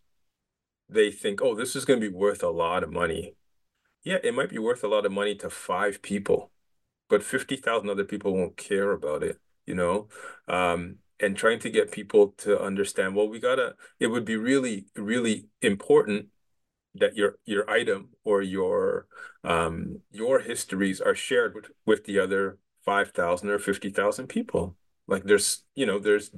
They 0.88 1.10
think, 1.10 1.40
oh, 1.42 1.54
this 1.54 1.76
is 1.76 1.84
going 1.84 2.00
to 2.00 2.10
be 2.10 2.14
worth 2.14 2.42
a 2.42 2.50
lot 2.50 2.82
of 2.82 2.92
money. 2.92 3.34
Yeah, 4.04 4.18
it 4.24 4.34
might 4.34 4.50
be 4.50 4.58
worth 4.58 4.84
a 4.84 4.88
lot 4.88 5.06
of 5.06 5.12
money 5.12 5.34
to 5.36 5.50
five 5.50 6.02
people, 6.02 6.52
but 7.08 7.22
50,000 7.22 7.90
other 7.90 8.04
people 8.04 8.34
won't 8.34 8.56
care 8.56 8.92
about 8.92 9.22
it, 9.22 9.38
you 9.66 9.74
know? 9.74 10.08
Um, 10.48 10.98
and 11.20 11.36
trying 11.36 11.58
to 11.60 11.70
get 11.70 11.92
people 11.92 12.34
to 12.38 12.60
understand, 12.60 13.14
well, 13.14 13.28
we 13.28 13.38
gotta, 13.38 13.74
it 13.98 14.08
would 14.08 14.24
be 14.24 14.36
really, 14.36 14.86
really 14.96 15.46
important 15.62 16.26
that 16.94 17.16
your 17.16 17.38
your 17.44 17.68
item 17.70 18.08
or 18.24 18.42
your 18.42 19.06
um 19.44 20.00
your 20.10 20.40
histories 20.40 21.00
are 21.00 21.14
shared 21.14 21.54
with 21.54 21.66
with 21.86 22.04
the 22.04 22.18
other 22.18 22.58
5,000 22.84 23.48
or 23.50 23.58
50,000 23.58 24.26
people. 24.26 24.76
Like 25.06 25.24
there's, 25.24 25.62
you 25.74 25.86
know, 25.86 25.98
there's 25.98 26.30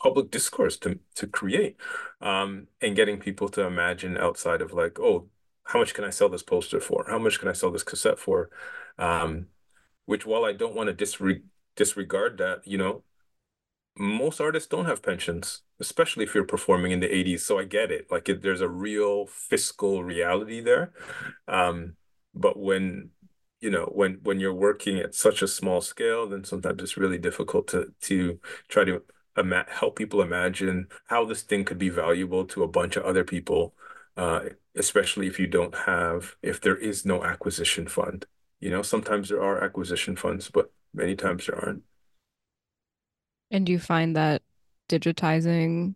public 0.00 0.30
discourse 0.30 0.78
to 0.78 0.98
to 1.16 1.26
create 1.26 1.76
um 2.20 2.66
and 2.80 2.96
getting 2.96 3.18
people 3.18 3.48
to 3.50 3.62
imagine 3.66 4.16
outside 4.16 4.62
of 4.62 4.72
like, 4.72 4.98
oh, 4.98 5.28
how 5.64 5.78
much 5.78 5.94
can 5.94 6.04
I 6.04 6.10
sell 6.10 6.28
this 6.28 6.42
poster 6.42 6.80
for? 6.80 7.06
How 7.08 7.18
much 7.18 7.38
can 7.38 7.48
I 7.48 7.52
sell 7.52 7.70
this 7.70 7.82
cassette 7.82 8.18
for? 8.18 8.50
Um, 8.98 9.46
which 10.06 10.26
while 10.26 10.44
I 10.44 10.52
don't 10.52 10.74
want 10.74 10.88
to 10.88 11.04
disre 11.04 11.42
disregard 11.76 12.38
that, 12.38 12.66
you 12.66 12.78
know, 12.78 13.04
most 14.00 14.40
artists 14.40 14.68
don't 14.68 14.86
have 14.86 15.02
pensions, 15.02 15.62
especially 15.80 16.24
if 16.24 16.34
you're 16.34 16.44
performing 16.44 16.92
in 16.92 17.00
the 17.00 17.12
80s. 17.12 17.42
So 17.42 17.58
I 17.58 17.64
get 17.64 17.90
it. 17.90 18.06
Like 18.10 18.28
it, 18.28 18.42
there's 18.42 18.62
a 18.62 18.68
real 18.68 19.26
fiscal 19.26 20.02
reality 20.04 20.60
there. 20.60 20.92
Um, 21.48 21.96
but 22.34 22.58
when 22.58 23.10
you 23.60 23.70
know 23.70 23.84
when 23.94 24.14
when 24.22 24.40
you're 24.40 24.54
working 24.54 24.98
at 24.98 25.14
such 25.14 25.42
a 25.42 25.48
small 25.48 25.80
scale, 25.80 26.28
then 26.28 26.44
sometimes 26.44 26.82
it's 26.82 26.96
really 26.96 27.18
difficult 27.18 27.68
to 27.68 27.92
to 28.02 28.40
try 28.68 28.84
to 28.84 29.02
ima 29.36 29.64
help 29.68 29.96
people 29.96 30.22
imagine 30.22 30.88
how 31.06 31.24
this 31.24 31.42
thing 31.42 31.64
could 31.64 31.78
be 31.78 31.88
valuable 31.90 32.44
to 32.46 32.62
a 32.62 32.68
bunch 32.68 32.96
of 32.96 33.04
other 33.04 33.24
people, 33.24 33.74
uh, 34.16 34.40
especially 34.76 35.26
if 35.26 35.38
you 35.38 35.46
don't 35.46 35.74
have 35.74 36.36
if 36.42 36.60
there 36.60 36.76
is 36.76 37.04
no 37.04 37.24
acquisition 37.24 37.86
fund. 37.88 38.26
You 38.60 38.70
know, 38.70 38.82
sometimes 38.82 39.28
there 39.28 39.42
are 39.42 39.62
acquisition 39.64 40.16
funds, 40.16 40.50
but 40.50 40.72
many 40.94 41.16
times 41.16 41.46
there 41.46 41.56
aren't. 41.56 41.82
And 43.50 43.66
do 43.66 43.72
you 43.72 43.78
find 43.78 44.16
that 44.16 44.42
digitizing 44.88 45.94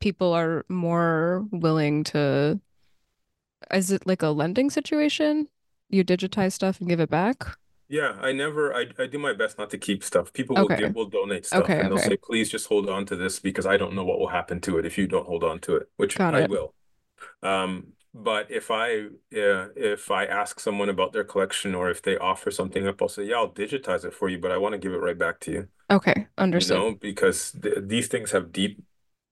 people 0.00 0.32
are 0.32 0.64
more 0.68 1.46
willing 1.50 2.04
to, 2.04 2.60
is 3.72 3.90
it 3.90 4.06
like 4.06 4.22
a 4.22 4.28
lending 4.28 4.70
situation? 4.70 5.48
You 5.88 6.04
digitize 6.04 6.52
stuff 6.52 6.80
and 6.80 6.88
give 6.88 7.00
it 7.00 7.10
back? 7.10 7.44
Yeah, 7.90 8.18
I 8.20 8.32
never, 8.32 8.74
I, 8.74 8.86
I 8.98 9.06
do 9.06 9.18
my 9.18 9.32
best 9.32 9.56
not 9.56 9.70
to 9.70 9.78
keep 9.78 10.04
stuff. 10.04 10.32
People 10.34 10.58
will 10.58 10.68
Okay. 10.68 10.76
give, 10.76 10.94
will 10.94 11.06
donate 11.08 11.46
stuff 11.46 11.70
Okay, 11.70 11.78
and 11.78 11.90
they'll 11.90 11.98
say, 11.98 12.18
please 12.18 12.50
just 12.50 12.66
hold 12.66 12.88
on 12.90 13.06
to 13.06 13.16
this 13.16 13.40
because 13.40 13.64
I 13.64 13.78
don't 13.78 13.94
know 13.94 14.04
what 14.04 14.18
will 14.18 14.28
happen 14.28 14.60
to 14.62 14.78
it 14.78 14.84
if 14.84 14.98
you 14.98 15.06
don't 15.06 15.26
hold 15.26 15.42
on 15.42 15.58
to 15.60 15.76
it, 15.76 15.88
which 15.96 16.18
Got 16.18 16.34
I 16.34 16.42
it. 16.42 16.50
will. 16.50 16.74
Um, 17.42 17.94
but 18.18 18.50
if 18.50 18.70
I, 18.70 19.06
uh, 19.36 19.68
if 19.76 20.10
I 20.10 20.26
ask 20.26 20.60
someone 20.60 20.88
about 20.90 21.12
their 21.12 21.24
collection 21.24 21.74
or 21.74 21.90
if 21.90 22.02
they 22.02 22.18
offer 22.18 22.50
something 22.50 22.86
up, 22.88 23.02
I'll 23.02 23.08
say, 23.08 23.24
yeah, 23.24 23.36
I'll 23.36 23.52
digitize 23.52 24.04
it 24.04 24.14
for 24.14 24.28
you, 24.28 24.38
but 24.38 24.52
I 24.52 24.58
want 24.58 24.72
to 24.74 24.78
give 24.78 24.92
it 24.92 24.98
right 24.98 25.18
back 25.18 25.40
to 25.42 25.52
you. 25.52 25.68
Okay, 25.90 26.28
You 26.56 26.64
understood. 26.64 26.84
know, 26.84 26.94
because 26.94 27.52
th 27.62 27.74
these 27.88 28.08
things 28.08 28.32
have 28.32 28.52
deep, 28.52 28.82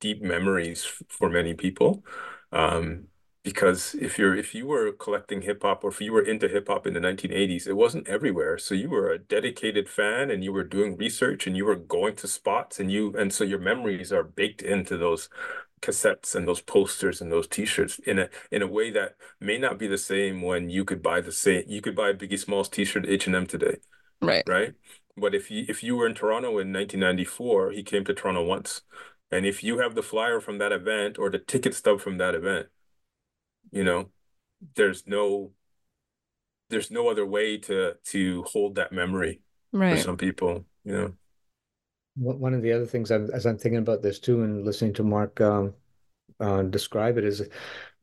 deep 0.01 0.22
memories 0.22 0.84
for 1.09 1.28
many 1.30 1.55
people. 1.55 2.05
Um, 2.53 3.09
because 3.45 3.95
if 3.95 4.18
you're 4.18 4.34
if 4.37 4.55
you 4.55 4.66
were 4.66 4.93
collecting 4.93 5.43
hip 5.43 5.62
hop 5.62 5.84
or 5.84 5.91
if 5.91 6.01
you 6.01 6.12
were 6.12 6.22
into 6.22 6.49
hip 6.49 6.66
hop 6.68 6.87
in 6.87 6.95
the 6.95 7.01
1980s, 7.01 7.66
it 7.68 7.76
wasn't 7.76 8.09
everywhere. 8.09 8.59
So 8.59 8.74
you 8.74 8.91
were 8.91 9.11
a 9.12 9.18
dedicated 9.18 9.89
fan 9.89 10.30
and 10.30 10.43
you 10.45 10.53
were 10.53 10.64
doing 10.64 10.97
research 10.97 11.47
and 11.47 11.57
you 11.57 11.64
were 11.64 11.76
going 11.76 12.16
to 12.16 12.28
spots 12.28 12.80
and 12.80 12.91
you 12.91 13.14
and 13.16 13.32
so 13.32 13.45
your 13.45 13.61
memories 13.61 14.12
are 14.12 14.24
baked 14.24 14.62
into 14.62 14.97
those 14.97 15.28
cassettes 15.82 16.34
and 16.34 16.48
those 16.48 16.60
posters 16.60 17.20
and 17.20 17.30
those 17.30 17.46
t-shirts 17.46 17.98
in 18.00 18.18
a 18.18 18.28
in 18.50 18.62
a 18.62 18.66
way 18.66 18.90
that 18.90 19.14
may 19.40 19.58
not 19.58 19.78
be 19.78 19.86
the 19.86 19.98
same 19.98 20.42
when 20.42 20.70
you 20.70 20.84
could 20.84 21.02
buy 21.02 21.20
the 21.20 21.32
same 21.32 21.64
you 21.66 21.80
could 21.82 21.94
buy 21.94 22.10
a 22.10 22.14
Biggie 22.14 22.38
Smalls 22.38 22.68
t-shirt 22.68 23.04
at 23.04 23.10
H&M 23.10 23.46
today. 23.46 23.76
Right. 24.22 24.44
Right? 24.48 24.74
But 25.16 25.34
if 25.34 25.50
you 25.50 25.64
if 25.68 25.82
you 25.82 25.96
were 25.96 26.06
in 26.06 26.14
Toronto 26.14 26.48
in 26.58 26.72
1994, 26.72 27.72
he 27.72 27.82
came 27.82 28.04
to 28.04 28.14
Toronto 28.14 28.44
once. 28.44 28.82
And 29.30 29.44
if 29.44 29.64
you 29.64 29.78
have 29.78 29.94
the 29.94 30.02
flyer 30.02 30.40
from 30.40 30.58
that 30.58 30.72
event 30.72 31.18
or 31.18 31.30
the 31.30 31.38
ticket 31.38 31.74
stub 31.74 32.00
from 32.00 32.18
that 32.18 32.34
event, 32.34 32.68
you 33.70 33.84
know 33.84 34.10
there's 34.74 35.06
no 35.06 35.52
there's 36.70 36.90
no 36.90 37.08
other 37.08 37.26
way 37.26 37.56
to 37.58 37.94
to 38.04 38.42
hold 38.44 38.74
that 38.76 38.92
memory 38.92 39.40
right 39.72 39.96
for 39.96 40.02
some 40.02 40.16
people 40.16 40.64
you 40.84 40.92
know 40.92 41.12
one 42.16 42.54
of 42.54 42.62
the 42.62 42.72
other 42.72 42.86
things 42.86 43.10
I'm, 43.10 43.30
as 43.30 43.46
I'm 43.46 43.58
thinking 43.58 43.78
about 43.78 44.02
this 44.02 44.18
too 44.18 44.42
and 44.42 44.64
listening 44.64 44.94
to 44.94 45.02
Mark 45.04 45.40
um, 45.40 45.74
uh, 46.40 46.62
describe 46.62 47.18
it 47.18 47.24
is, 47.24 47.42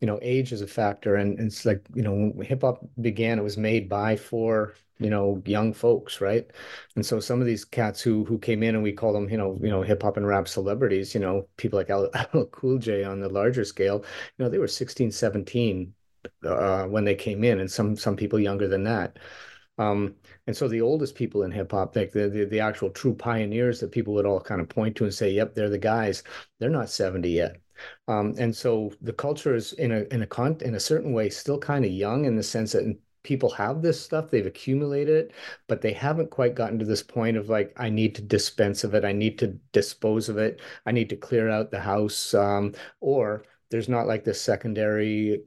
you 0.01 0.07
know, 0.07 0.19
age 0.21 0.51
is 0.51 0.61
a 0.61 0.67
factor. 0.67 1.15
And, 1.15 1.39
it's 1.39 1.65
like, 1.65 1.85
you 1.93 2.03
know, 2.03 2.33
hip 2.43 2.61
hop 2.61 2.85
began, 3.01 3.39
it 3.39 3.43
was 3.43 3.57
made 3.57 3.89
by 3.89 4.15
for, 4.15 4.75
you 4.99 5.09
know, 5.09 5.41
young 5.45 5.73
folks, 5.73 6.21
right? 6.21 6.49
And 6.95 7.05
so 7.05 7.19
some 7.19 7.41
of 7.41 7.47
these 7.47 7.65
cats 7.65 8.01
who 8.01 8.25
who 8.25 8.37
came 8.39 8.63
in 8.63 8.75
and 8.75 8.83
we 8.83 8.93
call 8.93 9.13
them, 9.13 9.29
you 9.29 9.37
know, 9.37 9.57
you 9.61 9.69
know, 9.69 9.81
hip 9.81 10.03
hop 10.03 10.17
and 10.17 10.27
rap 10.27 10.47
celebrities, 10.47 11.13
you 11.13 11.19
know, 11.21 11.47
people 11.57 11.79
like 11.79 11.89
LL 11.89 12.45
Cool 12.51 12.77
J 12.79 13.03
on 13.03 13.19
the 13.19 13.29
larger 13.29 13.65
scale, 13.65 14.03
you 14.37 14.45
know, 14.45 14.49
they 14.49 14.59
were 14.59 14.67
16, 14.67 15.11
17 15.11 15.93
uh, 16.45 16.85
when 16.85 17.03
they 17.05 17.15
came 17.15 17.43
in, 17.43 17.59
and 17.59 17.71
some 17.71 17.95
some 17.95 18.15
people 18.15 18.39
younger 18.39 18.67
than 18.67 18.83
that. 18.83 19.17
Um, 19.77 20.15
and 20.47 20.55
so 20.55 20.67
the 20.67 20.81
oldest 20.81 21.15
people 21.15 21.43
in 21.43 21.51
hip 21.51 21.71
hop, 21.71 21.95
like 21.95 22.11
the, 22.11 22.29
the, 22.29 22.45
the 22.45 22.59
actual 22.59 22.89
true 22.91 23.13
pioneers 23.15 23.79
that 23.79 23.91
people 23.91 24.13
would 24.13 24.25
all 24.25 24.39
kind 24.39 24.61
of 24.61 24.69
point 24.69 24.95
to 24.97 25.03
and 25.05 25.13
say, 25.13 25.31
"Yep, 25.31 25.55
they're 25.55 25.69
the 25.69 25.77
guys." 25.77 26.23
They're 26.59 26.69
not 26.69 26.89
70 26.89 27.29
yet. 27.31 27.57
Um, 28.07 28.35
and 28.37 28.55
so 28.55 28.91
the 29.01 29.13
culture 29.13 29.55
is 29.55 29.73
in 29.73 29.91
a 29.91 30.01
in 30.13 30.21
a 30.21 30.27
con 30.27 30.57
in 30.61 30.75
a 30.75 30.79
certain 30.79 31.13
way 31.13 31.29
still 31.29 31.57
kind 31.59 31.85
of 31.85 31.91
young 31.91 32.25
in 32.25 32.35
the 32.35 32.43
sense 32.43 32.73
that 32.73 32.97
people 33.23 33.49
have 33.49 33.81
this 33.81 34.01
stuff, 34.01 34.29
they've 34.29 34.45
accumulated 34.45 35.15
it, 35.15 35.31
but 35.67 35.81
they 35.81 35.93
haven't 35.93 36.29
quite 36.29 36.55
gotten 36.55 36.77
to 36.79 36.85
this 36.85 37.01
point 37.01 37.37
of 37.37 37.49
like, 37.49 37.73
I 37.77 37.89
need 37.89 38.15
to 38.15 38.21
dispense 38.21 38.83
of 38.83 38.93
it, 38.93 39.05
I 39.05 39.13
need 39.13 39.39
to 39.39 39.47
dispose 39.71 40.29
of 40.29 40.37
it, 40.37 40.61
I 40.85 40.91
need 40.91 41.09
to 41.09 41.15
clear 41.15 41.49
out 41.49 41.71
the 41.71 41.79
house, 41.79 42.33
um, 42.33 42.73
or 42.99 43.45
there's 43.71 43.89
not 43.89 44.07
like 44.07 44.23
this 44.25 44.41
secondary 44.41 45.43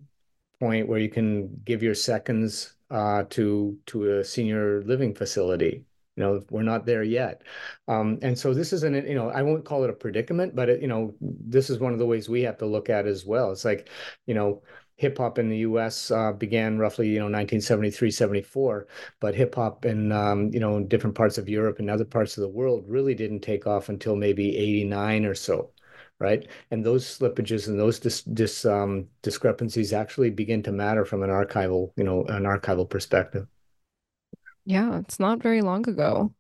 point 0.61 0.89
where 0.89 0.99
you 0.99 1.11
can 1.11 1.61
give 1.65 1.83
your 1.83 1.95
seconds 1.95 2.76
uh, 2.91 3.25
to 3.31 3.79
to 3.87 4.19
a 4.19 4.25
senior 4.25 4.83
living 4.85 5.15
facility. 5.15 5.85
You 6.17 6.23
know, 6.23 6.43
we're 6.51 6.63
not 6.63 6.87
there 6.87 7.03
yet. 7.03 7.43
Um, 7.89 8.19
and 8.23 8.39
so 8.39 8.55
this 8.55 8.73
isn't, 8.73 9.07
you 9.07 9.15
know, 9.15 9.29
I 9.29 9.43
won't 9.43 9.67
call 9.67 9.85
it 9.85 9.91
a 9.91 9.93
predicament, 9.93 10.55
but 10.57 10.71
it, 10.71 10.81
you 10.81 10.89
know, 10.89 11.15
this 11.21 11.69
is 11.69 11.79
one 11.79 11.93
of 11.93 11.99
the 11.99 12.07
ways 12.07 12.27
we 12.27 12.41
have 12.43 12.57
to 12.59 12.67
look 12.67 12.89
at 12.89 13.07
as 13.07 13.27
well. 13.27 13.53
It's 13.53 13.67
like, 13.67 13.91
you 14.25 14.33
know, 14.35 14.63
hip 14.97 15.19
hop 15.19 15.39
in 15.39 15.51
the 15.51 15.59
U.S. 15.59 16.11
Uh, 16.11 16.33
began 16.33 16.79
roughly, 16.79 17.09
you 17.09 17.19
know, 17.19 17.25
1973, 17.27 18.11
74, 18.11 18.87
but 19.21 19.35
hip 19.35 19.55
hop 19.55 19.85
in, 19.85 20.11
um, 20.11 20.51
you 20.55 20.61
know, 20.61 20.79
in 20.79 20.89
different 20.89 21.17
parts 21.17 21.37
of 21.37 21.49
Europe 21.51 21.79
and 21.81 21.91
other 21.91 22.05
parts 22.07 22.39
of 22.39 22.43
the 22.43 22.49
world 22.49 22.85
really 22.89 23.15
didn't 23.15 23.41
take 23.41 23.67
off 23.67 23.91
until 23.91 24.17
maybe 24.17 24.57
89 24.57 25.27
or 25.27 25.35
so 25.35 25.71
right? 26.19 26.47
And 26.71 26.85
those 26.85 27.05
slippages 27.05 27.69
and 27.69 27.79
those 27.79 27.99
dis, 27.99 28.23
dis 28.23 28.65
um, 28.65 29.09
discrepancies 29.23 29.93
actually 29.93 30.31
begin 30.31 30.63
to 30.65 30.73
matter 30.73 31.05
from 31.05 31.23
an 31.23 31.31
archival, 31.31 31.93
you 31.97 32.05
know, 32.05 32.25
an 32.25 32.45
archival 32.45 32.89
perspective. 32.89 33.47
Yeah, 34.65 34.99
it's 34.99 35.21
not 35.21 35.43
very 35.43 35.63
long 35.63 35.89
ago. 35.89 36.33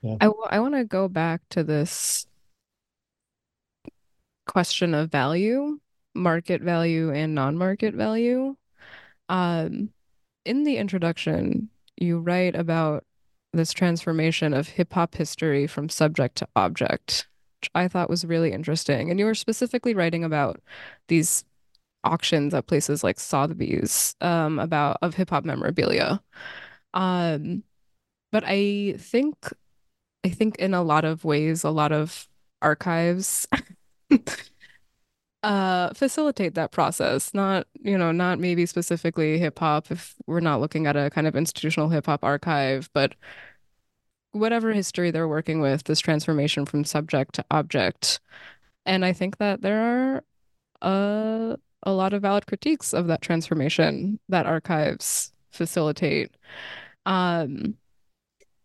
Yeah. 0.00 0.16
I, 0.20 0.26
I 0.50 0.60
want 0.60 0.74
to 0.74 0.84
go 0.84 1.08
back 1.08 1.42
to 1.50 1.62
this 1.62 2.26
question 4.46 4.94
of 4.94 5.10
value, 5.10 5.78
market 6.14 6.62
value 6.62 7.12
and 7.12 7.34
non-market 7.34 7.94
value. 7.94 8.56
Um, 9.28 9.90
in 10.44 10.64
the 10.64 10.76
introduction, 10.76 11.68
you 11.96 12.18
write 12.18 12.56
about 12.56 13.04
this 13.52 13.72
transformation 13.72 14.54
of 14.54 14.68
hip 14.68 14.92
hop 14.92 15.14
history 15.14 15.66
from 15.66 15.88
subject 15.88 16.36
to 16.36 16.48
object 16.56 17.28
I 17.74 17.88
thought 17.88 18.10
was 18.10 18.24
really 18.24 18.52
interesting. 18.52 19.10
And 19.10 19.18
you 19.18 19.26
were 19.26 19.34
specifically 19.34 19.94
writing 19.94 20.24
about 20.24 20.60
these 21.08 21.44
auctions 22.04 22.54
at 22.54 22.66
places 22.66 23.04
like 23.04 23.20
Sotheby's 23.20 24.16
um, 24.20 24.58
about 24.58 24.98
of 25.02 25.14
hip 25.14 25.30
hop 25.30 25.44
memorabilia. 25.44 26.22
Um, 26.94 27.64
but 28.32 28.44
I 28.46 28.94
think 28.98 29.36
I 30.24 30.30
think 30.30 30.56
in 30.58 30.74
a 30.74 30.82
lot 30.82 31.04
of 31.04 31.24
ways, 31.24 31.64
a 31.64 31.70
lot 31.70 31.92
of 31.92 32.28
archives 32.62 33.46
uh 35.42 35.92
facilitate 35.92 36.54
that 36.54 36.70
process 36.70 37.34
not 37.34 37.66
you 37.80 37.98
know 37.98 38.12
not 38.12 38.38
maybe 38.38 38.64
specifically 38.64 39.38
hip 39.38 39.58
hop 39.58 39.90
if 39.90 40.14
we're 40.26 40.38
not 40.38 40.60
looking 40.60 40.86
at 40.86 40.96
a 40.96 41.10
kind 41.10 41.26
of 41.26 41.34
institutional 41.34 41.88
hip 41.88 42.06
hop 42.06 42.22
archive 42.22 42.88
but 42.92 43.14
whatever 44.32 44.72
history 44.72 45.10
they're 45.10 45.28
working 45.28 45.60
with, 45.60 45.84
this 45.84 46.00
transformation 46.00 46.66
from 46.66 46.84
subject 46.84 47.34
to 47.34 47.44
object. 47.50 48.20
And 48.84 49.04
I 49.04 49.12
think 49.12 49.38
that 49.38 49.62
there 49.62 49.80
are 49.80 50.24
a, 50.82 51.56
a 51.84 51.92
lot 51.92 52.12
of 52.12 52.22
valid 52.22 52.46
critiques 52.46 52.92
of 52.92 53.06
that 53.06 53.22
transformation 53.22 54.18
that 54.28 54.46
archives 54.46 55.32
facilitate. 55.50 56.34
Um, 57.06 57.76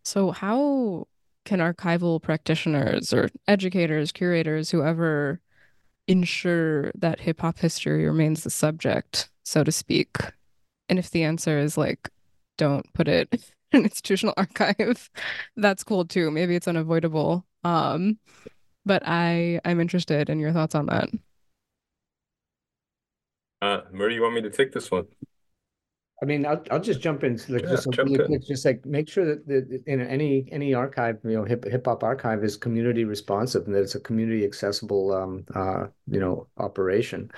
so, 0.04 0.32
how 0.32 1.08
can 1.46 1.60
archival 1.60 2.22
practitioners 2.22 3.14
or 3.14 3.30
educators, 3.48 4.12
curators, 4.12 4.70
whoever 4.70 5.42
ensure 6.08 6.92
that 6.96 7.20
hip 7.20 7.42
hop 7.42 7.60
history 7.60 8.06
remains 8.06 8.44
the 8.44 8.50
subject, 8.50 9.30
so 9.44 9.64
to 9.64 9.72
speak? 9.72 10.18
And 10.90 10.98
if 10.98 11.12
the 11.12 11.24
answer 11.24 11.60
is 11.60 11.78
like, 11.78 12.10
don't 12.58 12.92
put 12.94 13.08
it 13.08 13.52
an 13.74 13.84
institutional 13.84 14.34
archive, 14.38 15.10
that's 15.56 15.84
cool 15.84 16.06
too. 16.06 16.32
Maybe 16.32 16.56
it's 16.56 16.68
unavoidable. 16.68 17.46
Um, 17.64 18.20
but 18.86 19.04
I 19.06 19.60
I'm 19.66 19.80
interested 19.80 20.30
in 20.30 20.40
your 20.40 20.54
thoughts 20.54 20.76
on 20.76 20.86
that. 20.88 21.10
Uh, 23.62 23.82
Murray, 23.92 24.16
you 24.16 24.22
want 24.22 24.36
me 24.36 24.42
to 24.42 24.50
take 24.50 24.72
this 24.72 24.92
one? 24.92 25.08
I 26.22 26.26
mean, 26.26 26.46
I'll 26.46 26.64
I'll 26.72 26.80
just 26.80 27.02
jump 27.02 27.24
in. 27.24 27.40
Like, 27.48 27.64
yeah, 27.64 27.70
just 27.70 27.88
really 27.98 28.18
quick, 28.18 28.42
just 28.48 28.66
like 28.66 28.84
make 28.86 29.08
sure 29.08 29.26
that, 29.26 29.48
that 29.48 29.84
in 29.86 30.02
any 30.02 30.48
any 30.52 30.74
archive, 30.74 31.20
you 31.24 31.32
know, 31.32 31.44
hip 31.44 31.64
hip 31.66 31.86
hop 31.86 32.04
archive 32.04 32.44
is 32.44 32.58
community 32.58 33.04
responsive 33.04 33.66
and 33.66 33.76
that 33.76 33.82
it's 33.82 33.96
a 33.96 34.00
community 34.00 34.44
accessible, 34.44 35.14
um, 35.14 35.46
uh, 35.54 35.88
you 36.10 36.20
know, 36.20 36.48
operation. 36.58 37.30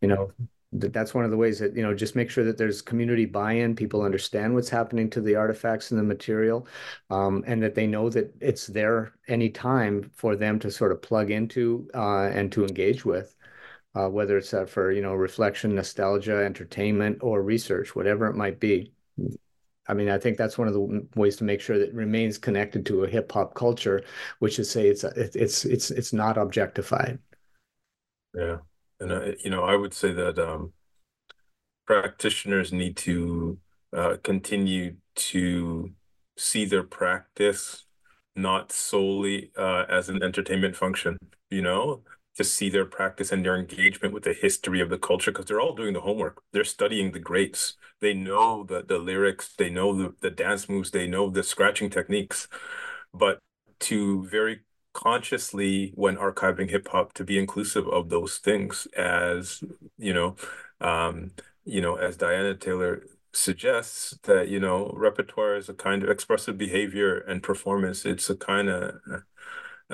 You 0.00 0.08
know, 0.08 0.32
that's 0.74 1.14
one 1.14 1.24
of 1.24 1.30
the 1.30 1.36
ways 1.36 1.58
that 1.60 1.76
you 1.76 1.82
know 1.82 1.94
just 1.94 2.16
make 2.16 2.28
sure 2.28 2.44
that 2.44 2.58
there's 2.58 2.82
community 2.82 3.24
buy-in 3.24 3.76
people 3.76 4.02
understand 4.02 4.52
what's 4.52 4.68
happening 4.68 5.08
to 5.08 5.20
the 5.20 5.36
artifacts 5.36 5.90
and 5.90 6.00
the 6.00 6.04
material 6.04 6.66
um, 7.10 7.44
and 7.46 7.62
that 7.62 7.74
they 7.74 7.86
know 7.86 8.10
that 8.10 8.34
it's 8.40 8.66
there 8.66 9.12
any 9.28 9.48
time 9.48 10.10
for 10.14 10.34
them 10.34 10.58
to 10.58 10.70
sort 10.70 10.90
of 10.90 11.00
plug 11.00 11.30
into 11.30 11.88
uh, 11.94 12.24
and 12.24 12.50
to 12.50 12.64
engage 12.64 13.04
with 13.04 13.36
uh, 13.94 14.08
whether 14.08 14.36
it's 14.36 14.52
uh, 14.52 14.66
for 14.66 14.90
you 14.90 15.00
know 15.00 15.14
reflection 15.14 15.74
nostalgia 15.74 16.44
entertainment 16.44 17.18
or 17.22 17.42
research 17.42 17.94
whatever 17.94 18.26
it 18.26 18.34
might 18.34 18.58
be. 18.58 18.92
I 19.86 19.94
mean 19.94 20.08
i 20.08 20.18
think 20.18 20.38
that's 20.38 20.58
one 20.58 20.66
of 20.66 20.74
the 20.74 21.06
ways 21.14 21.36
to 21.36 21.44
make 21.44 21.60
sure 21.60 21.78
that 21.78 21.94
remains 21.94 22.38
connected 22.38 22.86
to 22.86 23.04
a 23.04 23.08
hip-hop 23.08 23.54
culture 23.54 24.02
which 24.40 24.58
is 24.58 24.70
say 24.70 24.88
it's 24.88 25.04
it's 25.04 25.64
it's 25.64 25.90
it's 25.92 26.12
not 26.12 26.36
objectified. 26.36 27.18
Yeah 28.34 28.58
and 29.04 29.12
I, 29.12 29.36
you 29.44 29.50
know, 29.50 29.64
I 29.64 29.76
would 29.76 29.92
say 29.92 30.12
that 30.12 30.38
um, 30.38 30.72
practitioners 31.86 32.72
need 32.72 32.96
to 32.98 33.58
uh, 33.94 34.16
continue 34.22 34.96
to 35.14 35.90
see 36.36 36.64
their 36.64 36.82
practice 36.82 37.84
not 38.34 38.72
solely 38.72 39.52
uh, 39.56 39.84
as 39.88 40.08
an 40.08 40.22
entertainment 40.22 40.74
function, 40.74 41.18
you 41.50 41.62
know, 41.62 42.02
to 42.36 42.42
see 42.42 42.68
their 42.68 42.86
practice 42.86 43.30
and 43.30 43.44
their 43.44 43.56
engagement 43.56 44.12
with 44.12 44.24
the 44.24 44.32
history 44.32 44.80
of 44.80 44.88
the 44.88 44.98
culture 44.98 45.30
because 45.30 45.44
they're 45.46 45.60
all 45.60 45.74
doing 45.74 45.92
the 45.92 46.00
homework. 46.00 46.42
They're 46.52 46.64
studying 46.64 47.12
the 47.12 47.20
greats. 47.20 47.74
They 48.00 48.14
know 48.14 48.64
the, 48.64 48.82
the 48.82 48.98
lyrics, 48.98 49.54
they 49.56 49.70
know 49.70 49.94
the, 49.94 50.14
the 50.20 50.30
dance 50.30 50.68
moves, 50.68 50.90
they 50.90 51.06
know 51.06 51.30
the 51.30 51.44
scratching 51.44 51.90
techniques. 51.90 52.48
But 53.12 53.38
to 53.80 54.24
very 54.26 54.62
consciously 54.94 55.92
when 55.96 56.16
archiving 56.16 56.70
hip 56.70 56.88
hop 56.88 57.12
to 57.14 57.24
be 57.24 57.38
inclusive 57.38 57.86
of 57.88 58.08
those 58.08 58.38
things 58.38 58.86
as 58.96 59.62
you 59.98 60.14
know 60.14 60.36
um 60.80 61.32
you 61.64 61.80
know 61.82 61.96
as 61.96 62.16
Diana 62.16 62.54
Taylor 62.54 63.02
suggests 63.32 64.16
that 64.24 64.48
you 64.48 64.60
know 64.60 64.92
repertoire 64.96 65.56
is 65.56 65.68
a 65.68 65.74
kind 65.74 66.02
of 66.02 66.10
expressive 66.10 66.56
behavior 66.56 67.18
and 67.18 67.42
performance. 67.42 68.04
It's 68.06 68.30
a 68.30 68.36
kind 68.36 68.68
of 68.68 68.94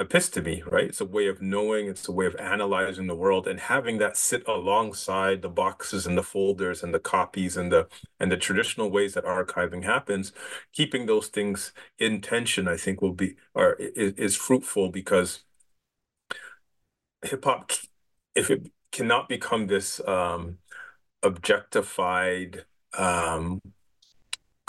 episteme, 0.01 0.64
right? 0.70 0.86
It's 0.86 1.01
a 1.01 1.05
way 1.05 1.26
of 1.28 1.42
knowing, 1.42 1.88
it's 1.88 2.09
a 2.09 2.12
way 2.12 2.26
of 2.26 2.34
analyzing 2.36 3.07
the 3.07 3.14
world 3.14 3.46
and 3.46 3.61
having 3.61 3.98
that 3.98 4.16
sit 4.16 4.46
alongside 4.48 5.42
the 5.42 5.48
boxes 5.51 6.07
and 6.07 6.16
the 6.16 6.22
folders 6.22 6.82
and 6.82 6.94
the 6.94 6.98
copies 7.01 7.57
and 7.57 7.70
the 7.70 7.86
and 8.18 8.32
the 8.32 8.36
traditional 8.38 8.90
ways 8.90 9.14
that 9.14 9.24
archiving 9.24 9.84
happens, 9.84 10.32
keeping 10.72 11.07
those 11.07 11.28
things 11.28 11.72
in 11.98 12.20
tension, 12.22 12.66
I 12.66 12.76
think 12.78 13.03
will 13.03 13.12
be 13.12 13.36
or 13.55 13.74
is, 13.74 14.14
is 14.14 14.36
fruitful 14.36 14.90
because 14.90 15.44
hip 17.22 17.44
hop 17.44 17.72
if 18.34 18.51
it 18.51 18.70
cannot 18.92 19.28
become 19.28 19.66
this 19.66 20.01
um 20.07 20.59
objectified 21.22 22.64
um 22.98 23.61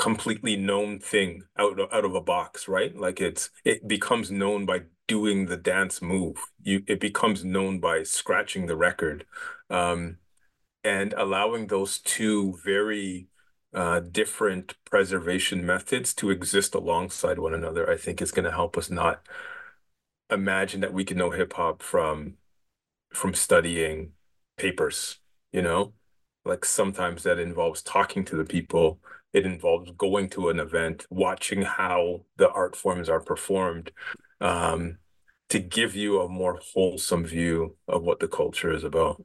completely 0.02 0.58
known 0.58 1.00
thing 1.00 1.44
out 1.60 1.80
of, 1.80 1.94
out 1.94 2.04
of 2.06 2.16
a 2.16 2.22
box, 2.22 2.68
right? 2.68 2.96
Like 2.98 3.22
it's 3.22 3.52
it 3.64 3.88
becomes 3.88 4.32
known 4.32 4.66
by 4.66 4.82
doing 5.08 5.46
the 5.46 5.58
dance 5.58 6.02
move. 6.02 6.38
You 6.64 6.84
it 6.88 7.00
becomes 7.00 7.46
known 7.46 7.80
by 7.80 8.02
scratching 8.04 8.66
the 8.66 8.76
record, 8.76 9.26
um, 9.70 10.18
and 10.84 11.14
allowing 11.14 11.68
those 11.68 12.00
two 12.00 12.60
very 12.66 13.28
uh, 13.76 14.00
different 14.02 14.76
preservation 14.86 15.66
methods 15.66 16.16
to 16.16 16.32
exist 16.32 16.74
alongside 16.76 17.38
one 17.38 17.54
another. 17.54 17.88
I 17.90 17.96
think 17.98 18.22
is 18.24 18.32
going 18.32 18.46
to 18.46 18.52
help 18.52 18.78
us 18.80 18.90
not 18.90 19.28
imagine 20.32 20.82
that 20.82 20.94
we 20.94 21.06
can 21.06 21.18
know 21.18 21.30
hip 21.30 21.54
hop 21.54 21.84
from 21.84 22.38
from 23.14 23.36
studying 23.36 24.14
papers. 24.58 25.20
You 25.52 25.62
know, 25.62 25.94
like 26.44 26.66
sometimes 26.66 27.24
that 27.24 27.38
involves 27.40 27.84
talking 27.84 28.26
to 28.26 28.36
the 28.36 28.46
people 28.46 29.00
it 29.34 29.46
involves 29.46 29.92
going 29.98 30.30
to 30.32 30.50
an 30.50 30.60
event, 30.60 31.06
watching 31.10 31.62
how 31.62 32.22
the 32.38 32.50
art 32.50 32.76
forms 32.76 33.10
are 33.10 33.22
performed, 33.22 33.92
um, 34.40 34.98
to 35.50 35.60
give 35.60 35.96
you 35.96 36.22
a 36.22 36.30
more 36.30 36.60
wholesome 36.74 37.26
view 37.26 37.76
of 37.88 38.04
what 38.04 38.20
the 38.20 38.28
culture 38.28 38.72
is 38.72 38.84
about. 38.84 39.24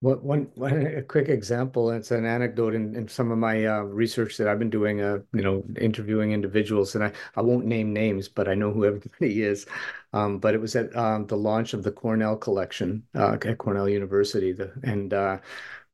What 0.00 0.22
one, 0.22 0.50
one 0.56 0.86
a 0.86 1.02
quick 1.02 1.30
example, 1.30 1.90
it's 1.90 2.10
an 2.10 2.26
anecdote 2.26 2.74
in, 2.74 2.94
in 2.94 3.08
some 3.08 3.30
of 3.30 3.38
my 3.38 3.64
uh, 3.64 3.80
research 3.80 4.36
that 4.36 4.46
I've 4.46 4.58
been 4.58 4.68
doing, 4.68 5.00
uh, 5.00 5.20
you 5.32 5.40
know, 5.40 5.64
interviewing 5.80 6.32
individuals, 6.32 6.94
and 6.94 7.02
I, 7.02 7.12
I 7.34 7.40
won't 7.40 7.64
name 7.64 7.94
names, 7.94 8.28
but 8.28 8.46
I 8.46 8.54
know 8.54 8.70
who 8.72 8.84
everybody 8.86 9.42
is. 9.42 9.66
Um, 10.12 10.38
but 10.38 10.54
it 10.54 10.60
was 10.60 10.76
at 10.76 10.94
um, 10.94 11.26
the 11.26 11.36
launch 11.36 11.72
of 11.72 11.82
the 11.82 11.92
Cornell 11.92 12.36
collection 12.36 13.04
uh, 13.14 13.38
at 13.42 13.56
Cornell 13.56 13.88
University, 13.88 14.52
the, 14.52 14.70
and 14.82 15.14
uh, 15.14 15.38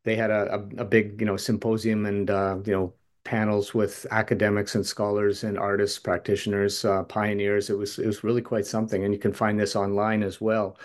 they 0.04 0.16
had 0.16 0.30
a, 0.30 0.54
a, 0.54 0.58
a 0.82 0.84
big, 0.84 1.20
you 1.20 1.26
know, 1.26 1.36
symposium 1.36 2.06
and, 2.06 2.30
uh, 2.30 2.58
you 2.64 2.72
know, 2.72 2.94
panels 3.24 3.72
with 3.74 4.04
academics 4.10 4.74
and 4.74 4.84
scholars 4.86 5.44
and 5.44 5.58
artists, 5.58 5.98
practitioners, 5.98 6.84
uh, 6.84 7.04
pioneers. 7.04 7.70
It 7.70 7.78
was, 7.78 7.98
it 7.98 8.06
was 8.06 8.24
really 8.24 8.42
quite 8.42 8.66
something. 8.66 9.04
And 9.04 9.14
you 9.14 9.20
can 9.20 9.32
find 9.32 9.58
this 9.60 9.76
online 9.76 10.22
as 10.22 10.40
well. 10.40 10.76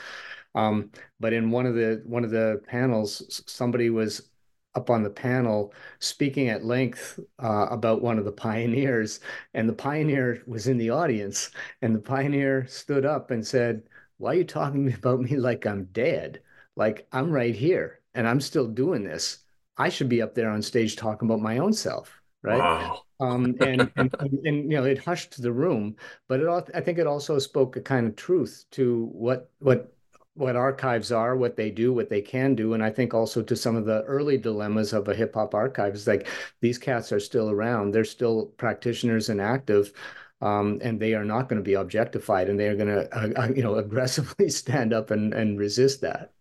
Um, 0.56 0.92
but 1.20 1.34
in 1.34 1.52
one 1.52 1.66
of 1.66 1.76
the, 1.76 2.02
one 2.06 2.24
of 2.24 2.32
the 2.32 2.62
panels, 2.68 3.44
somebody 3.48 3.90
was 3.90 4.30
up 4.76 4.90
on 4.90 5.02
the 5.04 5.10
panel 5.10 5.74
speaking 6.00 6.50
at 6.50 6.64
length 6.64 7.20
uh, 7.42 7.68
about 7.72 8.02
one 8.02 8.20
of 8.20 8.26
the 8.26 8.32
pioneers 8.48 9.20
and 9.54 9.68
the 9.68 9.74
pioneer 9.74 10.44
was 10.48 10.68
in 10.68 10.78
the 10.78 10.90
audience 10.90 11.50
and 11.82 11.96
the 11.96 12.00
pioneer 12.00 12.66
stood 12.68 13.06
up 13.06 13.32
and 13.32 13.46
said 13.46 13.84
why 14.18 14.32
are 14.32 14.36
you 14.36 14.44
talking 14.44 14.92
about 14.94 15.20
me 15.22 15.36
like 15.38 15.66
i'm 15.66 15.86
dead 15.86 16.42
like 16.76 17.08
i'm 17.12 17.32
right 17.32 17.56
here 17.56 17.97
and 18.18 18.28
I'm 18.28 18.42
still 18.42 18.68
doing 18.68 19.04
this, 19.04 19.40
I 19.78 19.90
should 19.90 20.10
be 20.10 20.22
up 20.24 20.34
there 20.34 20.50
on 20.50 20.62
stage 20.62 20.96
talking 20.96 21.30
about 21.30 21.40
my 21.40 21.60
own 21.60 21.72
self, 21.72 22.20
right? 22.42 22.58
Wow. 22.58 23.04
um, 23.20 23.56
and, 23.62 23.92
and, 23.96 24.14
and, 24.20 24.34
and, 24.44 24.72
you 24.72 24.78
know, 24.78 24.86
it 24.86 24.98
hushed 24.98 25.40
the 25.42 25.52
room, 25.52 25.96
but 26.28 26.40
it 26.40 26.48
all, 26.48 26.68
I 26.74 26.82
think 26.82 26.98
it 26.98 27.06
also 27.08 27.38
spoke 27.38 27.78
a 27.78 27.82
kind 27.82 28.08
of 28.08 28.16
truth 28.16 28.66
to 28.72 29.06
what, 29.14 29.52
what, 29.60 29.94
what 30.34 30.56
archives 30.56 31.12
are, 31.12 31.36
what 31.36 31.56
they 31.56 31.70
do, 31.70 31.94
what 31.94 32.10
they 32.10 32.22
can 32.22 32.56
do. 32.56 32.74
And 32.74 32.84
I 32.84 32.90
think 32.90 33.14
also 33.14 33.44
to 33.44 33.56
some 33.56 33.76
of 33.76 33.86
the 33.86 34.02
early 34.04 34.38
dilemmas 34.38 34.94
of 34.94 35.08
a 35.08 35.16
hip 35.16 35.36
hop 35.36 35.54
archive 35.54 35.94
is 35.94 36.08
like 36.08 36.28
these 36.60 36.78
cats 36.80 37.12
are 37.12 37.20
still 37.20 37.52
around. 37.52 37.92
They're 37.92 38.04
still 38.04 38.48
practitioners 38.58 39.30
and 39.30 39.40
active. 39.40 39.94
Um, 40.42 40.80
and 40.84 41.00
they 41.00 41.16
are 41.16 41.26
not 41.26 41.50
going 41.50 41.58
to 41.58 41.66
be 41.66 41.74
objectified 41.74 42.50
and 42.50 42.60
they 42.60 42.68
are 42.68 42.76
going 42.76 42.90
to, 42.90 43.16
uh, 43.16 43.44
uh, 43.44 43.48
you 43.56 43.64
know, 43.64 43.76
aggressively 43.84 44.50
stand 44.50 44.94
up 44.94 45.12
and, 45.12 45.34
and 45.34 45.60
resist 45.60 46.02
that. 46.02 46.32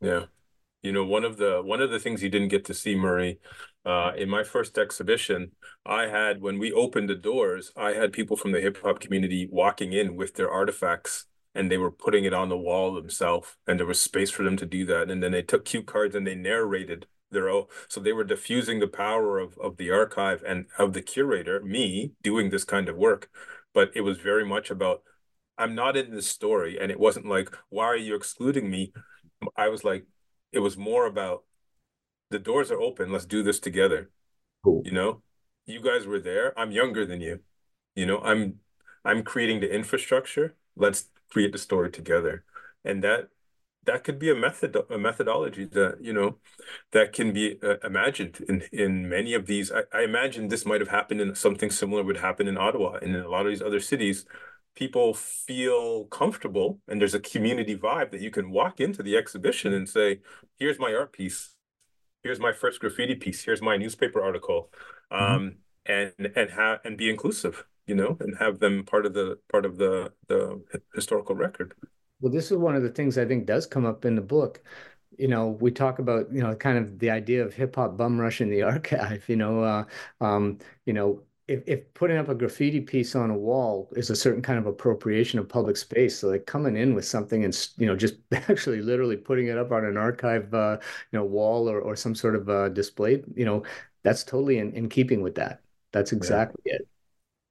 Yeah. 0.00 0.24
You 0.82 0.92
know, 0.92 1.04
one 1.04 1.24
of 1.24 1.36
the 1.38 1.60
one 1.62 1.80
of 1.82 1.90
the 1.90 1.98
things 1.98 2.22
you 2.22 2.28
didn't 2.28 2.48
get 2.48 2.64
to 2.66 2.74
see, 2.74 2.94
Murray, 2.94 3.40
uh, 3.84 4.12
in 4.16 4.28
my 4.28 4.44
first 4.44 4.78
exhibition, 4.78 5.52
I 5.84 6.06
had 6.06 6.40
when 6.40 6.58
we 6.58 6.72
opened 6.72 7.08
the 7.08 7.16
doors, 7.16 7.72
I 7.76 7.94
had 7.94 8.12
people 8.12 8.36
from 8.36 8.52
the 8.52 8.60
hip 8.60 8.78
hop 8.82 9.00
community 9.00 9.48
walking 9.50 9.92
in 9.92 10.14
with 10.16 10.34
their 10.34 10.50
artifacts 10.50 11.26
and 11.54 11.70
they 11.70 11.78
were 11.78 11.90
putting 11.90 12.24
it 12.24 12.32
on 12.34 12.48
the 12.48 12.56
wall 12.56 12.94
themselves 12.94 13.56
and 13.66 13.78
there 13.78 13.86
was 13.86 14.00
space 14.00 14.30
for 14.30 14.44
them 14.44 14.56
to 14.56 14.66
do 14.66 14.84
that 14.86 15.10
and 15.10 15.22
then 15.22 15.32
they 15.32 15.42
took 15.42 15.64
cue 15.64 15.82
cards 15.82 16.14
and 16.14 16.26
they 16.26 16.34
narrated 16.34 17.06
their 17.30 17.48
own 17.48 17.64
so 17.88 18.00
they 18.00 18.12
were 18.12 18.24
diffusing 18.24 18.78
the 18.78 18.86
power 18.86 19.38
of 19.38 19.58
of 19.58 19.76
the 19.76 19.90
archive 19.90 20.42
and 20.46 20.66
of 20.78 20.92
the 20.92 21.02
curator 21.02 21.60
me 21.60 22.12
doing 22.22 22.50
this 22.50 22.64
kind 22.64 22.88
of 22.88 22.96
work 22.96 23.28
but 23.74 23.90
it 23.94 24.02
was 24.02 24.18
very 24.18 24.44
much 24.44 24.70
about 24.70 25.02
i'm 25.56 25.74
not 25.74 25.96
in 25.96 26.10
this 26.10 26.26
story 26.26 26.78
and 26.80 26.90
it 26.90 27.00
wasn't 27.00 27.26
like 27.26 27.48
why 27.70 27.84
are 27.84 27.96
you 27.96 28.14
excluding 28.14 28.70
me? 28.70 28.92
I 29.56 29.68
was 29.68 29.84
like 29.84 30.06
it 30.52 30.60
was 30.60 30.76
more 30.76 31.06
about 31.06 31.44
the 32.30 32.38
doors 32.38 32.70
are 32.70 32.80
open. 32.80 33.12
Let's 33.12 33.26
do 33.26 33.42
this 33.42 33.60
together. 33.60 34.10
Cool. 34.64 34.82
You 34.84 34.92
know, 34.92 35.22
you 35.66 35.80
guys 35.80 36.06
were 36.06 36.20
there. 36.20 36.58
I'm 36.58 36.70
younger 36.70 37.06
than 37.06 37.20
you. 37.20 37.40
You 37.94 38.06
know, 38.06 38.20
I'm 38.20 38.60
I'm 39.04 39.22
creating 39.22 39.60
the 39.60 39.74
infrastructure. 39.74 40.56
Let's 40.76 41.08
create 41.30 41.52
the 41.52 41.58
story 41.58 41.90
together. 41.90 42.44
And 42.84 43.02
that 43.04 43.28
that 43.84 44.04
could 44.04 44.18
be 44.18 44.30
a 44.30 44.34
method 44.34 44.76
a 44.90 44.98
methodology 44.98 45.64
that 45.64 45.98
you 46.00 46.12
know 46.12 46.36
that 46.92 47.12
can 47.12 47.32
be 47.32 47.58
uh, 47.62 47.76
imagined 47.84 48.44
in 48.48 48.62
in 48.72 49.08
many 49.08 49.32
of 49.34 49.46
these 49.46 49.72
I, 49.72 49.82
I 49.92 50.02
imagine 50.02 50.48
this 50.48 50.66
might 50.66 50.80
have 50.80 50.90
happened 50.90 51.20
in 51.22 51.34
something 51.34 51.70
similar 51.70 52.02
would 52.02 52.18
happen 52.18 52.48
in 52.48 52.58
ottawa 52.58 52.98
and 53.00 53.14
in 53.16 53.22
a 53.22 53.28
lot 53.28 53.46
of 53.46 53.52
these 53.52 53.62
other 53.62 53.80
cities 53.80 54.26
people 54.78 55.12
feel 55.12 56.04
comfortable 56.04 56.78
and 56.86 57.00
there's 57.00 57.14
a 57.14 57.20
community 57.20 57.76
vibe 57.76 58.12
that 58.12 58.20
you 58.20 58.30
can 58.30 58.48
walk 58.52 58.78
into 58.78 59.02
the 59.02 59.16
exhibition 59.16 59.72
and 59.72 59.88
say, 59.88 60.20
here's 60.56 60.78
my 60.78 60.94
art 60.94 61.12
piece. 61.12 61.56
Here's 62.22 62.38
my 62.38 62.52
first 62.52 62.78
graffiti 62.78 63.16
piece. 63.16 63.44
Here's 63.44 63.60
my 63.60 63.76
newspaper 63.76 64.22
article. 64.22 64.70
Mm-hmm. 65.12 65.34
Um, 65.34 65.54
and 65.86 66.12
and 66.36 66.50
have 66.50 66.80
and 66.84 66.96
be 66.96 67.08
inclusive, 67.08 67.64
you 67.86 67.94
know, 67.94 68.16
and 68.20 68.36
have 68.38 68.58
them 68.58 68.84
part 68.84 69.06
of 69.06 69.14
the 69.14 69.38
part 69.50 69.64
of 69.64 69.78
the 69.78 70.12
the 70.28 70.62
historical 70.94 71.34
record. 71.34 71.74
Well, 72.20 72.30
this 72.30 72.50
is 72.50 72.58
one 72.58 72.76
of 72.76 72.82
the 72.82 72.90
things 72.90 73.16
I 73.16 73.24
think 73.24 73.46
does 73.46 73.66
come 73.66 73.86
up 73.86 74.04
in 74.04 74.14
the 74.14 74.20
book 74.20 74.62
you 75.18 75.26
know, 75.26 75.48
we 75.60 75.70
talk 75.70 75.98
about, 75.98 76.32
you 76.32 76.42
know, 76.42 76.54
kind 76.54 76.78
of 76.78 76.98
the 76.98 77.10
idea 77.10 77.44
of 77.44 77.52
hip 77.52 77.74
hop 77.74 77.96
bum 77.96 78.20
rush 78.20 78.40
in 78.40 78.50
the 78.50 78.62
archive, 78.74 79.24
you 79.28 79.36
know, 79.36 79.62
uh, 79.62 79.84
um, 80.20 80.58
you 80.86 80.92
know, 80.92 81.22
if, 81.48 81.62
if 81.66 81.94
putting 81.94 82.18
up 82.18 82.28
a 82.28 82.34
graffiti 82.34 82.80
piece 82.80 83.16
on 83.16 83.30
a 83.30 83.36
wall 83.36 83.88
is 83.96 84.10
a 84.10 84.16
certain 84.16 84.42
kind 84.42 84.58
of 84.58 84.66
appropriation 84.66 85.38
of 85.38 85.48
public 85.48 85.76
space, 85.78 86.18
so 86.18 86.28
like 86.28 86.46
coming 86.46 86.76
in 86.76 86.94
with 86.94 87.06
something 87.06 87.44
and 87.44 87.68
you 87.78 87.86
know 87.86 87.96
just 87.96 88.16
actually 88.32 88.82
literally 88.82 89.16
putting 89.16 89.48
it 89.48 89.56
up 89.58 89.72
on 89.72 89.84
an 89.84 89.96
archive 89.96 90.52
uh, 90.54 90.78
you 91.10 91.18
know 91.18 91.24
wall 91.24 91.68
or 91.68 91.80
or 91.80 91.96
some 91.96 92.14
sort 92.14 92.36
of 92.36 92.48
uh, 92.48 92.68
display, 92.68 93.22
you 93.34 93.46
know, 93.46 93.64
that's 94.04 94.24
totally 94.24 94.58
in, 94.58 94.72
in 94.74 94.88
keeping 94.88 95.22
with 95.22 95.34
that. 95.36 95.62
That's 95.92 96.12
exactly 96.12 96.60
yeah. 96.66 96.74
it. 96.74 96.88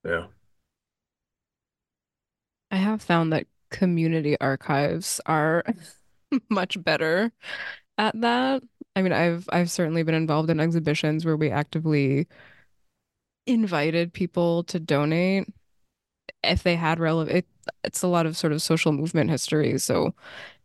Yeah. 0.06 0.28
I 2.70 2.78
have 2.78 3.02
found 3.02 3.34
that 3.34 3.48
community 3.72 4.38
archives 4.40 5.20
are 5.26 5.64
much 6.50 6.82
better 6.84 7.32
at 7.98 8.20
that. 8.22 8.62
I 8.96 9.02
mean, 9.02 9.14
I've 9.14 9.50
I've 9.52 9.72
certainly 9.72 10.04
been 10.04 10.16
involved 10.16 10.50
in 10.52 10.60
exhibitions 10.60 11.26
where 11.26 11.38
we 11.38 11.50
actively 11.50 12.28
invited 13.48 14.14
people 14.14 14.64
to 14.66 14.80
donate 14.80 15.48
if 16.44 16.64
they 16.64 16.76
had 16.76 17.00
relevant 17.00 17.38
it, 17.38 17.48
it's 17.84 18.04
a 18.04 18.08
lot 18.08 18.26
of 18.26 18.38
sort 18.38 18.54
of 18.54 18.62
social 18.62 18.92
movement 18.92 19.30
history. 19.30 19.78
So 19.78 20.14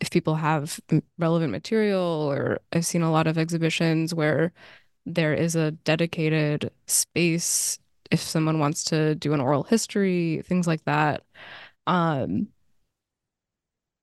if 0.00 0.10
people 0.10 0.36
have 0.36 0.80
relevant 1.18 1.52
material 1.52 2.00
or 2.00 2.60
i've 2.72 2.86
seen 2.86 3.02
a 3.02 3.10
lot 3.12 3.26
of 3.26 3.38
exhibitions 3.38 4.14
where 4.14 4.52
there 5.06 5.34
is 5.34 5.56
a 5.56 5.72
dedicated 5.72 6.70
space 6.86 7.78
if 8.10 8.20
someone 8.20 8.58
wants 8.58 8.84
to 8.84 9.14
do 9.16 9.32
an 9.32 9.40
oral 9.40 9.64
history 9.64 10.42
things 10.46 10.66
like 10.66 10.84
that. 10.84 11.24
Um 11.86 12.48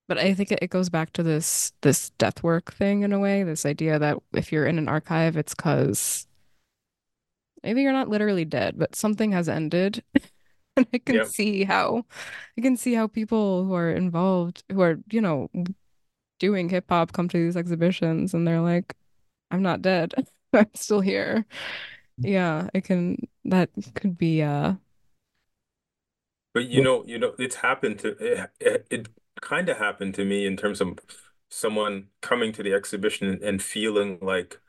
but 0.08 0.18
i 0.18 0.34
think 0.34 0.50
it 0.52 0.70
goes 0.70 0.88
back 0.88 1.12
to 1.12 1.22
this 1.22 1.72
this 1.82 2.10
death 2.18 2.42
work 2.42 2.72
thing 2.74 3.02
in 3.02 3.12
a 3.12 3.18
way 3.18 3.42
this 3.42 3.64
idea 3.64 3.98
that 3.98 4.18
if 4.34 4.52
you're 4.52 4.66
in 4.66 4.78
an 4.78 4.88
archive 4.88 5.36
it's 5.36 5.54
because 5.54 6.26
maybe 7.62 7.82
you're 7.82 7.92
not 7.92 8.08
literally 8.08 8.44
dead, 8.44 8.78
but 8.78 8.94
something 8.96 9.32
has 9.32 9.48
ended. 9.48 10.02
and 10.76 10.86
I 10.92 10.98
can 10.98 11.16
yep. 11.16 11.26
see 11.26 11.64
how 11.64 12.04
I 12.58 12.60
can 12.62 12.76
see 12.76 12.94
how 12.94 13.06
people 13.06 13.64
who 13.64 13.74
are 13.74 13.90
involved, 13.90 14.64
who 14.70 14.80
are, 14.82 14.98
you 15.10 15.20
know, 15.20 15.48
doing 16.38 16.68
hip 16.68 16.86
hop 16.88 17.12
come 17.12 17.28
to 17.28 17.38
these 17.38 17.56
exhibitions 17.56 18.34
and 18.34 18.46
they're 18.46 18.60
like, 18.60 18.94
I'm 19.50 19.62
not 19.62 19.82
dead. 19.82 20.14
I'm 20.52 20.70
still 20.74 21.00
here. 21.00 21.46
Yeah, 22.18 22.68
I 22.74 22.80
can 22.80 23.18
that 23.44 23.70
could 23.94 24.18
be 24.18 24.42
uh 24.42 24.74
But 26.54 26.68
you 26.68 26.82
know, 26.82 27.04
you 27.06 27.18
know, 27.18 27.34
it's 27.38 27.56
happened 27.56 27.98
to 28.00 28.08
it, 28.18 28.50
it, 28.60 28.86
it 28.90 29.08
kind 29.40 29.68
of 29.68 29.78
happened 29.78 30.14
to 30.16 30.24
me 30.24 30.46
in 30.46 30.56
terms 30.56 30.80
of 30.80 30.98
someone 31.50 32.08
coming 32.20 32.52
to 32.52 32.62
the 32.62 32.72
exhibition 32.74 33.40
and 33.42 33.62
feeling 33.62 34.18
like, 34.20 34.60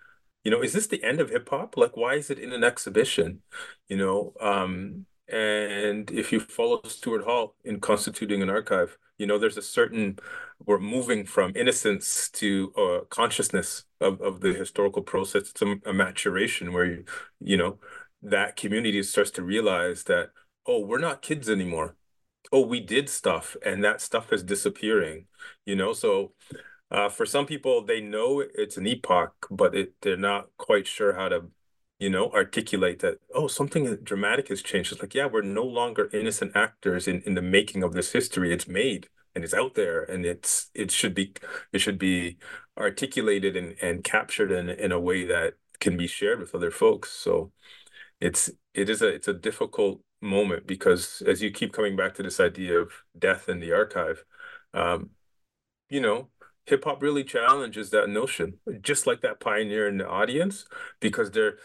you 0.43 0.51
know, 0.51 0.61
is 0.61 0.73
this 0.73 0.87
the 0.87 1.03
end 1.03 1.19
of 1.19 1.29
hip 1.29 1.49
hop? 1.49 1.77
Like, 1.77 1.95
why 1.97 2.15
is 2.15 2.29
it 2.29 2.39
in 2.39 2.51
an 2.53 2.63
exhibition? 2.63 3.41
You 3.87 3.97
know, 3.97 4.33
um, 4.41 5.05
and 5.27 6.09
if 6.11 6.31
you 6.31 6.39
follow 6.39 6.81
Stuart 6.85 7.23
Hall 7.23 7.55
in 7.63 7.79
constituting 7.79 8.41
an 8.41 8.49
archive, 8.49 8.97
you 9.17 9.27
know, 9.27 9.37
there's 9.37 9.57
a 9.57 9.61
certain 9.61 10.17
we're 10.65 10.79
moving 10.79 11.25
from 11.25 11.53
innocence 11.55 12.29
to 12.31 12.73
uh, 12.77 13.05
consciousness 13.09 13.85
of, 13.99 14.21
of 14.21 14.41
the 14.41 14.53
historical 14.53 15.01
process. 15.01 15.49
It's 15.51 15.61
a, 15.61 15.75
a 15.85 15.93
maturation 15.93 16.73
where 16.73 16.85
you, 16.85 17.05
you 17.39 17.57
know, 17.57 17.79
that 18.23 18.55
community 18.55 19.01
starts 19.03 19.31
to 19.31 19.43
realize 19.43 20.03
that 20.05 20.31
oh, 20.65 20.79
we're 20.85 20.99
not 20.99 21.21
kids 21.21 21.49
anymore. 21.49 21.95
Oh, 22.51 22.61
we 22.65 22.79
did 22.79 23.09
stuff 23.09 23.55
and 23.65 23.83
that 23.83 24.01
stuff 24.01 24.33
is 24.33 24.43
disappearing, 24.43 25.27
you 25.65 25.75
know? 25.75 25.93
So 25.93 26.33
uh, 26.91 27.09
for 27.09 27.25
some 27.25 27.45
people, 27.45 27.83
they 27.83 28.01
know 28.01 28.41
it's 28.41 28.77
an 28.77 28.85
epoch, 28.87 29.47
but 29.49 29.75
it, 29.75 29.93
they're 30.01 30.17
not 30.17 30.49
quite 30.57 30.87
sure 30.87 31.13
how 31.13 31.29
to, 31.29 31.45
you 31.99 32.09
know, 32.09 32.29
articulate 32.31 32.99
that, 32.99 33.19
oh, 33.33 33.47
something 33.47 33.95
dramatic 34.03 34.49
has 34.49 34.61
changed. 34.61 34.91
It's 34.91 35.01
like, 35.01 35.15
yeah, 35.15 35.27
we're 35.27 35.41
no 35.41 35.63
longer 35.63 36.09
innocent 36.13 36.51
actors 36.55 37.07
in, 37.07 37.21
in 37.25 37.35
the 37.35 37.41
making 37.41 37.83
of 37.83 37.93
this 37.93 38.11
history. 38.11 38.53
It's 38.53 38.67
made 38.67 39.07
and 39.33 39.43
it's 39.43 39.53
out 39.53 39.75
there 39.75 40.03
and 40.03 40.25
it's 40.25 40.69
it 40.73 40.91
should 40.91 41.13
be 41.13 41.33
it 41.71 41.79
should 41.79 41.97
be 41.97 42.37
articulated 42.77 43.55
and, 43.55 43.75
and 43.81 44.03
captured 44.03 44.51
in, 44.51 44.69
in 44.69 44.91
a 44.91 44.99
way 44.99 45.25
that 45.25 45.53
can 45.79 45.95
be 45.97 46.07
shared 46.07 46.39
with 46.39 46.53
other 46.53 46.71
folks. 46.71 47.11
So 47.11 47.51
it's 48.19 48.49
it 48.73 48.89
is 48.89 49.01
a 49.01 49.07
it's 49.07 49.27
a 49.27 49.33
difficult 49.33 50.01
moment 50.21 50.67
because 50.67 51.23
as 51.27 51.41
you 51.41 51.51
keep 51.51 51.73
coming 51.73 51.95
back 51.95 52.15
to 52.15 52.23
this 52.23 52.39
idea 52.39 52.79
of 52.79 52.91
death 53.17 53.49
in 53.49 53.59
the 53.59 53.73
archive, 53.73 54.23
um, 54.73 55.11
you 55.89 56.01
know, 56.01 56.29
hip 56.71 56.83
hop 56.85 57.01
really 57.03 57.23
challenges 57.23 57.91
that 57.91 58.09
notion, 58.09 58.55
just 58.81 59.05
like 59.05 59.21
that 59.21 59.39
pioneer 59.39 59.87
in 59.87 59.97
the 59.97 60.07
audience, 60.07 60.65
because 60.99 61.31
there 61.31 61.57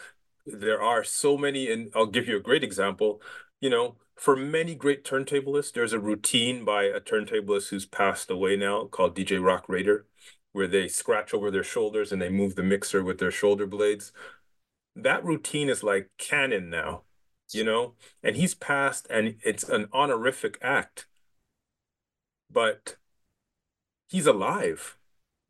there 0.45 0.81
are 0.81 1.03
so 1.03 1.37
many, 1.37 1.71
and 1.71 1.91
I'll 1.95 2.05
give 2.05 2.27
you 2.27 2.37
a 2.37 2.41
great 2.41 2.63
example. 2.63 3.21
You 3.59 3.69
know, 3.71 3.95
for 4.15 4.35
many 4.35 4.75
great 4.75 5.03
turntablists, 5.03 5.73
there's 5.73 5.93
a 5.93 5.99
routine 5.99 6.63
by 6.63 6.83
a 6.83 7.01
turntablist 7.01 7.69
who's 7.69 7.85
passed 7.85 8.29
away 8.29 8.55
now 8.55 8.85
called 8.85 9.15
DJ 9.15 9.43
Roc 9.43 9.67
Raida, 9.67 10.03
where 10.53 10.67
they 10.67 10.87
scratch 10.87 11.33
over 11.33 11.49
their 11.51 11.63
shoulders 11.63 12.11
and 12.11 12.21
they 12.21 12.29
move 12.29 12.55
the 12.55 12.63
mixer 12.63 13.03
with 13.03 13.17
their 13.19 13.31
shoulder 13.31 13.65
blades. 13.65 14.11
That 14.95 15.23
routine 15.25 15.69
is 15.69 15.83
like 15.83 16.09
canon 16.17 16.69
now 16.69 17.03
you 17.53 17.63
know, 17.63 17.93
and 18.23 18.35
he's 18.35 18.55
passed 18.55 19.07
and 19.09 19.37
it's 19.43 19.63
an 19.63 19.87
honorific 19.93 20.57
act, 20.61 21.07
but 22.51 22.97
he's 24.07 24.27
alive. 24.27 24.96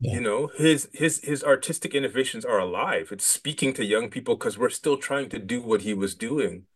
Yeah. 0.00 0.14
You 0.14 0.20
know, 0.20 0.46
his 0.56 0.88
his 0.92 1.20
his 1.24 1.42
artistic 1.42 1.94
innovations 1.94 2.44
are 2.44 2.58
alive. 2.58 3.08
It's 3.10 3.24
speaking 3.24 3.72
to 3.74 3.84
young 3.84 4.10
people 4.10 4.36
because 4.36 4.56
we're 4.56 4.70
still 4.70 4.96
trying 4.96 5.28
to 5.30 5.38
do 5.40 5.60
what 5.60 5.82
he 5.82 5.92
was 5.92 6.14
doing, 6.14 6.66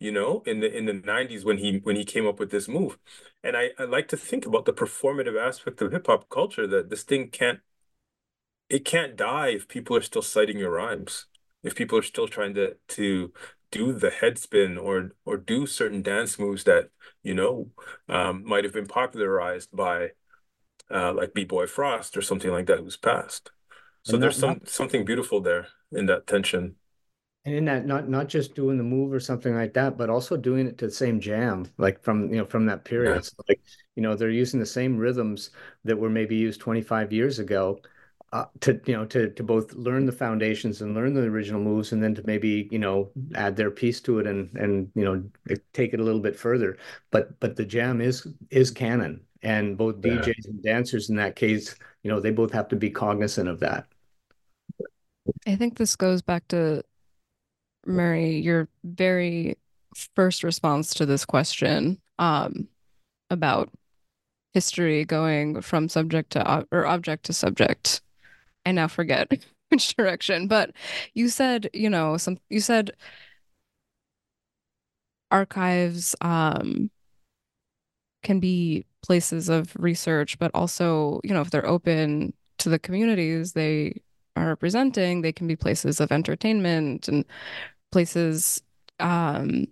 you 0.00 0.12
know, 0.12 0.42
in 0.46 0.60
the 0.60 0.76
in 0.76 0.86
the 0.86 0.94
90s 0.94 1.44
when 1.44 1.58
he 1.58 1.78
when 1.84 1.96
he 1.96 2.04
came 2.04 2.26
up 2.26 2.40
with 2.40 2.50
this 2.50 2.68
move. 2.68 2.98
And 3.44 3.56
I, 3.56 3.70
I 3.78 3.84
like 3.84 4.08
to 4.08 4.18
think 4.18 4.46
about 4.46 4.66
the 4.66 4.74
performative 4.74 5.40
aspect 5.40 5.82
of 5.82 5.92
hip 5.92 6.06
hop 6.08 6.28
culture 6.30 6.66
that 6.68 6.90
this 6.90 7.04
thing 7.04 7.30
can't 7.30 7.60
it 8.68 8.84
can't 8.84 9.16
die 9.16 9.48
if 9.48 9.68
people 9.68 9.96
are 9.96 10.02
still 10.02 10.22
citing 10.22 10.58
your 10.58 10.70
rhymes 10.72 11.26
if 11.62 11.74
people 11.74 11.98
are 11.98 12.02
still 12.02 12.28
trying 12.28 12.54
to 12.54 12.74
to 12.88 13.32
do 13.70 13.92
the 13.92 14.10
head 14.10 14.38
spin 14.38 14.78
or 14.78 15.12
or 15.24 15.36
do 15.36 15.66
certain 15.66 16.02
dance 16.02 16.38
moves 16.38 16.64
that 16.64 16.90
you 17.22 17.34
know 17.34 17.70
um, 18.08 18.44
might 18.44 18.64
have 18.64 18.72
been 18.72 18.86
popularized 18.86 19.70
by 19.74 20.10
uh, 20.90 21.12
like 21.12 21.34
B-Boy 21.34 21.66
Frost 21.66 22.16
or 22.16 22.22
something 22.22 22.50
like 22.50 22.66
that 22.66 22.78
who's 22.80 22.96
passed. 22.96 23.50
So 24.02 24.16
not, 24.16 24.20
there's 24.20 24.38
some 24.38 24.50
not, 24.50 24.68
something 24.68 25.04
beautiful 25.04 25.40
there 25.40 25.68
in 25.92 26.06
that 26.06 26.26
tension. 26.26 26.76
And 27.44 27.54
in 27.54 27.64
that, 27.66 27.86
not 27.86 28.08
not 28.08 28.28
just 28.28 28.54
doing 28.54 28.78
the 28.78 28.84
move 28.84 29.12
or 29.12 29.20
something 29.20 29.54
like 29.54 29.72
that, 29.74 29.96
but 29.96 30.10
also 30.10 30.36
doing 30.36 30.66
it 30.66 30.76
to 30.78 30.86
the 30.86 30.92
same 30.92 31.20
jam, 31.20 31.66
like 31.78 32.02
from 32.02 32.30
you 32.30 32.38
know 32.38 32.44
from 32.44 32.66
that 32.66 32.84
period. 32.84 33.14
Yeah. 33.14 33.20
So 33.20 33.32
like 33.48 33.60
you 33.96 34.02
know 34.02 34.14
they're 34.14 34.30
using 34.30 34.60
the 34.60 34.66
same 34.66 34.98
rhythms 34.98 35.50
that 35.84 35.96
were 35.98 36.10
maybe 36.10 36.36
used 36.36 36.60
25 36.60 37.12
years 37.12 37.38
ago, 37.38 37.80
uh, 38.32 38.44
to 38.60 38.80
you 38.86 38.94
know 38.94 39.06
to 39.06 39.30
to 39.30 39.42
both 39.42 39.72
learn 39.74 40.04
the 40.04 40.12
foundations 40.12 40.82
and 40.82 40.94
learn 40.94 41.14
the 41.14 41.22
original 41.22 41.60
moves 41.60 41.92
and 41.92 42.02
then 42.02 42.14
to 42.14 42.22
maybe 42.26 42.68
you 42.70 42.78
know 42.78 43.10
add 43.34 43.56
their 43.56 43.70
piece 43.70 44.00
to 44.02 44.18
it 44.18 44.26
and 44.26 44.54
and 44.56 44.90
you 44.94 45.04
know 45.04 45.22
take 45.72 45.94
it 45.94 46.00
a 46.00 46.02
little 46.02 46.20
bit 46.20 46.36
further 46.36 46.76
but 47.10 47.38
but 47.40 47.56
the 47.56 47.64
jam 47.64 48.00
is 48.02 48.26
is 48.50 48.70
canon 48.70 49.20
and 49.42 49.76
both 49.76 49.96
yeah. 50.04 50.14
DJs 50.14 50.46
and 50.46 50.62
dancers 50.62 51.10
in 51.10 51.16
that 51.16 51.36
case 51.36 51.74
you 52.02 52.10
know 52.10 52.20
they 52.20 52.30
both 52.30 52.52
have 52.52 52.68
to 52.68 52.76
be 52.76 52.90
cognizant 52.90 53.48
of 53.48 53.60
that 53.60 53.86
I 55.46 55.56
think 55.56 55.76
this 55.76 55.96
goes 55.96 56.22
back 56.22 56.46
to 56.48 56.82
Murray 57.86 58.38
your 58.38 58.68
very 58.84 59.56
first 60.14 60.42
response 60.42 60.94
to 60.94 61.06
this 61.06 61.24
question 61.24 62.00
um 62.18 62.68
about 63.30 63.70
history 64.54 65.04
going 65.04 65.60
from 65.60 65.88
subject 65.88 66.30
to 66.30 66.66
or 66.72 66.86
object 66.86 67.26
to 67.26 67.32
subject 67.32 68.00
I 68.68 68.72
now 68.72 68.88
forget 68.88 69.30
which 69.70 69.96
direction, 69.96 70.46
but 70.46 70.72
you 71.14 71.28
said, 71.28 71.70
you 71.72 71.90
know, 71.90 72.16
some 72.16 72.38
you 72.50 72.60
said 72.60 72.92
archives 75.30 76.14
um 76.20 76.90
can 78.22 78.40
be 78.40 78.84
places 79.02 79.48
of 79.48 79.74
research, 79.78 80.38
but 80.38 80.50
also, 80.54 81.20
you 81.24 81.32
know, 81.34 81.40
if 81.40 81.50
they're 81.50 81.66
open 81.66 82.32
to 82.58 82.68
the 82.68 82.78
communities 82.78 83.52
they 83.52 84.00
are 84.36 84.48
representing, 84.48 85.22
they 85.22 85.32
can 85.32 85.46
be 85.46 85.56
places 85.56 86.00
of 86.00 86.12
entertainment 86.12 87.08
and 87.08 87.24
places 87.92 88.62
um 89.00 89.66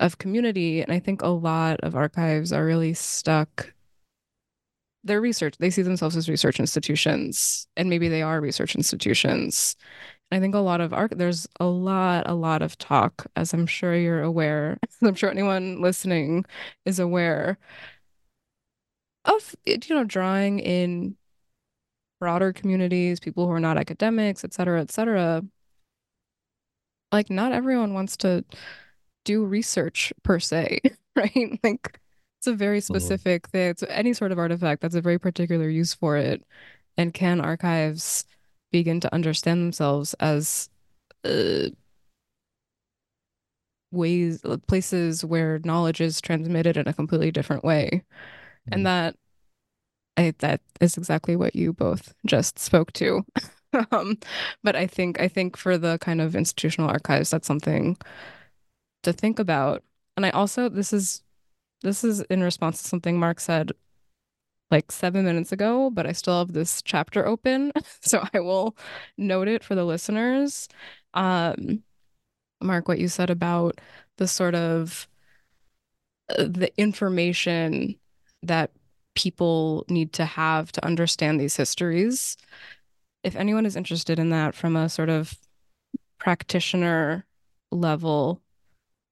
of 0.00 0.18
community. 0.18 0.82
And 0.82 0.92
I 0.92 0.98
think 0.98 1.22
a 1.22 1.28
lot 1.28 1.80
of 1.80 1.94
archives 1.94 2.52
are 2.52 2.64
really 2.64 2.94
stuck 2.94 3.72
they're 5.04 5.20
research 5.20 5.56
they 5.58 5.70
see 5.70 5.82
themselves 5.82 6.16
as 6.16 6.28
research 6.28 6.60
institutions 6.60 7.66
and 7.76 7.88
maybe 7.88 8.08
they 8.08 8.22
are 8.22 8.40
research 8.40 8.74
institutions 8.74 9.76
i 10.30 10.38
think 10.38 10.54
a 10.54 10.58
lot 10.58 10.80
of 10.80 10.92
arc 10.92 11.12
there's 11.16 11.46
a 11.58 11.64
lot 11.64 12.28
a 12.28 12.34
lot 12.34 12.62
of 12.62 12.76
talk 12.78 13.26
as 13.36 13.52
i'm 13.54 13.66
sure 13.66 13.94
you're 13.94 14.22
aware 14.22 14.78
i'm 15.02 15.14
sure 15.14 15.30
anyone 15.30 15.80
listening 15.80 16.44
is 16.84 16.98
aware 16.98 17.58
of 19.24 19.54
you 19.66 19.78
know 19.90 20.04
drawing 20.04 20.58
in 20.58 21.16
broader 22.18 22.52
communities 22.52 23.20
people 23.20 23.46
who 23.46 23.52
are 23.52 23.60
not 23.60 23.78
academics 23.78 24.44
et 24.44 24.52
cetera 24.52 24.80
et 24.80 24.90
cetera 24.90 25.42
like 27.12 27.30
not 27.30 27.52
everyone 27.52 27.94
wants 27.94 28.16
to 28.16 28.44
do 29.24 29.44
research 29.44 30.12
per 30.22 30.38
se 30.38 30.80
right 31.16 31.58
like 31.62 32.00
it's 32.40 32.46
a 32.46 32.54
very 32.54 32.78
mm-hmm. 32.78 32.94
specific 32.94 33.48
thing. 33.48 33.68
It's 33.68 33.82
any 33.90 34.14
sort 34.14 34.32
of 34.32 34.38
artifact 34.38 34.80
that's 34.80 34.94
a 34.94 35.02
very 35.02 35.18
particular 35.18 35.68
use 35.68 35.92
for 35.92 36.16
it. 36.16 36.42
And 36.96 37.12
can 37.12 37.38
archives 37.38 38.24
begin 38.72 38.98
to 39.00 39.14
understand 39.14 39.60
themselves 39.60 40.14
as 40.14 40.70
uh, 41.22 41.68
ways, 43.90 44.42
uh, 44.42 44.56
places 44.66 45.22
where 45.22 45.60
knowledge 45.64 46.00
is 46.00 46.22
transmitted 46.22 46.78
in 46.78 46.88
a 46.88 46.94
completely 46.94 47.30
different 47.30 47.62
way? 47.62 48.04
Mm. 48.68 48.72
And 48.74 48.86
that, 48.86 49.16
I 50.16 50.34
that 50.38 50.60
is 50.80 50.96
exactly 50.96 51.36
what 51.36 51.54
you 51.56 51.72
both 51.72 52.14
just 52.26 52.58
spoke 52.58 52.92
to. 52.94 53.24
um, 53.92 54.18
but 54.62 54.76
I 54.76 54.86
think 54.86 55.20
I 55.20 55.28
think 55.28 55.56
for 55.56 55.78
the 55.78 55.98
kind 55.98 56.20
of 56.20 56.36
institutional 56.36 56.90
archives, 56.90 57.30
that's 57.30 57.46
something 57.46 57.96
to 59.02 59.12
think 59.12 59.38
about. 59.38 59.82
And 60.16 60.26
I 60.26 60.30
also 60.30 60.68
this 60.68 60.92
is 60.92 61.22
this 61.82 62.04
is 62.04 62.20
in 62.22 62.42
response 62.42 62.82
to 62.82 62.88
something 62.88 63.18
Mark 63.18 63.40
said 63.40 63.72
like 64.70 64.92
seven 64.92 65.24
minutes 65.24 65.52
ago, 65.52 65.90
but 65.90 66.06
I 66.06 66.12
still 66.12 66.38
have 66.38 66.52
this 66.52 66.82
chapter 66.82 67.26
open. 67.26 67.72
So 68.02 68.26
I 68.34 68.40
will 68.40 68.76
note 69.18 69.48
it 69.48 69.62
for 69.64 69.74
the 69.74 69.84
listeners. 69.84 70.68
Um, 71.14 71.82
Mark, 72.62 72.88
what 72.88 72.98
you 72.98 73.08
said 73.08 73.30
about 73.30 73.80
the 74.16 74.26
sort 74.28 74.54
of 74.54 75.08
uh, 76.30 76.44
the 76.44 76.72
information 76.78 77.96
that 78.42 78.70
people 79.14 79.84
need 79.88 80.12
to 80.14 80.24
have 80.24 80.72
to 80.72 80.84
understand 80.84 81.40
these 81.40 81.56
histories. 81.56 82.36
If 83.22 83.36
anyone 83.36 83.66
is 83.66 83.76
interested 83.76 84.18
in 84.18 84.30
that 84.30 84.54
from 84.54 84.76
a 84.76 84.88
sort 84.88 85.08
of 85.08 85.34
practitioner 86.18 87.26
level, 87.70 88.40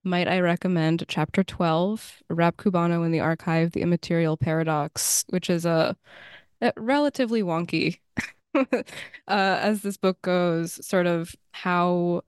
might 0.05 0.29
I 0.29 0.41
recommend 0.41 1.05
chapter 1.09 1.43
12, 1.45 2.23
Rap 2.31 2.57
Cubano 2.57 3.05
in 3.05 3.13
the 3.13 3.21
Archive, 3.21 3.73
The 3.73 3.83
Immaterial 3.83 4.37
Paradox, 4.37 5.25
which 5.29 5.51
is 5.51 5.67
a, 5.67 5.97
a 6.61 6.73
relatively 6.77 7.43
wonky, 7.43 7.99
uh, 8.55 8.85
as 9.27 9.83
this 9.83 9.97
book 9.97 10.23
goes, 10.23 10.85
sort 10.87 11.07
of 11.07 11.35
how 11.53 12.23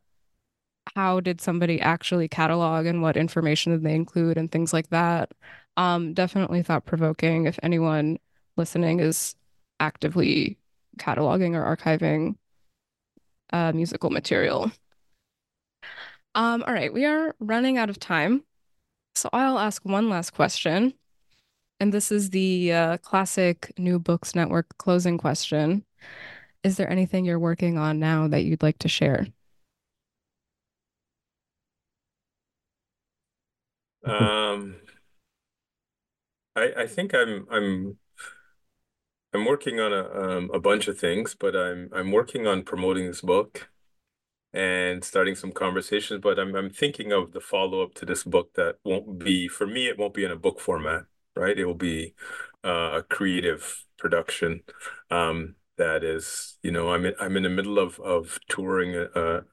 how 0.97 1.21
did 1.21 1.41
somebody 1.41 1.81
actually 1.81 2.29
catalog 2.29 2.85
and 2.87 3.01
what 3.01 3.17
information 3.17 3.73
did 3.73 3.83
they 3.85 3.95
include 3.95 4.37
and 4.37 4.51
things 4.51 4.73
like 4.73 4.91
that. 4.91 5.33
Um, 5.77 6.15
definitely 6.15 6.63
thought 6.63 6.85
provoking 6.85 7.47
if 7.47 7.59
anyone 7.63 8.19
listening 8.57 9.01
is 9.01 9.35
actively 9.79 10.59
cataloging 10.99 11.55
or 11.55 11.77
archiving 11.77 12.35
uh, 13.53 13.73
musical 13.73 14.11
material. 14.11 14.71
Um, 16.35 16.63
all 16.67 16.73
right, 16.73 16.93
we 16.93 17.05
are 17.07 17.35
running 17.41 17.79
out 17.79 17.91
of 17.91 17.99
time. 17.99 18.45
So 19.15 19.29
I'll 19.33 19.59
ask 19.59 19.85
one 19.85 20.09
last 20.09 20.31
question. 20.31 20.95
And 21.81 21.93
this 21.95 22.13
is 22.13 22.31
the 22.31 22.73
uh, 22.73 22.97
classic 22.99 23.73
New 23.79 23.99
Books 23.99 24.35
Network 24.35 24.67
closing 24.77 25.19
question. 25.19 25.85
Is 26.63 26.77
there 26.77 26.91
anything 26.91 27.25
you're 27.25 27.39
working 27.39 27.79
on 27.79 27.99
now 27.99 28.29
that 28.29 28.45
you'd 28.45 28.63
like 28.63 28.79
to 28.81 28.89
share? 28.89 29.27
Um, 34.05 34.77
I 36.61 36.83
I 36.83 36.87
think 36.87 37.15
I'm 37.15 37.47
I'm 37.51 37.99
I'm 39.33 39.45
working 39.45 39.79
on 39.81 39.93
a 39.93 40.39
um, 40.39 40.51
a 40.53 40.59
bunch 40.61 40.89
of 40.89 40.99
things, 40.99 41.35
but 41.35 41.55
I'm 41.57 41.89
I'm 41.95 42.11
working 42.13 42.47
on 42.47 42.63
promoting 42.65 43.07
this 43.07 43.21
book 43.21 43.71
and 44.53 45.05
starting 45.05 45.37
some 45.37 45.53
conversations. 45.53 46.21
But 46.23 46.39
I'm 46.39 46.55
I'm 46.57 46.71
thinking 46.71 47.13
of 47.13 47.33
the 47.33 47.41
follow 47.41 47.83
up 47.83 47.95
to 47.97 48.07
this 48.07 48.25
book 48.25 48.55
that 48.55 48.77
won't 48.85 49.19
be 49.19 49.49
for 49.49 49.67
me. 49.67 49.89
It 49.89 49.99
won't 49.99 50.15
be 50.15 50.25
in 50.25 50.33
a 50.33 50.37
book 50.37 50.61
format, 50.61 51.05
right? 51.37 51.59
It 51.59 51.67
will 51.67 51.75
be 51.75 52.15
uh, 52.65 53.01
a 53.01 53.03
creative 53.05 53.85
production. 53.99 54.63
Um, 55.11 55.57
that 55.79 56.05
is, 56.05 56.59
you 56.63 56.71
know, 56.73 56.91
I'm 56.93 57.07
in, 57.07 57.15
I'm 57.21 57.37
in 57.37 57.45
the 57.45 57.51
middle 57.51 57.79
of 57.79 58.01
of 58.01 58.39
touring 58.49 58.97
a, 58.97 59.45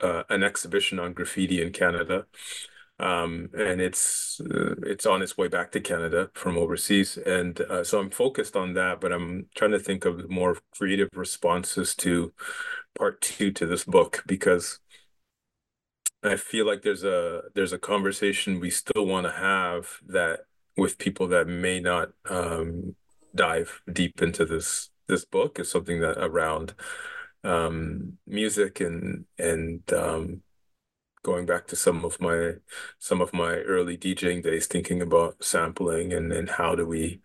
a, 0.00 0.24
an 0.30 0.42
exhibition 0.42 0.98
on 0.98 1.12
graffiti 1.14 1.62
in 1.62 1.72
Canada, 1.72 2.26
um, 3.02 3.50
and 3.58 3.80
it's 3.80 4.40
uh, 4.40 4.76
it's 4.84 5.06
on 5.06 5.22
its 5.22 5.36
way 5.36 5.48
back 5.48 5.72
to 5.72 5.80
Canada 5.80 6.30
from 6.34 6.56
overseas, 6.56 7.16
and 7.16 7.60
uh, 7.62 7.82
so 7.82 7.98
I'm 7.98 8.10
focused 8.10 8.56
on 8.56 8.74
that. 8.74 9.00
But 9.00 9.12
I'm 9.12 9.48
trying 9.56 9.72
to 9.72 9.80
think 9.80 10.04
of 10.04 10.30
more 10.30 10.56
creative 10.76 11.08
responses 11.14 11.94
to 11.96 12.32
part 12.96 13.20
two 13.20 13.50
to 13.52 13.66
this 13.66 13.84
book 13.84 14.22
because 14.26 14.78
I 16.22 16.36
feel 16.36 16.66
like 16.66 16.82
there's 16.82 17.04
a 17.04 17.42
there's 17.54 17.72
a 17.72 17.78
conversation 17.78 18.60
we 18.60 18.70
still 18.70 19.06
want 19.06 19.26
to 19.26 19.32
have 19.32 19.98
that 20.06 20.40
with 20.76 20.98
people 20.98 21.26
that 21.28 21.48
may 21.48 21.80
not 21.80 22.10
um, 22.30 22.94
dive 23.34 23.82
deep 23.92 24.22
into 24.22 24.44
this 24.44 24.90
this 25.08 25.24
book 25.24 25.58
is 25.58 25.70
something 25.70 26.00
that 26.00 26.18
around 26.18 26.74
um, 27.42 28.18
music 28.26 28.80
and 28.80 29.24
and 29.38 29.92
um, 29.92 30.42
going 31.22 31.46
back 31.46 31.66
to 31.68 31.76
some 31.76 32.04
of 32.04 32.20
my 32.20 32.54
some 32.98 33.20
of 33.20 33.32
my 33.32 33.56
early 33.56 33.96
DJing 33.96 34.42
days, 34.42 34.66
thinking 34.66 35.02
about 35.02 35.42
sampling 35.44 36.12
and 36.12 36.32
and 36.32 36.50
how 36.50 36.74
do 36.74 36.86
we 36.86 37.20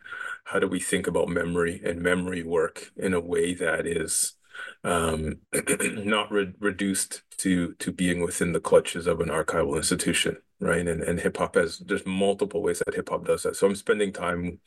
how 0.46 0.60
do 0.60 0.68
we 0.68 0.80
think 0.80 1.08
about 1.08 1.30
memory 1.30 1.82
and 1.84 2.02
memory 2.02 2.44
work 2.44 2.92
in 2.96 3.14
a 3.14 3.20
way 3.20 3.54
that 3.54 3.86
is 3.86 4.36
um, 4.84 5.40
not 5.82 6.32
re 6.32 6.54
reduced 6.60 7.24
to 7.40 7.74
to 7.76 7.92
being 7.92 8.22
within 8.22 8.54
the 8.54 8.60
clutches 8.60 9.08
of 9.08 9.20
an 9.22 9.30
archival 9.30 9.76
institution, 9.76 10.38
right? 10.60 10.88
And 10.88 11.04
and 11.04 11.20
hip 11.20 11.38
hop 11.38 11.56
has 11.56 11.80
there's 11.80 12.06
multiple 12.06 12.62
ways 12.62 12.80
that 12.80 12.96
hip 12.96 13.10
hop 13.10 13.26
does 13.26 13.44
that. 13.44 13.56
So 13.56 13.68
I'm 13.68 13.76
spending 13.76 14.14
time 14.14 14.60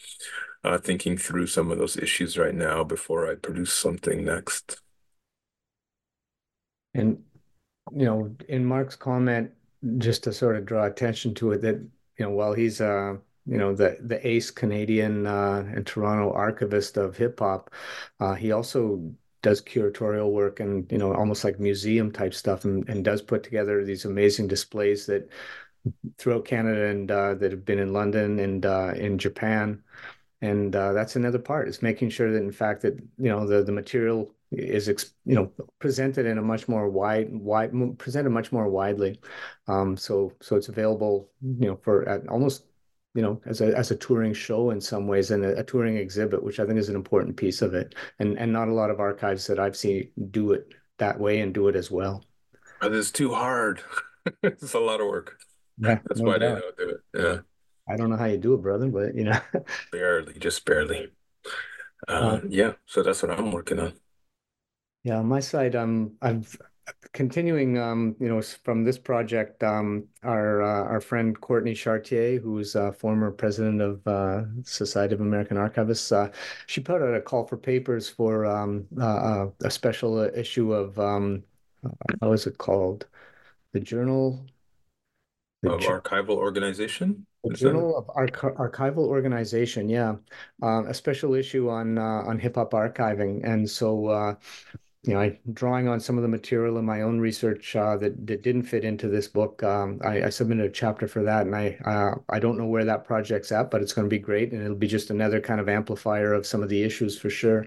uh, 0.64 0.78
thinking 0.78 1.16
through 1.16 1.46
some 1.46 1.70
of 1.70 1.78
those 1.78 1.96
issues 1.96 2.36
right 2.38 2.54
now 2.54 2.84
before 2.84 3.30
I 3.30 3.34
produce 3.34 3.72
something 3.72 4.24
next. 4.24 4.80
And 6.94 7.22
you 7.94 8.04
know, 8.04 8.34
in 8.48 8.64
Mark's 8.64 8.96
comment, 8.96 9.50
just 9.98 10.24
to 10.24 10.32
sort 10.32 10.56
of 10.56 10.66
draw 10.66 10.84
attention 10.86 11.34
to 11.36 11.52
it, 11.52 11.62
that 11.62 11.76
you 12.18 12.24
know, 12.24 12.30
while 12.30 12.52
he's 12.52 12.80
uh, 12.80 13.16
you 13.46 13.58
know, 13.58 13.74
the 13.74 13.98
the 14.00 14.26
ace 14.26 14.50
Canadian 14.50 15.26
uh, 15.26 15.64
and 15.74 15.86
Toronto 15.86 16.32
archivist 16.32 16.96
of 16.96 17.16
hip 17.16 17.40
hop, 17.40 17.70
uh, 18.20 18.34
he 18.34 18.52
also 18.52 19.12
does 19.42 19.62
curatorial 19.62 20.30
work 20.30 20.60
and 20.60 20.90
you 20.92 20.98
know 20.98 21.14
almost 21.14 21.44
like 21.44 21.58
museum 21.58 22.12
type 22.12 22.34
stuff 22.34 22.64
and, 22.64 22.86
and 22.88 23.04
does 23.04 23.22
put 23.22 23.42
together 23.42 23.84
these 23.84 24.04
amazing 24.04 24.46
displays 24.46 25.06
that 25.06 25.30
throughout 26.18 26.44
Canada 26.44 26.86
and 26.86 27.10
uh, 27.10 27.34
that 27.34 27.50
have 27.50 27.64
been 27.64 27.78
in 27.78 27.92
London 27.92 28.38
and 28.38 28.66
uh, 28.66 28.92
in 28.94 29.18
Japan. 29.18 29.82
And 30.42 30.74
uh, 30.74 30.92
that's 30.92 31.16
another 31.16 31.38
part 31.38 31.68
is 31.68 31.82
making 31.82 32.10
sure 32.10 32.32
that 32.32 32.38
in 32.38 32.52
fact 32.52 32.82
that 32.82 32.94
you 33.18 33.30
know 33.30 33.46
the 33.46 33.62
the 33.62 33.72
material 33.72 34.34
is 34.52 34.88
you 35.24 35.34
know 35.34 35.52
presented 35.78 36.26
in 36.26 36.38
a 36.38 36.42
much 36.42 36.68
more 36.68 36.88
wide 36.88 37.28
wide 37.32 37.72
presented 37.98 38.30
much 38.30 38.52
more 38.52 38.68
widely. 38.68 39.20
Um, 39.68 39.96
so 39.96 40.32
so 40.40 40.56
it's 40.56 40.68
available 40.68 41.30
you 41.40 41.68
know 41.68 41.76
for 41.82 42.08
at 42.08 42.26
almost 42.28 42.64
you 43.14 43.22
know 43.22 43.40
as 43.46 43.60
a 43.60 43.76
as 43.76 43.90
a 43.90 43.96
touring 43.96 44.32
show 44.32 44.70
in 44.70 44.80
some 44.80 45.06
ways 45.06 45.30
and 45.30 45.44
a, 45.44 45.58
a, 45.58 45.64
touring 45.64 45.96
exhibit 45.96 46.42
which 46.42 46.60
i 46.60 46.66
think 46.66 46.78
is 46.78 46.88
an 46.88 46.94
important 46.94 47.36
piece 47.36 47.62
of 47.62 47.74
it. 47.74 47.94
And 48.18 48.38
and 48.38 48.52
not 48.52 48.68
a 48.68 48.74
lot 48.74 48.90
of 48.90 49.00
archives 49.00 49.46
that 49.46 49.58
i've 49.58 49.76
seen 49.76 50.10
do 50.30 50.52
it 50.52 50.74
that 50.98 51.18
way 51.18 51.40
and 51.40 51.54
do 51.54 51.68
it 51.68 51.76
as 51.76 51.90
well. 51.90 52.24
But 52.80 52.92
it's 52.92 53.10
too 53.10 53.32
hard. 53.32 53.82
It's 54.42 54.74
a 54.74 54.78
lot 54.78 55.00
of 55.00 55.06
work. 55.06 55.38
Yeah 55.78 55.98
that's 56.06 56.20
no 56.20 56.28
why 56.28 56.38
doubt. 56.38 56.56
they 56.56 56.60
don't 56.60 56.76
do 56.76 56.88
it. 56.90 57.00
Yeah. 57.14 57.38
I 57.88 57.96
don't 57.96 58.10
know 58.10 58.18
how 58.18 58.26
you 58.26 58.36
do 58.36 58.54
it 58.54 58.62
brother 58.62 58.88
but 58.88 59.14
you 59.14 59.24
know. 59.24 59.40
Barely 59.92 60.38
just 60.38 60.64
barely. 60.64 61.08
Uh, 62.06 62.12
uh, 62.12 62.40
yeah 62.48 62.72
so 62.86 63.02
that's 63.02 63.22
what 63.22 63.30
i'm 63.30 63.52
working 63.52 63.78
on 63.78 63.92
yeah, 65.04 65.18
on 65.18 65.26
my 65.26 65.40
side, 65.40 65.76
um, 65.76 66.12
I've 66.22 66.56
continuing, 67.12 67.78
um, 67.78 68.16
you 68.20 68.28
know, 68.28 68.40
from 68.42 68.84
this 68.84 68.98
project, 68.98 69.62
um, 69.62 70.06
our 70.22 70.62
uh, 70.62 70.84
our 70.84 71.00
friend 71.00 71.38
Courtney 71.40 71.74
Chartier, 71.74 72.38
who's 72.38 72.74
a 72.74 72.92
former 72.92 73.30
president 73.30 73.80
of 73.80 74.06
uh, 74.06 74.42
Society 74.64 75.14
of 75.14 75.20
American 75.20 75.56
Archivists, 75.56 76.12
uh, 76.12 76.30
she 76.66 76.80
put 76.80 77.02
out 77.02 77.14
a 77.14 77.20
call 77.20 77.46
for 77.46 77.56
papers 77.56 78.08
for 78.08 78.46
um, 78.46 78.86
uh, 78.98 79.04
uh, 79.04 79.50
a 79.64 79.70
special 79.70 80.18
issue 80.20 80.72
of 80.72 80.98
um, 80.98 81.42
how 82.20 82.32
is 82.32 82.46
it 82.46 82.58
called? 82.58 83.06
The 83.72 83.80
Journal 83.80 84.46
the 85.62 85.72
of 85.72 85.80
Archival 85.80 86.36
Organization. 86.36 87.26
The 87.44 87.54
Journal 87.54 87.96
of 87.96 88.10
Arch 88.14 88.32
Archival 88.32 89.06
Organization, 89.08 89.88
yeah, 89.88 90.16
um, 90.62 90.86
a 90.86 90.92
special 90.92 91.34
issue 91.34 91.70
on 91.70 91.96
uh, 91.96 92.22
on 92.26 92.38
hip 92.38 92.56
hop 92.56 92.72
archiving, 92.72 93.40
and 93.44 93.68
so 93.68 94.36
you 95.02 95.14
know, 95.14 95.20
I 95.20 95.38
drawing 95.54 95.88
on 95.88 95.98
some 95.98 96.18
of 96.18 96.22
the 96.22 96.28
material 96.28 96.76
in 96.76 96.84
my 96.84 97.00
own 97.02 97.20
research 97.20 97.74
uh, 97.74 97.96
that 97.98 98.26
that 98.26 98.42
didn't 98.42 98.64
fit 98.64 98.84
into 98.84 99.08
this 99.08 99.28
book. 99.28 99.62
Um, 99.62 99.98
I, 100.04 100.24
I, 100.24 100.28
submitted 100.28 100.66
a 100.66 100.70
chapter 100.70 101.08
for 101.08 101.22
that, 101.22 101.46
and 101.46 101.56
I 101.56 101.78
uh, 101.86 102.16
I 102.28 102.38
don't 102.38 102.58
know 102.58 102.66
where 102.66 102.84
that 102.84 103.04
project's 103.04 103.50
at, 103.50 103.70
but 103.70 103.80
it's 103.80 103.94
going 103.94 104.04
to 104.04 104.10
be 104.10 104.18
great, 104.18 104.52
and 104.52 104.62
it'll 104.62 104.76
be 104.76 104.86
just 104.86 105.08
another 105.08 105.40
kind 105.40 105.58
of 105.58 105.70
amplifier 105.70 106.34
of 106.34 106.46
some 106.46 106.62
of 106.62 106.68
the 106.68 106.82
issues 106.82 107.18
for 107.18 107.30
sure. 107.30 107.66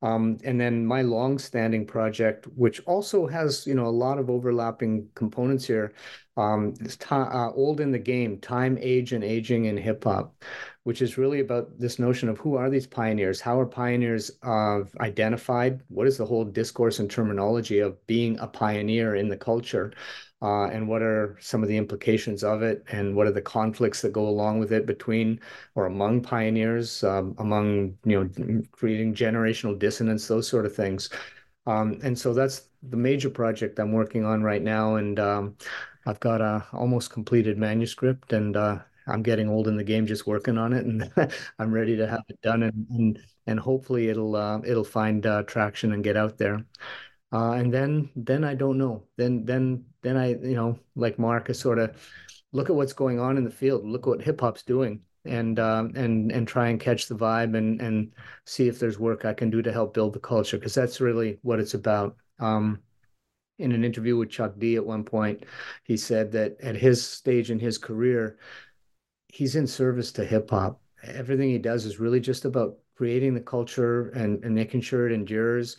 Um, 0.00 0.38
and 0.44 0.60
then 0.60 0.86
my 0.86 1.02
long-standing 1.02 1.84
project, 1.84 2.46
which 2.54 2.80
also 2.86 3.26
has 3.26 3.66
you 3.66 3.74
know 3.74 3.86
a 3.86 3.90
lot 3.90 4.18
of 4.18 4.30
overlapping 4.30 5.08
components 5.14 5.66
here, 5.66 5.92
um, 6.36 6.74
is 6.80 6.96
uh, 7.10 7.50
old 7.52 7.80
in 7.80 7.90
the 7.90 7.98
game: 7.98 8.38
time, 8.38 8.78
age, 8.80 9.12
and 9.12 9.24
aging 9.24 9.64
in 9.64 9.76
hip 9.76 10.04
hop 10.04 10.34
which 10.88 11.02
is 11.02 11.18
really 11.18 11.40
about 11.40 11.78
this 11.78 11.98
notion 11.98 12.30
of 12.30 12.38
who 12.38 12.54
are 12.54 12.70
these 12.70 12.86
pioneers? 12.86 13.42
How 13.42 13.60
are 13.60 13.66
pioneers 13.66 14.30
uh, 14.42 14.80
identified? 15.00 15.82
What 15.88 16.06
is 16.06 16.16
the 16.16 16.24
whole 16.24 16.46
discourse 16.46 16.98
and 16.98 17.10
terminology 17.10 17.80
of 17.80 18.06
being 18.06 18.38
a 18.38 18.46
pioneer 18.46 19.14
in 19.14 19.28
the 19.28 19.36
culture? 19.36 19.92
Uh, 20.40 20.66
and 20.66 20.86
what 20.88 21.02
are 21.02 21.36
some 21.40 21.62
of 21.62 21.68
the 21.68 21.76
implications 21.76 22.44
of 22.44 22.62
it? 22.62 22.84
And 22.92 23.16
what 23.16 23.26
are 23.26 23.32
the 23.32 23.42
conflicts 23.42 24.02
that 24.02 24.12
go 24.12 24.28
along 24.28 24.60
with 24.60 24.72
it 24.72 24.86
between 24.86 25.40
or 25.74 25.86
among 25.86 26.22
pioneers, 26.22 27.02
um, 27.02 27.34
among, 27.38 27.98
you 28.04 28.24
know, 28.24 28.62
creating 28.72 29.14
generational 29.14 29.76
dissonance, 29.78 30.28
those 30.28 30.46
sort 30.48 30.64
of 30.66 30.74
things. 30.74 31.10
Um, 31.66 31.98
and 32.02 32.18
so 32.18 32.32
that's 32.34 32.68
the 32.82 32.96
major 32.96 33.30
project 33.30 33.78
I'm 33.78 33.92
working 33.92 34.24
on 34.24 34.42
right 34.42 34.62
now. 34.62 34.96
And 34.96 35.18
um, 35.18 35.56
I've 36.06 36.20
got 36.20 36.40
a 36.40 36.66
almost 36.72 37.10
completed 37.10 37.58
manuscript 37.58 38.32
and 38.32 38.56
uh, 38.56 38.78
I'm 39.06 39.22
getting 39.22 39.48
old 39.48 39.68
in 39.68 39.76
the 39.76 39.84
game 39.84 40.06
just 40.06 40.26
working 40.26 40.58
on 40.58 40.74
it, 40.74 40.84
and 40.84 41.10
I'm 41.58 41.72
ready 41.72 41.96
to 41.96 42.06
have 42.06 42.24
it 42.28 42.38
done, 42.42 42.62
and 42.62 42.86
and, 42.90 43.18
and 43.46 43.58
hopefully 43.58 44.08
it'll 44.08 44.36
uh, 44.36 44.60
it'll 44.66 44.84
find 44.84 45.24
uh, 45.24 45.44
traction 45.44 45.92
and 45.94 46.04
get 46.04 46.16
out 46.16 46.36
there. 46.36 46.62
Uh, 47.32 47.52
and 47.52 47.72
then 47.72 48.10
then 48.16 48.44
I 48.44 48.54
don't 48.54 48.78
know. 48.78 49.04
Then 49.16 49.44
then 49.44 49.84
then 50.02 50.16
I 50.16 50.30
you 50.30 50.54
know 50.54 50.78
like 50.96 51.18
Mark 51.18 51.50
is 51.50 51.58
sort 51.58 51.78
of 51.78 51.96
look 52.52 52.70
at 52.70 52.76
what's 52.76 52.92
going 52.92 53.20
on 53.20 53.36
in 53.36 53.44
the 53.44 53.50
field. 53.50 53.84
Look 53.84 54.06
what 54.06 54.22
hip 54.22 54.40
hop's 54.40 54.62
doing, 54.62 55.00
and 55.24 55.58
um, 55.58 55.92
and 55.94 56.32
and 56.32 56.48
try 56.48 56.68
and 56.68 56.80
catch 56.80 57.06
the 57.06 57.14
vibe 57.14 57.56
and 57.56 57.80
and 57.80 58.12
see 58.46 58.68
if 58.68 58.78
there's 58.78 58.98
work 58.98 59.24
I 59.24 59.34
can 59.34 59.50
do 59.50 59.62
to 59.62 59.72
help 59.72 59.94
build 59.94 60.14
the 60.14 60.20
culture 60.20 60.56
because 60.56 60.74
that's 60.74 61.00
really 61.00 61.38
what 61.42 61.60
it's 61.60 61.74
about. 61.74 62.16
Um, 62.38 62.80
in 63.58 63.72
an 63.72 63.84
interview 63.84 64.16
with 64.16 64.30
Chuck 64.30 64.54
D 64.58 64.76
at 64.76 64.86
one 64.86 65.04
point, 65.04 65.44
he 65.84 65.96
said 65.96 66.32
that 66.32 66.56
at 66.62 66.76
his 66.76 67.04
stage 67.04 67.50
in 67.50 67.58
his 67.58 67.76
career, 67.76 68.38
he's 69.28 69.56
in 69.56 69.66
service 69.66 70.12
to 70.12 70.24
hip 70.24 70.50
hop. 70.50 70.80
Everything 71.02 71.50
he 71.50 71.58
does 71.58 71.84
is 71.84 72.00
really 72.00 72.20
just 72.20 72.44
about 72.44 72.78
creating 72.96 73.34
the 73.34 73.40
culture 73.40 74.10
and, 74.10 74.42
and 74.44 74.54
making 74.54 74.80
sure 74.80 75.06
it 75.06 75.12
endures, 75.12 75.76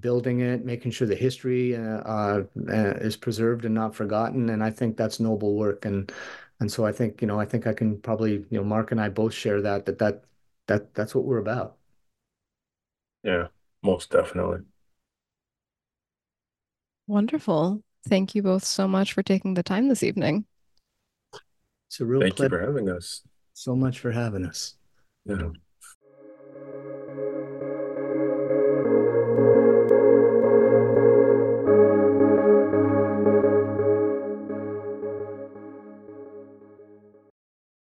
building 0.00 0.40
it, 0.40 0.64
making 0.64 0.90
sure 0.92 1.06
the 1.08 1.14
history 1.16 1.76
uh, 1.76 2.00
uh, 2.00 2.44
is 2.66 3.16
preserved 3.16 3.64
and 3.64 3.74
not 3.74 3.94
forgotten. 3.94 4.50
And 4.50 4.62
I 4.62 4.70
think 4.70 4.96
that's 4.96 5.20
noble 5.20 5.54
work. 5.56 5.84
And 5.84 6.12
and 6.60 6.70
so 6.70 6.84
I 6.86 6.92
think 6.92 7.20
you 7.22 7.28
know 7.28 7.40
I 7.40 7.44
think 7.46 7.66
I 7.66 7.72
can 7.74 8.00
probably 8.00 8.32
you 8.32 8.46
know 8.58 8.64
Mark 8.64 8.92
and 8.92 9.00
I 9.00 9.08
both 9.08 9.34
share 9.34 9.60
that 9.62 9.86
that 9.86 9.98
that 9.98 10.24
that 10.66 10.94
that's 10.94 11.14
what 11.14 11.24
we're 11.24 11.38
about. 11.38 11.76
Yeah, 13.22 13.48
most 13.82 14.10
definitely. 14.10 14.60
Wonderful. 17.08 17.82
Thank 18.08 18.34
you 18.36 18.42
both 18.42 18.64
so 18.64 18.86
much 18.86 19.12
for 19.12 19.22
taking 19.22 19.54
the 19.54 19.62
time 19.64 19.88
this 19.88 20.02
evening. 20.04 20.46
It's 21.88 22.00
a 22.00 22.04
real 22.06 22.20
Thank 22.22 22.36
pleasure. 22.36 22.60
you 22.60 22.66
for 22.66 22.66
having 22.66 22.88
us. 22.88 23.22
So 23.54 23.74
much 23.74 23.98
for 23.98 24.12
having 24.12 24.44
us. 24.44 24.74
Yeah. 25.24 25.50